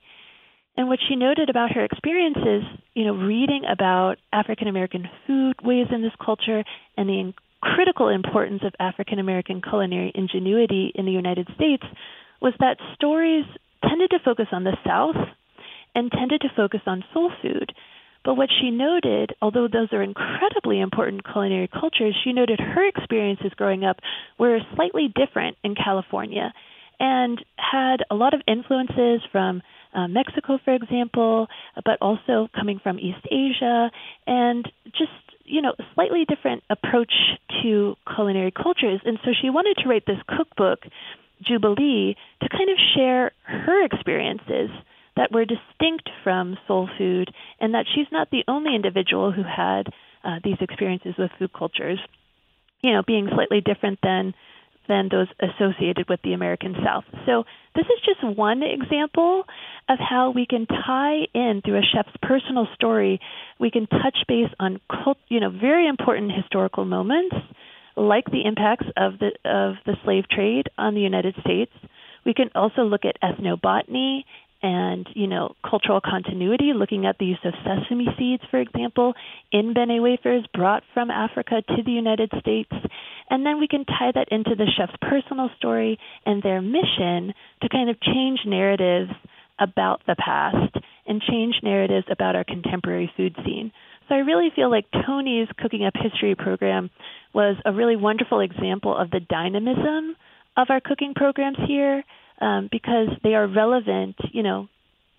And 0.76 0.88
what 0.88 1.00
she 1.08 1.16
noted 1.16 1.50
about 1.50 1.72
her 1.72 1.86
experiences, 1.86 2.64
you 2.94 3.06
know, 3.06 3.14
reading 3.14 3.64
about 3.72 4.16
African 4.32 4.68
American 4.68 5.08
food 5.28 5.56
ways 5.64 5.88
in 5.92 6.02
this 6.02 6.14
culture 6.24 6.64
and 6.98 7.08
the 7.08 7.34
critical 7.62 8.10
importance 8.10 8.62
of 8.66 8.74
African 8.80 9.20
American 9.20 9.62
culinary 9.62 10.12
ingenuity 10.16 10.92
in 10.96 11.06
the 11.06 11.12
United 11.12 11.48
States 11.56 11.84
was 12.42 12.54
that 12.60 12.78
stories 12.96 13.46
tended 13.88 14.10
to 14.10 14.20
focus 14.26 14.48
on 14.52 14.64
the 14.64 14.76
South 14.86 15.16
and 15.96 16.12
tended 16.12 16.42
to 16.42 16.50
focus 16.56 16.82
on 16.88 17.04
soul 17.14 17.32
food. 17.42 17.72
But 18.26 18.36
what 18.36 18.50
she 18.50 18.72
noted, 18.72 19.36
although 19.42 19.68
those 19.68 19.90
are 19.92 20.02
incredibly 20.02 20.80
important 20.80 21.24
culinary 21.30 21.68
cultures, 21.68 22.16
she 22.24 22.34
noted 22.34 22.60
her 22.60 22.88
experiences 22.88 23.52
growing 23.56 23.84
up 23.84 23.98
were 24.40 24.60
slightly 24.76 25.14
different 25.14 25.58
in 25.64 25.76
California 25.76 26.54
and 27.00 27.44
had 27.58 27.98
a 28.10 28.16
lot 28.16 28.34
of 28.34 28.42
influences 28.48 29.22
from 29.32 29.62
uh, 29.94 30.08
Mexico, 30.08 30.58
for 30.64 30.74
example, 30.74 31.48
but 31.86 31.98
also 32.02 32.50
coming 32.56 32.80
from 32.82 33.00
East 33.00 33.26
Asia, 33.30 33.91
and 34.28 34.70
just 34.86 35.12
you 35.46 35.62
know 35.62 35.74
slightly 35.94 36.26
different 36.28 36.64
approach 36.70 37.14
to 37.62 37.96
culinary 38.16 38.52
cultures. 38.52 39.02
And 39.06 39.20
so 39.24 39.32
she 39.39 39.50
wanted 39.50 39.82
to 39.84 39.89
write 39.89 40.06
this 40.06 40.20
cookbook, 40.28 40.80
Jubilee, 41.41 42.16
to 42.41 42.50
kind 42.50 42.70
of 42.70 42.78
share 42.96 43.32
her 43.44 43.86
experiences 43.86 44.70
that 45.16 45.32
were 45.32 45.46
distinct 45.46 46.10
from 46.24 46.58
soul 46.68 46.89
food, 46.98 47.32
and 47.60 47.74
that 47.76 47.86
she's 47.94 48.08
not 48.12 48.30
the 48.32 48.44
only 48.48 48.76
individual 48.76 49.32
who 49.32 49.44
had 49.44 49.88
uh, 50.24 50.39
these 50.44 50.58
experiences 50.60 51.14
with 51.18 51.32
food 51.38 51.52
cultures. 51.54 52.00
You 52.82 52.94
know, 52.94 53.04
being 53.06 53.30
slightly 53.34 53.62
different 53.62 54.00
than 54.02 54.34
than 54.88 55.10
those 55.10 55.28
associated 55.40 56.10
with 56.10 56.20
the 56.24 56.34
American 56.34 56.76
South. 56.84 57.06
So, 57.26 57.44
this 57.76 57.86
is 57.86 58.02
just 58.06 58.38
one 58.38 58.62
example 58.62 59.46
of 59.90 59.98
how 60.00 60.32
we 60.32 60.46
can 60.46 60.68
tie 60.68 61.26
in 61.34 61.62
through 61.64 61.78
a 61.78 61.82
chef's 61.82 62.16
personal 62.22 62.68
story. 62.76 63.20
We 63.60 63.72
can 63.72 63.88
touch 63.88 64.18
base 64.28 64.50
on, 64.60 64.80
cult, 64.90 65.18
you 65.28 65.40
know, 65.40 65.50
very 65.50 65.88
important 65.88 66.32
historical 66.32 66.86
moments, 66.86 67.36
like 67.96 68.26
the 68.26 68.46
impacts 68.46 68.86
of 68.96 69.20
the 69.20 69.32
of 69.50 69.76
the 69.86 69.96
slave 70.04 70.26
trade 70.30 70.68
on 70.78 70.94
the 70.94 71.02
United 71.02 71.36
States. 71.42 71.72
We 72.26 72.34
can 72.34 72.50
also 72.56 72.84
look 72.84 73.02
at 73.06 73.18
ethnobotany 73.22 74.24
and 74.64 75.08
you 75.14 75.28
know 75.28 75.56
cultural 75.70 76.00
continuity, 76.02 76.72
looking 76.74 77.06
at 77.06 77.18
the 77.20 77.26
use 77.26 77.40
of 77.44 77.54
sesame 77.64 78.08
seeds, 78.18 78.44
for 78.50 78.60
example, 78.60 79.14
in 79.52 79.74
bene 79.74 80.02
wafers 80.02 80.46
brought 80.54 80.84
from 80.94 81.12
Africa 81.12 81.62
to 81.68 81.84
the 81.84 81.92
United 81.92 82.32
States, 82.40 82.72
and 83.30 83.46
then 83.46 83.60
we 83.60 83.68
can 83.68 83.86
tie 83.86 84.12
that 84.14 84.30
into 84.32 84.56
the 84.56 84.68
chef's 84.78 84.96
personal 85.02 85.50
story 85.58 86.00
and 86.26 86.42
their 86.42 86.62
mission 86.62 87.34
to 87.62 87.70
kind 87.70 87.90
of 87.90 88.00
change 88.02 88.40
narratives 88.46 89.12
about 89.60 90.02
the 90.08 90.16
past 90.18 90.76
and 91.06 91.22
change 91.22 91.56
narratives 91.64 92.08
about 92.10 92.36
our 92.36 92.44
contemporary 92.44 93.12
food 93.16 93.36
scene. 93.46 93.72
So 94.10 94.16
I 94.16 94.20
really 94.20 94.50
feel 94.56 94.70
like 94.70 94.86
Toni's 94.92 95.48
Cooking 95.58 95.86
Up 95.86 95.94
History 95.96 96.36
program 96.36 96.90
was 97.34 97.56
a 97.66 97.72
really 97.72 97.96
wonderful 97.96 98.42
example 98.42 98.96
of 98.96 99.10
the 99.12 99.20
dynamism 99.20 100.16
of 100.58 100.68
our 100.70 100.82
cooking 100.82 101.14
programs 101.16 101.58
here 101.68 102.04
um, 102.42 102.70
because 102.72 103.08
they 103.24 103.34
are 103.34 103.48
relevant. 103.48 104.16
You 104.32 104.44
know, 104.44 104.68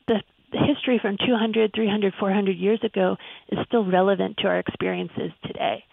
the, 0.07 0.23
the 0.53 0.59
history 0.59 0.99
from 1.01 1.17
200, 1.17 1.73
300, 1.75 2.15
400 2.19 2.57
years 2.57 2.81
ago 2.85 3.17
is 3.49 3.59
still 3.67 3.85
relevant 3.91 4.37
to 4.39 4.49
our 4.49 4.59
experiences 4.59 5.33
today. 5.45 5.85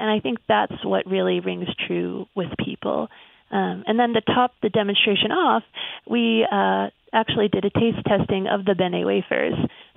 And 0.00 0.10
I 0.10 0.18
think 0.20 0.38
that's 0.48 0.84
what 0.84 1.06
really 1.06 1.40
rings 1.40 1.68
true 1.86 2.26
with 2.34 2.48
people. 2.58 3.08
Um, 3.50 3.84
and 3.86 3.98
then 3.98 4.14
to 4.14 4.20
top 4.22 4.52
the 4.62 4.68
demonstration 4.70 5.30
off, 5.30 5.62
we 6.08 6.46
uh, 6.50 6.88
actually 7.12 7.48
did 7.48 7.64
a 7.64 7.70
taste 7.70 8.04
testing 8.06 8.46
of 8.46 8.64
the 8.64 8.74
Bene 8.74 9.04
wafers, 9.04 9.54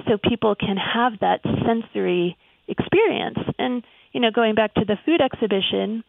so 0.08 0.18
people 0.18 0.56
can 0.56 0.76
have 0.76 1.14
that 1.22 1.41
sensory 1.66 2.38
experience. 2.68 3.39
And 3.58 3.84
you 4.12 4.20
know, 4.20 4.32
going 4.32 4.56
back 4.56 4.74
to 4.76 4.86
the 4.86 4.97
food 5.06 5.22
exhibition, 5.22 6.04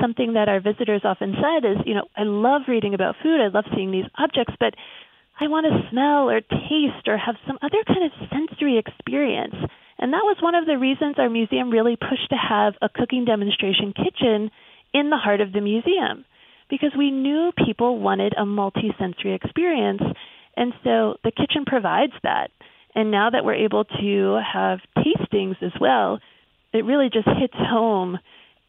something 0.00 0.34
that 0.34 0.48
our 0.48 0.60
visitors 0.60 1.02
often 1.04 1.34
said 1.34 1.68
is, 1.68 1.78
you 1.84 1.94
know, 1.94 2.06
I 2.16 2.22
love 2.22 2.62
reading 2.68 2.94
about 2.94 3.16
food, 3.22 3.40
I 3.40 3.48
love 3.48 3.64
seeing 3.74 3.90
these 3.90 4.06
objects, 4.18 4.54
but 4.60 4.74
I 5.40 5.48
want 5.48 5.66
to 5.66 5.90
smell 5.90 6.28
or 6.28 6.40
taste 6.40 7.08
or 7.08 7.16
have 7.16 7.36
some 7.46 7.58
other 7.62 7.82
kind 7.86 8.04
of 8.04 8.12
sensory 8.30 8.78
experience. 8.78 9.54
And 10.00 10.12
that 10.14 10.24
was 10.24 10.38
one 10.40 10.54
of 10.54 10.66
the 10.66 10.78
reasons 10.78 11.16
our 11.18 11.30
museum 11.30 11.70
really 11.70 11.96
pushed 11.96 12.30
to 12.30 12.36
have 12.36 12.74
a 12.82 12.88
cooking 12.88 13.24
demonstration 13.24 13.92
kitchen 13.92 14.50
in 14.92 15.10
the 15.10 15.18
heart 15.18 15.40
of 15.40 15.52
the 15.52 15.60
museum 15.60 16.24
because 16.68 16.90
we 16.96 17.10
knew 17.10 17.52
people 17.66 17.98
wanted 17.98 18.32
a 18.36 18.46
multi-sensory 18.46 19.34
experience 19.34 20.02
and 20.56 20.72
so 20.84 21.16
the 21.24 21.30
kitchen 21.30 21.64
provides 21.66 22.12
that. 22.22 22.50
And 22.94 23.10
now 23.10 23.30
that 23.30 23.44
we're 23.44 23.64
able 23.64 23.84
to 23.84 24.40
have 24.52 24.80
tastings 24.98 25.62
as 25.62 25.72
well, 25.80 26.18
it 26.72 26.84
really 26.84 27.08
just 27.12 27.28
hits 27.38 27.54
home 27.54 28.18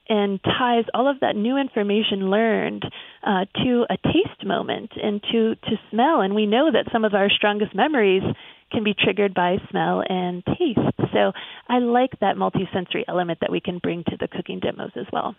and 0.07 0.39
ties 0.43 0.85
all 0.93 1.09
of 1.09 1.19
that 1.21 1.35
new 1.35 1.57
information 1.57 2.29
learned 2.29 2.83
uh, 3.25 3.45
to 3.63 3.85
a 3.89 3.97
taste 3.97 4.45
moment 4.45 4.91
and 5.01 5.21
to, 5.31 5.55
to 5.55 5.79
smell. 5.89 6.21
And 6.21 6.35
we 6.35 6.45
know 6.45 6.69
that 6.71 6.91
some 6.91 7.05
of 7.05 7.13
our 7.13 7.29
strongest 7.29 7.73
memories 7.73 8.23
can 8.71 8.83
be 8.83 8.93
triggered 8.93 9.33
by 9.33 9.57
smell 9.69 10.03
and 10.07 10.43
taste. 10.45 11.11
So 11.13 11.31
I 11.67 11.79
like 11.79 12.19
that 12.21 12.35
multisensory 12.35 13.03
element 13.07 13.39
that 13.41 13.51
we 13.51 13.59
can 13.59 13.79
bring 13.79 14.03
to 14.05 14.17
the 14.19 14.27
cooking 14.27 14.59
demos 14.59 14.91
as 14.95 15.05
well. 15.11 15.35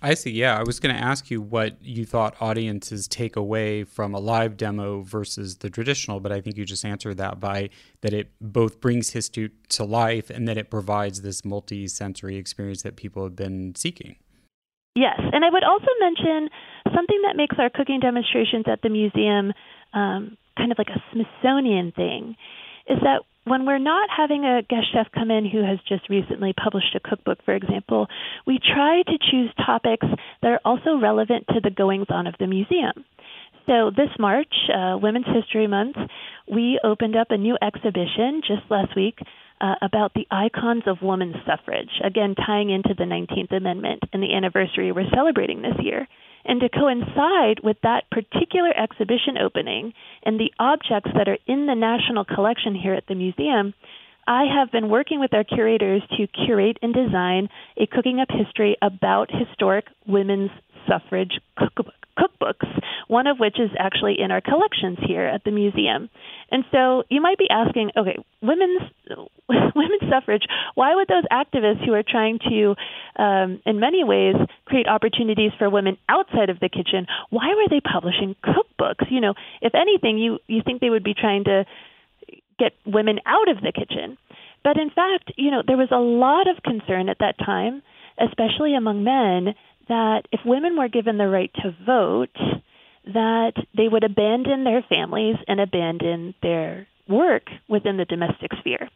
I 0.00 0.14
see. 0.14 0.30
Yeah, 0.30 0.56
I 0.56 0.62
was 0.62 0.78
going 0.78 0.94
to 0.94 1.00
ask 1.00 1.28
you 1.28 1.42
what 1.42 1.76
you 1.82 2.04
thought 2.04 2.36
audiences 2.40 3.08
take 3.08 3.34
away 3.34 3.82
from 3.82 4.14
a 4.14 4.20
live 4.20 4.56
demo 4.56 5.02
versus 5.02 5.56
the 5.56 5.70
traditional, 5.70 6.20
but 6.20 6.30
I 6.30 6.40
think 6.40 6.56
you 6.56 6.64
just 6.64 6.84
answered 6.84 7.16
that 7.16 7.40
by 7.40 7.70
that 8.02 8.12
it 8.12 8.30
both 8.40 8.80
brings 8.80 9.10
history 9.10 9.50
to 9.70 9.84
life 9.84 10.30
and 10.30 10.46
that 10.46 10.56
it 10.56 10.70
provides 10.70 11.22
this 11.22 11.44
multi-sensory 11.44 12.36
experience 12.36 12.82
that 12.82 12.94
people 12.94 13.24
have 13.24 13.34
been 13.34 13.74
seeking. 13.74 14.16
Yes, 14.94 15.18
and 15.18 15.44
I 15.44 15.50
would 15.50 15.64
also 15.64 15.88
mention 16.00 16.48
something 16.94 17.22
that 17.22 17.36
makes 17.36 17.56
our 17.58 17.70
cooking 17.70 17.98
demonstrations 17.98 18.66
at 18.68 18.82
the 18.82 18.88
museum 18.88 19.52
um, 19.94 20.36
kind 20.56 20.70
of 20.70 20.78
like 20.78 20.90
a 20.90 21.02
Smithsonian 21.12 21.92
thing 21.92 22.36
is 22.88 22.98
that 23.02 23.22
when 23.44 23.64
we're 23.64 23.78
not 23.78 24.08
having 24.14 24.44
a 24.44 24.62
guest 24.62 24.92
chef 24.92 25.06
come 25.14 25.30
in 25.30 25.46
who 25.48 25.64
has 25.64 25.78
just 25.88 26.08
recently 26.10 26.52
published 26.52 26.94
a 26.94 27.00
cookbook, 27.00 27.38
for 27.44 27.54
example, 27.54 28.06
we 28.46 28.58
try 28.58 29.02
to 29.06 29.18
choose 29.30 29.50
topics 29.64 30.06
that 30.42 30.48
are 30.48 30.60
also 30.64 30.98
relevant 31.00 31.46
to 31.48 31.60
the 31.62 31.70
goings 31.70 32.08
on 32.10 32.26
of 32.26 32.34
the 32.38 32.46
museum. 32.46 33.04
So 33.66 33.90
this 33.90 34.08
March, 34.18 34.52
uh, 34.74 34.96
Women's 35.00 35.26
History 35.26 35.66
Month, 35.66 35.96
we 36.50 36.80
opened 36.82 37.16
up 37.16 37.28
a 37.30 37.36
new 37.36 37.56
exhibition 37.60 38.40
just 38.46 38.62
last 38.70 38.96
week 38.96 39.18
uh, 39.60 39.74
about 39.82 40.14
the 40.14 40.26
icons 40.30 40.84
of 40.86 41.02
women's 41.02 41.36
suffrage, 41.46 41.90
again 42.02 42.34
tying 42.34 42.70
into 42.70 42.94
the 42.96 43.04
19th 43.04 43.54
Amendment 43.54 44.02
and 44.12 44.22
the 44.22 44.34
anniversary 44.34 44.92
we're 44.92 45.10
celebrating 45.14 45.62
this 45.62 45.76
year. 45.80 46.06
And 46.44 46.60
to 46.60 46.68
coincide 46.68 47.60
with 47.62 47.76
that 47.82 48.10
particular 48.10 48.70
exhibition 48.76 49.38
opening 49.38 49.92
and 50.22 50.38
the 50.38 50.52
objects 50.58 51.10
that 51.14 51.28
are 51.28 51.38
in 51.46 51.66
the 51.66 51.74
national 51.74 52.24
collection 52.24 52.74
here 52.74 52.94
at 52.94 53.06
the 53.06 53.14
museum, 53.14 53.74
I 54.26 54.44
have 54.44 54.70
been 54.70 54.90
working 54.90 55.20
with 55.20 55.32
our 55.32 55.42
curators 55.44 56.02
to 56.16 56.26
curate 56.26 56.78
and 56.82 56.92
design 56.92 57.48
a 57.78 57.86
cooking 57.86 58.20
up 58.20 58.28
history 58.30 58.76
about 58.82 59.30
historic 59.30 59.86
women's 60.06 60.50
suffrage 60.88 61.40
cookbook 61.56 61.94
cookbooks, 62.18 62.66
one 63.06 63.26
of 63.26 63.38
which 63.38 63.60
is 63.60 63.70
actually 63.78 64.16
in 64.18 64.30
our 64.30 64.40
collections 64.40 64.98
here 65.06 65.24
at 65.24 65.44
the 65.44 65.50
museum. 65.50 66.10
And 66.50 66.64
so 66.72 67.04
you 67.08 67.20
might 67.20 67.38
be 67.38 67.48
asking, 67.48 67.92
okay, 67.96 68.16
women's 68.42 68.82
women's 69.48 70.10
suffrage. 70.10 70.42
Why 70.74 70.94
would 70.94 71.08
those 71.08 71.24
activists 71.30 71.84
who 71.84 71.94
are 71.94 72.02
trying 72.02 72.38
to, 72.48 72.74
um, 73.22 73.60
in 73.64 73.80
many 73.80 74.04
ways, 74.04 74.34
create 74.64 74.88
opportunities 74.88 75.52
for 75.58 75.70
women 75.70 75.96
outside 76.08 76.50
of 76.50 76.60
the 76.60 76.68
kitchen, 76.68 77.06
why 77.30 77.54
were 77.54 77.68
they 77.70 77.80
publishing 77.80 78.34
cookbooks? 78.44 79.10
You 79.10 79.20
know, 79.20 79.34
if 79.62 79.74
anything, 79.74 80.18
you 80.18 80.38
you 80.46 80.62
think 80.64 80.80
they 80.80 80.90
would 80.90 81.04
be 81.04 81.14
trying 81.14 81.44
to 81.44 81.64
get 82.58 82.72
women 82.84 83.20
out 83.24 83.48
of 83.48 83.62
the 83.62 83.72
kitchen. 83.72 84.18
But 84.64 84.76
in 84.76 84.90
fact, 84.90 85.32
you 85.36 85.50
know, 85.50 85.62
there 85.66 85.76
was 85.76 85.88
a 85.92 86.00
lot 86.00 86.48
of 86.48 86.62
concern 86.62 87.08
at 87.08 87.18
that 87.20 87.38
time, 87.38 87.82
especially 88.18 88.74
among 88.74 89.04
men, 89.04 89.54
that 89.88 90.22
if 90.32 90.40
women 90.44 90.76
were 90.76 90.88
given 90.88 91.18
the 91.18 91.28
right 91.28 91.50
to 91.62 91.74
vote, 91.84 92.36
that 93.06 93.52
they 93.76 93.88
would 93.88 94.04
abandon 94.04 94.64
their 94.64 94.84
families 94.88 95.36
and 95.46 95.60
abandon 95.60 96.34
their 96.42 96.86
work 97.08 97.44
within 97.68 97.96
the 97.96 98.04
domestic 98.04 98.50
sphere. 98.60 98.88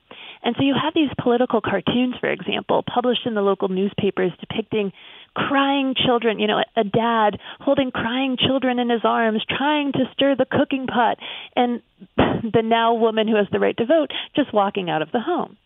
And 0.43 0.55
so 0.59 0.65
you 0.65 0.75
have 0.81 0.93
these 0.95 1.09
political 1.23 1.61
cartoons, 1.61 2.15
for 2.21 2.31
example, 2.31 2.83
published 2.83 3.27
in 3.27 3.35
the 3.35 3.41
local 3.41 3.69
newspapers 3.69 4.33
depicting 4.41 4.93
crying 5.35 5.95
children, 5.95 6.39
you 6.39 6.47
know, 6.47 6.63
a 6.77 6.85
dad 6.85 7.39
holding 7.61 7.91
crying 7.91 8.37
children 8.37 8.79
in 8.79 8.91
his 8.91 9.01
arms, 9.05 9.43
trying 9.49 9.93
to 9.93 10.05
stir 10.13 10.37
the 10.37 10.45
cooking 10.45 10.87
pot, 10.87 11.17
and 11.57 11.81
the 12.17 12.63
now 12.63 12.95
woman 12.95 13.29
who 13.29 13.37
has 13.37 13.47
the 13.51 13.61
right 13.61 13.77
to 13.77 13.87
vote 13.87 14.11
just 14.37 14.53
walking 14.53 14.91
out 14.91 15.01
of 15.01 15.11
the 15.13 15.21
home. 15.21 15.57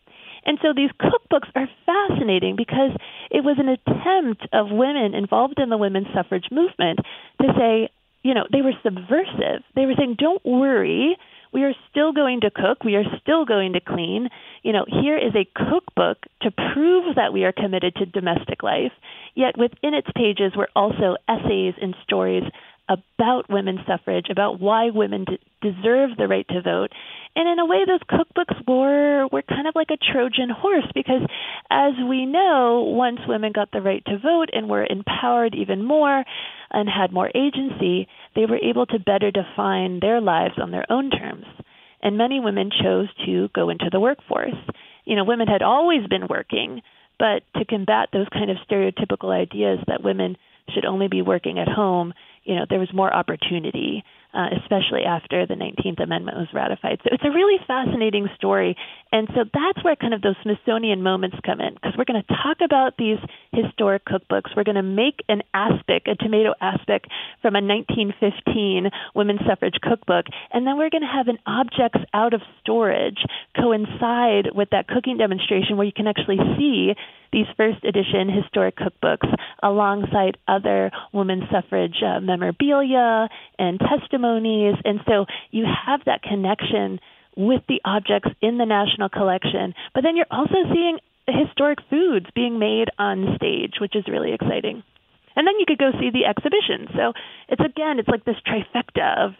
And 0.47 0.57
so 0.61 0.73
these 0.73 0.89
cookbooks 0.99 1.51
are 1.55 1.69
fascinating 1.85 2.55
because 2.55 2.91
it 3.29 3.43
was 3.43 3.57
an 3.59 3.67
attempt 3.67 4.47
of 4.53 4.71
women 4.71 5.13
involved 5.13 5.59
in 5.59 5.69
the 5.69 5.77
women's 5.77 6.07
suffrage 6.15 6.47
movement 6.49 6.99
to 7.41 7.47
say, 7.57 7.89
you 8.23 8.33
know, 8.33 8.47
they 8.51 8.61
were 8.61 8.73
subversive. 8.81 9.63
They 9.75 9.85
were 9.85 9.93
saying, 9.97 10.15
don't 10.17 10.43
worry, 10.45 11.17
we 11.53 11.63
are 11.63 11.73
still 11.89 12.13
going 12.13 12.41
to 12.41 12.51
cook, 12.51 12.83
we 12.83 12.95
are 12.95 13.03
still 13.21 13.45
going 13.45 13.73
to 13.73 13.81
clean. 13.81 14.29
You 14.63 14.73
know, 14.73 14.85
here 15.01 15.17
is 15.17 15.33
a 15.35 15.47
cookbook 15.53 16.17
to 16.41 16.51
prove 16.51 17.15
that 17.15 17.33
we 17.33 17.43
are 17.43 17.51
committed 17.51 17.95
to 17.95 18.05
domestic 18.05 18.63
life. 18.63 18.91
Yet 19.35 19.57
within 19.57 19.93
its 19.93 20.07
pages 20.15 20.53
were 20.55 20.69
also 20.75 21.17
essays 21.27 21.73
and 21.81 21.95
stories 22.03 22.43
about 22.89 23.49
women's 23.49 23.85
suffrage, 23.85 24.27
about 24.29 24.59
why 24.59 24.89
women 24.89 25.25
d- 25.25 25.39
deserve 25.61 26.11
the 26.17 26.27
right 26.27 26.47
to 26.47 26.61
vote. 26.61 26.91
And 27.35 27.47
in 27.47 27.59
a 27.59 27.65
way, 27.65 27.83
those 27.85 27.99
cookbooks 28.09 28.65
were 28.67 29.27
were 29.31 29.41
kind 29.41 29.67
of 29.67 29.75
like 29.75 29.89
a 29.91 29.97
Trojan 29.97 30.49
horse 30.49 30.87
because, 30.95 31.21
as 31.69 31.93
we 32.09 32.25
know, 32.25 32.83
once 32.95 33.19
women 33.27 33.51
got 33.51 33.71
the 33.71 33.81
right 33.81 34.03
to 34.05 34.17
vote 34.17 34.49
and 34.53 34.69
were 34.69 34.85
empowered 34.85 35.53
even 35.55 35.83
more 35.83 36.23
and 36.71 36.89
had 36.89 37.11
more 37.11 37.29
agency, 37.35 38.07
they 38.35 38.45
were 38.45 38.57
able 38.57 38.85
to 38.87 38.99
better 38.99 39.31
define 39.31 39.99
their 39.99 40.21
lives 40.21 40.55
on 40.61 40.71
their 40.71 40.85
own 40.89 41.09
terms. 41.11 41.45
And 42.01 42.17
many 42.17 42.39
women 42.39 42.71
chose 42.71 43.07
to 43.25 43.49
go 43.53 43.69
into 43.69 43.89
the 43.91 43.99
workforce. 43.99 44.55
You 45.05 45.15
know, 45.15 45.23
women 45.23 45.47
had 45.47 45.61
always 45.61 46.05
been 46.07 46.27
working, 46.27 46.81
but 47.19 47.43
to 47.55 47.65
combat 47.65 48.09
those 48.13 48.27
kind 48.31 48.49
of 48.49 48.57
stereotypical 48.69 49.31
ideas 49.31 49.79
that 49.87 50.03
women 50.03 50.37
should 50.73 50.85
only 50.85 51.07
be 51.07 51.21
working 51.21 51.59
at 51.59 51.67
home 51.67 52.13
you 52.47 52.55
know 52.55 52.65
there 52.69 52.79
was 52.79 52.91
more 52.93 53.13
opportunity, 53.13 54.03
uh, 54.33 54.47
especially 54.61 55.03
after 55.03 55.45
the 55.45 55.55
19th 55.55 56.01
Amendment 56.03 56.37
was 56.37 56.47
ratified. 56.53 56.99
So 57.03 57.09
it's 57.11 57.23
a 57.23 57.31
really 57.31 57.57
fascinating 57.65 58.27
story, 58.35 58.75
and 59.11 59.27
so 59.33 59.43
that's 59.43 59.83
where 59.83 59.95
kind 59.95 60.13
of 60.13 60.21
those 60.21 60.35
Smithsonian 60.43 61.01
moments 61.01 61.37
come 61.45 61.61
in 61.61 61.73
because 61.73 61.93
we're 61.97 62.05
going 62.05 62.21
to 62.21 62.33
talk 62.43 62.57
about 62.63 62.97
these 62.97 63.19
historic 63.51 64.05
cookbooks. 64.05 64.55
We're 64.55 64.63
going 64.63 64.75
to 64.75 64.83
make 64.83 65.23
an 65.29 65.43
aspic, 65.53 66.07
a 66.07 66.15
tomato 66.15 66.53
aspic 66.61 67.05
from 67.41 67.55
a 67.55 67.61
1915 67.61 68.89
women's 69.15 69.41
suffrage 69.47 69.77
cookbook, 69.81 70.25
and 70.51 70.67
then 70.67 70.77
we're 70.77 70.89
going 70.89 71.07
to 71.07 71.13
have 71.13 71.27
an 71.27 71.39
objects 71.45 71.99
out 72.13 72.33
of 72.33 72.41
storage 72.61 73.19
coincide 73.55 74.51
with 74.53 74.69
that 74.71 74.87
cooking 74.87 75.17
demonstration 75.17 75.77
where 75.77 75.85
you 75.85 75.93
can 75.95 76.07
actually 76.07 76.39
see 76.57 76.93
these 77.31 77.45
first 77.57 77.83
edition 77.83 78.29
historic 78.29 78.75
cookbooks 78.77 79.27
alongside 79.61 80.37
other 80.47 80.91
women's 81.13 81.43
suffrage 81.51 81.97
uh, 82.03 82.19
memorabilia 82.19 83.27
and 83.59 83.79
testimonies. 84.17 84.75
And 84.83 84.99
so 85.07 85.25
you 85.51 85.65
have 85.65 86.01
that 86.05 86.21
connection 86.21 86.99
with 87.35 87.61
the 87.67 87.81
objects 87.85 88.29
in 88.41 88.57
the 88.57 88.65
National 88.65 89.09
Collection. 89.09 89.73
But 89.93 90.03
then 90.03 90.15
you're 90.15 90.25
also 90.31 90.55
seeing 90.73 90.99
historic 91.27 91.79
foods 91.89 92.25
being 92.33 92.57
made 92.57 92.87
on 92.97 93.35
stage, 93.35 93.75
which 93.79 93.95
is 93.95 94.05
really 94.07 94.33
exciting. 94.33 94.83
And 95.35 95.45
then 95.45 95.53
you 95.59 95.65
could 95.67 95.77
go 95.77 95.91
see 95.99 96.09
the 96.09 96.25
exhibition. 96.25 96.87
So 96.95 97.13
it's 97.49 97.61
again, 97.61 97.99
it's 97.99 98.07
like 98.07 98.25
this 98.25 98.37
trifecta 98.47 99.25
of 99.25 99.31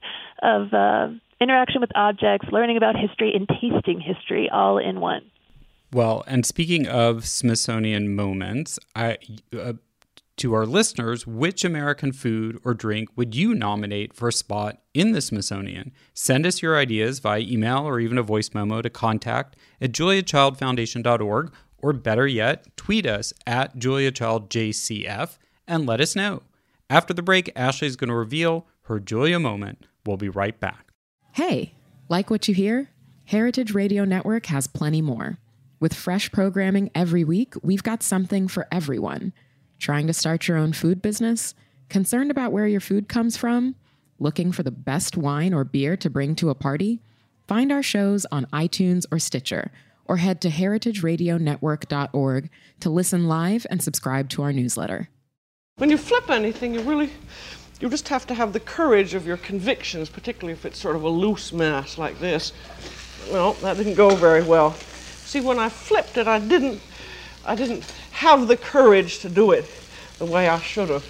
of 0.43 0.73
uh, 0.73 1.07
interaction 1.41 1.81
with 1.81 1.89
objects, 1.95 2.47
learning 2.51 2.77
about 2.77 2.95
history, 2.95 3.33
and 3.33 3.49
tasting 3.49 3.99
history 3.99 4.47
all 4.51 4.77
in 4.77 4.99
one. 4.99 5.21
Well, 5.91 6.23
and 6.27 6.45
speaking 6.45 6.85
of 6.85 7.25
Smithsonian 7.25 8.15
moments, 8.15 8.77
I 8.95 9.17
uh, 9.57 9.73
to 10.37 10.53
our 10.53 10.65
listeners, 10.65 11.27
which 11.27 11.65
American 11.65 12.11
food 12.11 12.59
or 12.63 12.73
drink 12.73 13.09
would 13.15 13.35
you 13.35 13.53
nominate 13.53 14.13
for 14.13 14.27
a 14.27 14.33
spot 14.33 14.81
in 14.93 15.11
the 15.11 15.21
Smithsonian? 15.21 15.91
Send 16.13 16.45
us 16.45 16.61
your 16.61 16.77
ideas 16.77 17.19
via 17.19 17.39
email 17.41 17.79
or 17.79 17.99
even 17.99 18.17
a 18.17 18.23
voice 18.23 18.53
memo 18.53 18.81
to 18.81 18.89
contact 18.89 19.55
at 19.81 19.91
juliachildfoundation.org, 19.91 21.53
or 21.79 21.93
better 21.93 22.25
yet, 22.25 22.75
tweet 22.77 23.05
us 23.05 23.33
at 23.45 23.77
juliachildjcf 23.77 25.37
and 25.67 25.85
let 25.85 26.01
us 26.01 26.15
know. 26.15 26.43
After 26.89 27.13
the 27.13 27.21
break, 27.21 27.51
Ashley 27.55 27.87
is 27.87 27.95
going 27.95 28.09
to 28.09 28.15
reveal 28.15 28.65
her 28.83 28.99
Julia 28.99 29.39
moment. 29.39 29.85
We'll 30.05 30.17
be 30.17 30.29
right 30.29 30.59
back. 30.59 30.91
Hey, 31.33 31.75
like 32.09 32.29
what 32.29 32.47
you 32.47 32.53
hear? 32.53 32.89
Heritage 33.25 33.73
Radio 33.73 34.05
Network 34.05 34.45
has 34.45 34.67
plenty 34.67 35.01
more. 35.01 35.37
With 35.79 35.93
fresh 35.93 36.31
programming 36.31 36.89
every 36.95 37.23
week, 37.23 37.53
we've 37.61 37.83
got 37.83 38.01
something 38.01 38.47
for 38.47 38.67
everyone. 38.71 39.33
Trying 39.79 40.07
to 40.07 40.13
start 40.13 40.47
your 40.47 40.57
own 40.57 40.73
food 40.73 41.01
business? 41.01 41.53
Concerned 41.89 42.31
about 42.31 42.51
where 42.51 42.67
your 42.67 42.81
food 42.81 43.07
comes 43.07 43.37
from? 43.37 43.75
Looking 44.19 44.51
for 44.51 44.63
the 44.63 44.71
best 44.71 45.15
wine 45.15 45.53
or 45.53 45.63
beer 45.63 45.95
to 45.97 46.09
bring 46.09 46.35
to 46.37 46.49
a 46.49 46.55
party? 46.55 46.99
Find 47.47 47.71
our 47.71 47.83
shows 47.83 48.25
on 48.31 48.47
iTunes 48.47 49.05
or 49.11 49.19
Stitcher, 49.19 49.71
or 50.05 50.17
head 50.17 50.41
to 50.41 50.49
heritageradionetwork.org 50.49 52.49
to 52.79 52.89
listen 52.89 53.27
live 53.27 53.67
and 53.69 53.79
subscribe 53.81 54.29
to 54.29 54.41
our 54.41 54.51
newsletter. 54.51 55.09
When 55.77 55.91
you 55.91 55.97
flip 55.97 56.31
anything, 56.31 56.73
you 56.73 56.81
really, 56.81 57.11
you 57.79 57.89
just 57.89 58.09
have 58.09 58.25
to 58.27 58.33
have 58.33 58.53
the 58.53 58.59
courage 58.59 59.13
of 59.13 59.27
your 59.27 59.37
convictions, 59.37 60.09
particularly 60.09 60.53
if 60.53 60.65
it's 60.65 60.79
sort 60.79 60.95
of 60.95 61.03
a 61.03 61.09
loose 61.09 61.53
mass 61.53 61.99
like 61.99 62.19
this. 62.19 62.53
Well, 63.31 63.53
that 63.53 63.77
didn't 63.77 63.93
go 63.93 64.15
very 64.15 64.41
well. 64.41 64.73
See, 64.73 65.41
when 65.41 65.59
I 65.59 65.69
flipped 65.69 66.17
it, 66.17 66.27
I 66.27 66.39
didn't, 66.39 66.81
I 67.47 67.55
didn't 67.55 67.85
have 68.11 68.47
the 68.47 68.57
courage 68.57 69.19
to 69.19 69.29
do 69.29 69.51
it 69.51 69.65
the 70.19 70.25
way 70.25 70.49
I 70.49 70.59
should 70.59 70.89
have. 70.89 71.05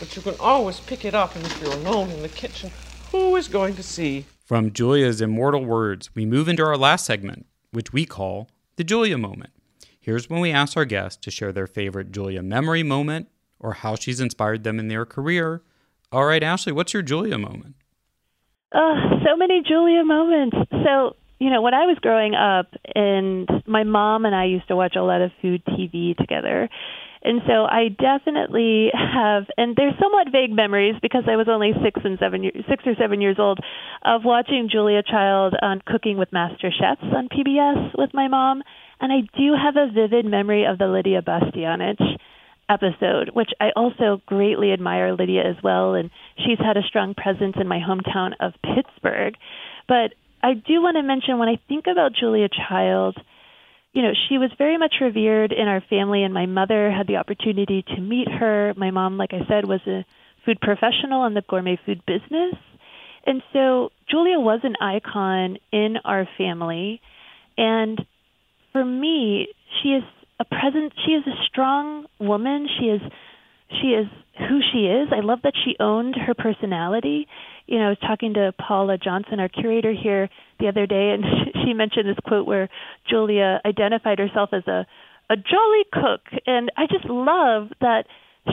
But 0.00 0.14
you 0.16 0.20
can 0.20 0.34
always 0.40 0.80
pick 0.80 1.04
it 1.04 1.14
up, 1.14 1.36
and 1.36 1.46
if 1.46 1.62
you're 1.62 1.72
alone 1.72 2.10
in 2.10 2.22
the 2.22 2.28
kitchen, 2.28 2.70
who 3.12 3.36
is 3.36 3.48
going 3.48 3.76
to 3.76 3.82
see? 3.82 4.26
From 4.44 4.72
Julia's 4.72 5.20
immortal 5.20 5.64
words, 5.64 6.14
we 6.14 6.26
move 6.26 6.48
into 6.48 6.64
our 6.64 6.76
last 6.76 7.06
segment, 7.06 7.46
which 7.70 7.92
we 7.92 8.04
call 8.04 8.50
the 8.76 8.84
Julia 8.84 9.16
moment. 9.16 9.50
Here's 9.98 10.28
when 10.28 10.40
we 10.40 10.50
ask 10.50 10.76
our 10.76 10.84
guests 10.84 11.18
to 11.24 11.30
share 11.30 11.52
their 11.52 11.66
favorite 11.66 12.12
Julia 12.12 12.42
memory 12.42 12.82
moment 12.82 13.28
or 13.58 13.72
how 13.72 13.94
she's 13.94 14.20
inspired 14.20 14.64
them 14.64 14.78
in 14.78 14.88
their 14.88 15.06
career. 15.06 15.62
All 16.12 16.24
right, 16.24 16.42
Ashley, 16.42 16.72
what's 16.72 16.92
your 16.92 17.02
Julia 17.02 17.38
moment? 17.38 17.76
Oh, 18.74 19.20
so 19.24 19.36
many 19.36 19.62
Julia 19.66 20.04
moments. 20.04 20.56
So, 20.70 21.16
you 21.38 21.50
know, 21.50 21.60
when 21.60 21.74
I 21.74 21.86
was 21.86 21.98
growing 22.00 22.34
up, 22.34 22.66
and 22.94 23.48
my 23.66 23.84
mom 23.84 24.24
and 24.24 24.34
I 24.34 24.44
used 24.46 24.68
to 24.68 24.76
watch 24.76 24.96
a 24.96 25.02
lot 25.02 25.20
of 25.20 25.30
food 25.42 25.62
TV 25.66 26.16
together. 26.16 26.68
And 27.22 27.42
so 27.46 27.64
I 27.64 27.88
definitely 27.88 28.90
have, 28.94 29.44
and 29.56 29.74
they're 29.74 29.96
somewhat 30.00 30.28
vague 30.30 30.52
memories 30.52 30.94
because 31.02 31.24
I 31.28 31.36
was 31.36 31.48
only 31.50 31.72
six 31.82 32.00
and 32.04 32.18
seven, 32.20 32.44
six 32.68 32.84
or 32.86 32.94
seven 32.98 33.20
years 33.20 33.36
old, 33.38 33.58
of 34.04 34.22
watching 34.24 34.68
Julia 34.70 35.02
Child 35.02 35.54
on 35.60 35.82
Cooking 35.84 36.18
with 36.18 36.32
Master 36.32 36.70
Chefs 36.70 37.02
on 37.02 37.28
PBS 37.28 37.98
with 37.98 38.10
my 38.14 38.28
mom. 38.28 38.62
And 39.00 39.12
I 39.12 39.26
do 39.36 39.54
have 39.60 39.76
a 39.76 39.92
vivid 39.92 40.24
memory 40.24 40.64
of 40.64 40.78
the 40.78 40.86
Lydia 40.86 41.20
Bastianich 41.20 42.00
episode, 42.68 43.30
which 43.32 43.50
I 43.60 43.70
also 43.76 44.22
greatly 44.26 44.72
admire 44.72 45.12
Lydia 45.12 45.42
as 45.42 45.56
well. 45.62 45.94
And 45.94 46.10
she's 46.36 46.58
had 46.58 46.76
a 46.76 46.86
strong 46.86 47.14
presence 47.14 47.56
in 47.60 47.68
my 47.68 47.80
hometown 47.80 48.32
of 48.40 48.52
Pittsburgh. 48.62 49.34
But 49.88 50.14
I 50.42 50.54
do 50.54 50.82
want 50.82 50.96
to 50.96 51.02
mention 51.02 51.38
when 51.38 51.48
I 51.48 51.58
think 51.68 51.86
about 51.90 52.12
Julia 52.18 52.48
Child, 52.48 53.16
you 53.92 54.02
know, 54.02 54.12
she 54.28 54.38
was 54.38 54.50
very 54.58 54.76
much 54.76 54.96
revered 55.00 55.52
in 55.52 55.68
our 55.68 55.80
family, 55.88 56.22
and 56.22 56.34
my 56.34 56.46
mother 56.46 56.90
had 56.90 57.06
the 57.06 57.16
opportunity 57.16 57.82
to 57.82 58.00
meet 58.00 58.28
her. 58.28 58.74
My 58.76 58.90
mom, 58.90 59.16
like 59.16 59.32
I 59.32 59.46
said, 59.48 59.66
was 59.66 59.80
a 59.86 60.04
food 60.44 60.60
professional 60.60 61.24
in 61.26 61.34
the 61.34 61.42
gourmet 61.48 61.78
food 61.84 62.02
business. 62.06 62.54
And 63.26 63.42
so 63.52 63.90
Julia 64.08 64.38
was 64.38 64.60
an 64.62 64.76
icon 64.80 65.58
in 65.72 65.96
our 66.04 66.28
family. 66.38 67.00
And 67.58 67.98
for 68.72 68.84
me, 68.84 69.48
she 69.82 69.88
is 69.88 70.04
a 70.38 70.44
present 70.44 70.92
she 71.04 71.12
is 71.12 71.26
a 71.26 71.44
strong 71.46 72.06
woman. 72.20 72.68
She 72.78 72.86
is 72.86 73.00
she 73.70 73.88
is 73.88 74.06
who 74.38 74.60
she 74.72 74.86
is. 74.86 75.08
I 75.12 75.20
love 75.20 75.40
that 75.42 75.54
she 75.64 75.76
owned 75.80 76.14
her 76.14 76.34
personality 76.34 77.26
you 77.66 77.78
know, 77.78 77.86
I 77.86 77.88
was 77.90 77.98
talking 77.98 78.34
to 78.34 78.52
Paula 78.52 78.96
Johnson, 78.96 79.40
our 79.40 79.48
curator 79.48 79.92
here 79.92 80.28
the 80.60 80.68
other 80.68 80.86
day, 80.86 81.10
and 81.10 81.24
she 81.64 81.74
mentioned 81.74 82.08
this 82.08 82.16
quote 82.26 82.46
where 82.46 82.68
Julia 83.10 83.60
identified 83.64 84.18
herself 84.18 84.50
as 84.52 84.66
a 84.66 84.86
a 85.28 85.34
jolly 85.34 85.82
cook, 85.92 86.20
and 86.46 86.70
I 86.76 86.86
just 86.86 87.04
love 87.06 87.70
that 87.80 88.04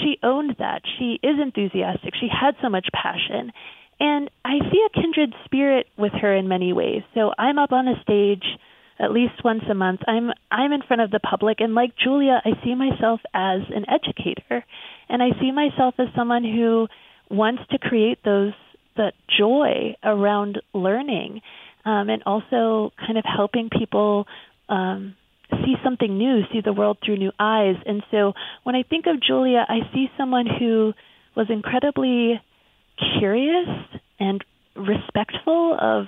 she 0.01 0.18
owned 0.24 0.55
that. 0.57 0.82
She 0.97 1.20
is 1.22 1.39
enthusiastic. 1.39 2.16
She 2.20 2.28
had 2.28 2.55
so 2.64 2.70
much 2.70 2.88
passion, 2.91 3.51
and 3.99 4.32
I 4.43 4.57
see 4.72 4.84
a 4.84 4.99
kindred 4.99 5.36
spirit 5.45 5.86
with 5.99 6.14
her 6.14 6.36
in 6.36 6.47
many 6.47 6.74
ways. 6.74 7.03
So 7.14 7.32
I'm 7.38 7.59
up 7.59 7.72
on 7.72 7.88
a 7.88 8.01
stage 8.01 8.43
at 8.99 9.11
least 9.11 9.43
once 9.45 9.61
a 9.70 9.76
month. 9.76 10.01
I'm 10.07 10.32
I'm 10.49 10.72
in 10.72 10.82
front 10.82 11.03
of 11.03 11.11
the 11.11 11.20
public 11.20 11.59
and 11.59 11.76
like 11.76 11.91
Julia, 12.03 12.41
I 12.43 12.51
see 12.64 12.74
myself 12.74 13.20
as 13.36 13.61
an 13.70 13.86
educator 13.88 14.66
and 15.10 15.22
I 15.22 15.30
see 15.39 15.51
myself 15.51 15.95
as 15.97 16.08
someone 16.16 16.43
who 16.43 16.88
wants 17.30 17.64
to 17.72 17.78
create 17.78 18.20
those 18.24 18.54
the 18.95 19.12
joy 19.39 19.95
around 20.04 20.62
learning 20.74 21.41
um, 21.86 22.10
and 22.10 22.22
also 22.26 22.91
kind 22.99 23.18
of 23.18 23.26
helping 23.26 23.70
people 23.70 24.28
um, 24.70 25.16
see 25.49 25.76
something 25.84 26.18
new, 26.18 26.41
see 26.51 26.62
the 26.64 26.74
world 26.74 26.97
through 27.04 27.18
new 27.18 27.32
eyes. 27.39 27.76
And 27.86 28.04
so 28.12 28.34
when 28.64 28.76
I 28.76 28.84
think 28.84 29.06
of 29.08 29.22
Julia, 29.22 29.66
I 29.68 29.80
see 29.93 30.08
someone 30.18 30.45
who 30.45 30.93
was 31.36 31.47
incredibly 31.49 32.39
curious 33.20 33.68
and 34.20 34.43
respectful 34.76 35.78
of 35.80 36.06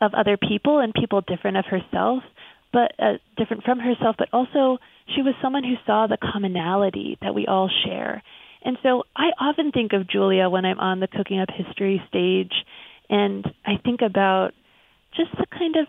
of 0.00 0.14
other 0.14 0.36
people 0.36 0.80
and 0.80 0.92
people 0.92 1.20
different 1.20 1.56
of 1.56 1.64
herself, 1.64 2.24
but 2.72 2.92
uh, 2.98 3.12
different 3.36 3.62
from 3.62 3.78
herself, 3.78 4.16
but 4.18 4.28
also 4.32 4.78
she 5.14 5.22
was 5.22 5.34
someone 5.42 5.64
who 5.64 5.74
saw 5.86 6.06
the 6.06 6.18
commonality 6.18 7.18
that 7.20 7.34
we 7.34 7.46
all 7.46 7.70
share 7.84 8.22
and 8.64 8.78
so 8.82 9.04
I 9.16 9.30
often 9.40 9.72
think 9.72 9.92
of 9.92 10.08
Julia 10.08 10.48
when 10.48 10.64
I'm 10.64 10.78
on 10.78 11.00
the 11.00 11.08
Cooking 11.08 11.40
Up 11.40 11.48
History 11.50 12.02
stage, 12.08 12.52
and 13.10 13.44
I 13.66 13.76
think 13.82 14.00
about 14.02 14.52
just 15.16 15.30
the 15.32 15.46
kind 15.46 15.76
of 15.76 15.86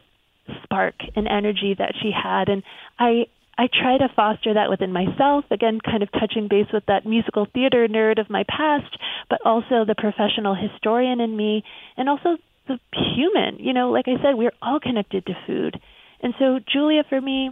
spark 0.64 0.96
and 1.16 1.28
energy 1.28 1.76
that 1.78 1.94
she 2.02 2.12
had. 2.12 2.50
And 2.50 2.64
I 2.98 3.28
I 3.56 3.68
try 3.68 4.00
to 4.00 4.10
foster 4.16 4.56
that 4.56 4.72
within 4.72 4.92
myself, 4.92 5.46
again, 5.52 5.80
kind 5.80 6.02
of 6.02 6.12
touching 6.12 6.48
base 6.50 6.66
with 6.74 6.86
that 6.88 7.06
musical 7.06 7.46
theater 7.54 7.88
nerd 7.88 8.20
of 8.20 8.30
my 8.30 8.44
past, 8.50 8.98
but 9.30 9.40
also 9.46 9.86
the 9.86 9.96
professional 9.96 10.56
historian 10.56 11.22
in 11.22 11.38
me, 11.38 11.64
and 11.96 12.10
also 12.10 12.38
the 12.68 12.80
human. 13.16 13.60
You 13.60 13.74
know, 13.74 13.92
like 13.92 14.08
I 14.08 14.22
said, 14.24 14.34
we're 14.34 14.58
all 14.62 14.80
connected 14.80 15.28
to 15.28 15.34
food. 15.46 15.80
And 16.24 16.34
so, 16.40 16.60
Julia, 16.72 17.04
for 17.08 17.22
me, 17.22 17.52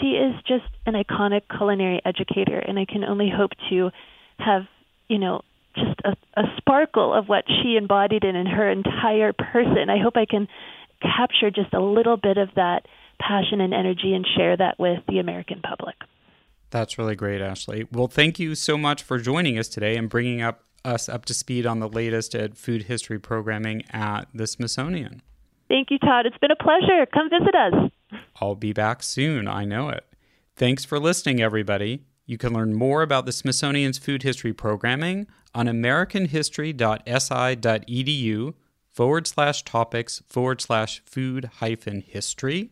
she 0.00 0.08
is 0.08 0.34
just 0.46 0.64
an 0.86 0.94
iconic 0.94 1.42
culinary 1.56 2.00
educator, 2.04 2.58
and 2.58 2.78
I 2.78 2.84
can 2.84 3.04
only 3.04 3.30
hope 3.34 3.52
to 3.70 3.90
have, 4.38 4.62
you 5.08 5.18
know, 5.18 5.42
just 5.74 6.00
a, 6.04 6.16
a 6.40 6.44
sparkle 6.56 7.14
of 7.14 7.28
what 7.28 7.44
she 7.46 7.76
embodied 7.76 8.24
in, 8.24 8.36
in 8.36 8.46
her 8.46 8.70
entire 8.70 9.32
person. 9.32 9.90
I 9.90 10.02
hope 10.02 10.16
I 10.16 10.26
can 10.26 10.48
capture 11.00 11.50
just 11.50 11.72
a 11.74 11.80
little 11.80 12.16
bit 12.16 12.38
of 12.38 12.48
that 12.56 12.86
passion 13.20 13.60
and 13.60 13.74
energy 13.74 14.14
and 14.14 14.26
share 14.36 14.56
that 14.56 14.78
with 14.78 15.00
the 15.08 15.18
American 15.18 15.60
public. 15.60 15.96
That's 16.70 16.98
really 16.98 17.16
great, 17.16 17.40
Ashley. 17.40 17.86
Well, 17.90 18.08
thank 18.08 18.38
you 18.38 18.54
so 18.54 18.76
much 18.76 19.02
for 19.02 19.18
joining 19.18 19.58
us 19.58 19.68
today 19.68 19.96
and 19.96 20.08
bringing 20.08 20.42
up 20.42 20.64
us 20.84 21.08
up 21.08 21.24
to 21.26 21.34
speed 21.34 21.66
on 21.66 21.80
the 21.80 21.88
latest 21.88 22.34
at 22.34 22.56
food 22.56 22.84
history 22.84 23.18
programming 23.18 23.82
at 23.90 24.26
the 24.32 24.46
Smithsonian. 24.46 25.22
Thank 25.68 25.90
you, 25.90 25.98
Todd. 25.98 26.24
It's 26.24 26.38
been 26.38 26.50
a 26.50 26.56
pleasure. 26.56 27.04
Come 27.12 27.28
visit 27.28 27.54
us. 27.54 27.90
I'll 28.40 28.54
be 28.54 28.72
back 28.72 29.02
soon. 29.02 29.48
I 29.48 29.64
know 29.64 29.88
it. 29.88 30.04
Thanks 30.56 30.84
for 30.84 30.98
listening, 30.98 31.40
everybody. 31.40 32.04
You 32.26 32.38
can 32.38 32.52
learn 32.52 32.74
more 32.74 33.02
about 33.02 33.26
the 33.26 33.32
Smithsonian's 33.32 33.98
food 33.98 34.22
history 34.22 34.52
programming 34.52 35.26
on 35.54 35.66
americanhistory.si.edu 35.66 38.54
forward 38.90 39.26
slash 39.26 39.62
topics 39.62 40.22
forward 40.28 40.60
slash 40.60 41.02
food 41.06 41.50
hyphen 41.60 42.02
history. 42.02 42.70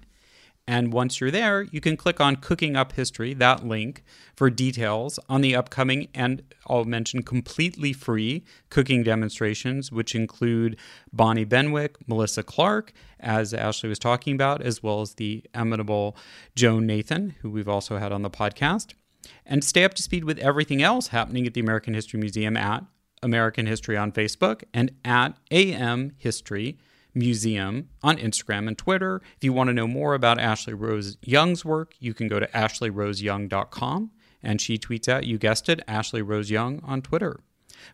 And 0.69 0.93
once 0.93 1.21
you're 1.21 1.31
there, 1.31 1.63
you 1.63 1.81
can 1.81 1.97
click 1.97 2.21
on 2.21 2.37
Cooking 2.37 2.75
Up 2.75 2.93
History, 2.93 3.35
that 3.35 3.65
link, 3.65 4.03
for 4.35 4.51
details 4.51 5.19
on 5.29 5.41
the 5.41 5.55
upcoming 5.55 6.09
and 6.15 6.43
I'll 6.67 6.85
mention 6.85 7.23
completely 7.23 7.93
free 7.93 8.45
cooking 8.69 9.05
demonstrations, 9.05 9.93
which 9.93 10.15
include 10.15 10.77
Bonnie 11.13 11.45
Benwick, 11.45 11.97
Melissa 12.07 12.43
Clark, 12.43 12.93
as 13.21 13.55
Ashley 13.55 13.89
was 13.89 13.99
talking 13.99 14.35
about, 14.35 14.61
as 14.61 14.83
well 14.83 15.01
as 15.01 15.15
the 15.15 15.45
eminable 15.55 16.17
Joan 16.55 16.87
Nathan, 16.87 17.37
who 17.41 17.51
we've 17.51 17.69
also 17.69 17.99
had 17.99 18.13
on 18.13 18.23
the 18.23 18.31
podcast 18.31 18.95
and 19.45 19.65
stay 19.65 19.85
up 19.85 19.95
to 19.95 20.03
speed 20.03 20.25
with 20.25 20.39
everything 20.39 20.83
else 20.83 21.09
happening 21.09 21.47
at 21.47 21.55
the 21.55 21.61
American 21.61 21.95
History 21.95 22.21
Museum 22.21 22.57
at 22.57 22.85
American 23.23 23.67
History 23.67 23.97
on 23.97 24.13
Facebook 24.13 24.63
and 24.75 24.93
at 25.05 25.37
AM 25.51 26.13
History. 26.19 26.79
Museum 27.17 27.89
on 28.03 28.19
Instagram 28.19 28.69
and 28.69 28.79
Twitter. 28.79 29.23
If 29.37 29.43
you 29.43 29.53
want 29.53 29.69
to 29.69 29.75
know 29.75 29.89
more 29.89 30.15
about 30.15 30.39
Ashley 30.39 30.75
Rose 30.75 31.17
Young's 31.23 31.65
work, 31.65 31.95
you 31.99 32.15
can 32.15 32.29
go 32.29 32.39
to 32.39 32.47
ashleyroseyoung.com 32.49 34.11
and 34.43 34.61
she 34.61 34.79
tweets 34.79 35.09
out, 35.09 35.25
you 35.25 35.39
guessed 35.39 35.69
it, 35.69 35.81
Ashley 35.89 36.23
Rose 36.23 36.51
Young 36.51 36.81
on 36.85 37.03
Twitter. 37.03 37.41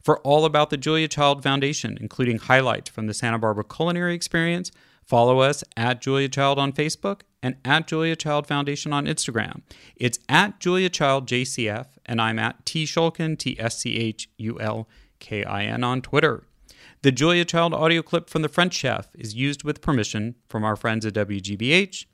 For 0.03 0.19
all 0.21 0.45
about 0.45 0.71
the 0.71 0.77
Julia 0.77 1.09
Child 1.09 1.43
Foundation, 1.43 1.97
including 2.01 2.39
highlights 2.39 2.91
from 2.91 3.07
the 3.07 3.15
Santa 3.15 3.39
Barbara 3.39 3.65
culinary 3.65 4.15
experience, 4.15 4.71
follow 5.05 5.41
us 5.41 5.65
at 5.77 6.01
Julia 6.01 6.29
Child 6.29 6.59
on 6.59 6.73
Facebook 6.73 7.21
and 7.43 7.57
at 7.65 7.87
Julia 7.87 8.17
Child 8.17 8.47
Foundation 8.47 8.93
on 8.93 9.07
Instagram. 9.07 9.63
It's 9.97 10.19
at 10.29 10.61
Julia 10.61 10.89
Child 10.89 11.27
JCF, 11.27 11.87
and 12.07 12.21
I'm 12.21 12.39
at 12.39 12.65
T 12.67 12.85
Schulkin, 12.85 13.39
T 13.39 13.59
S 13.59 13.79
C 13.79 13.97
H 13.97 14.29
U 14.39 14.61
L 14.61 14.89
K 15.19 15.45
I 15.45 15.65
N 15.65 15.85
on 15.85 16.03
Twitter. 16.03 16.45
The 17.03 17.11
Julia 17.11 17.45
Child 17.45 17.75
audio 17.75 18.01
clip 18.01 18.31
from 18.31 18.43
The 18.43 18.49
French 18.49 18.75
Chef 18.75 19.09
is 19.19 19.35
used 19.35 19.65
with 19.65 19.81
permission 19.81 20.37
from 20.49 20.63
our 20.63 20.77
friends 20.77 21.05
at 21.05 21.15
WGBH. 21.15 22.07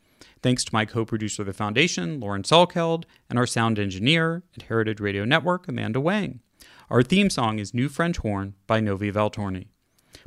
Thanks 0.43 0.65
to 0.65 0.73
my 0.73 0.87
co 0.87 1.05
producer 1.05 1.43
of 1.43 1.47
the 1.47 1.53
foundation, 1.53 2.21
Lauren 2.21 2.43
Salkeld, 2.43 3.05
and 3.29 3.39
our 3.39 3.47
sound 3.47 3.79
engineer 3.79 4.45
at 4.57 4.63
Heritage 4.63 4.99
Radio 4.99 5.27
Network, 5.27 5.69
Amanda 5.69 6.01
Wang. 6.01 6.41
Our 6.89 7.03
theme 7.03 7.29
song 7.29 7.59
is 7.59 7.75
New 7.75 7.91
French 7.91 8.17
Horn 8.17 8.55
by 8.67 8.81
Novi 8.81 9.13
Valtorni. 9.13 9.67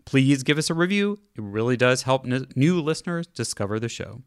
Please 0.06 0.44
give 0.44 0.60
us 0.60 0.70
a 0.70 0.76
review. 0.76 1.18
It 1.36 1.42
really 1.42 1.76
does 1.76 2.04
help 2.04 2.28
n- 2.28 2.46
new 2.56 2.80
listeners 2.80 3.26
discover 3.26 3.80
the 3.80 3.90
show. 3.90 4.22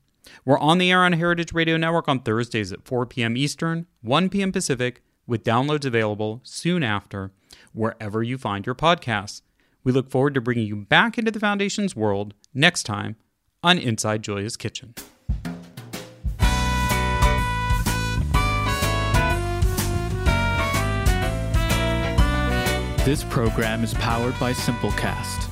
We're 0.45 0.59
on 0.59 0.79
the 0.79 0.91
air 0.91 1.05
on 1.05 1.13
Heritage 1.13 1.53
Radio 1.53 1.77
Network 1.77 2.09
on 2.09 2.19
Thursdays 2.19 2.73
at 2.73 2.85
4 2.85 3.07
p.m. 3.07 3.37
Eastern, 3.37 3.87
1 4.03 4.31
p.m. 4.31 4.51
Pacific, 4.51 5.05
with 5.29 5.45
downloads 5.45 5.85
available 5.85 6.41
soon 6.43 6.83
after, 6.83 7.31
wherever 7.73 8.21
you 8.21 8.37
find 8.37 8.67
your 8.67 8.75
podcasts. 8.75 9.41
We 9.85 9.93
look 9.93 10.11
forward 10.11 10.35
to 10.35 10.41
bringing 10.41 10.67
you 10.67 10.77
back 10.77 11.19
into 11.19 11.31
the 11.31 11.39
Foundation's 11.39 11.95
world 11.95 12.33
next 12.55 12.85
time 12.85 13.17
on 13.63 13.79
Inside 13.79 14.23
Julia's 14.23 14.57
Kitchen. 14.57 14.95
This 23.05 23.23
program 23.25 23.85
is 23.85 23.93
powered 23.95 24.39
by 24.41 24.55
Simplecast. 24.55 25.51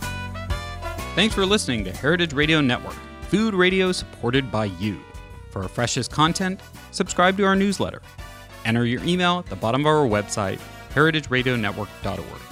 Thanks 1.14 1.34
for 1.34 1.44
listening 1.44 1.84
to 1.84 1.92
Heritage 1.92 2.32
Radio 2.32 2.62
Network, 2.62 2.96
food 3.28 3.52
radio 3.52 3.92
supported 3.92 4.50
by 4.50 4.64
you. 4.64 4.98
For 5.50 5.62
our 5.62 5.68
freshest 5.68 6.10
content, 6.10 6.60
subscribe 6.92 7.36
to 7.36 7.44
our 7.44 7.54
newsletter. 7.54 8.00
Enter 8.64 8.86
your 8.86 9.04
email 9.04 9.40
at 9.40 9.46
the 9.46 9.56
bottom 9.56 9.82
of 9.82 9.86
our 9.88 10.06
website, 10.06 10.58
heritageradionetwork.org. 10.94 12.51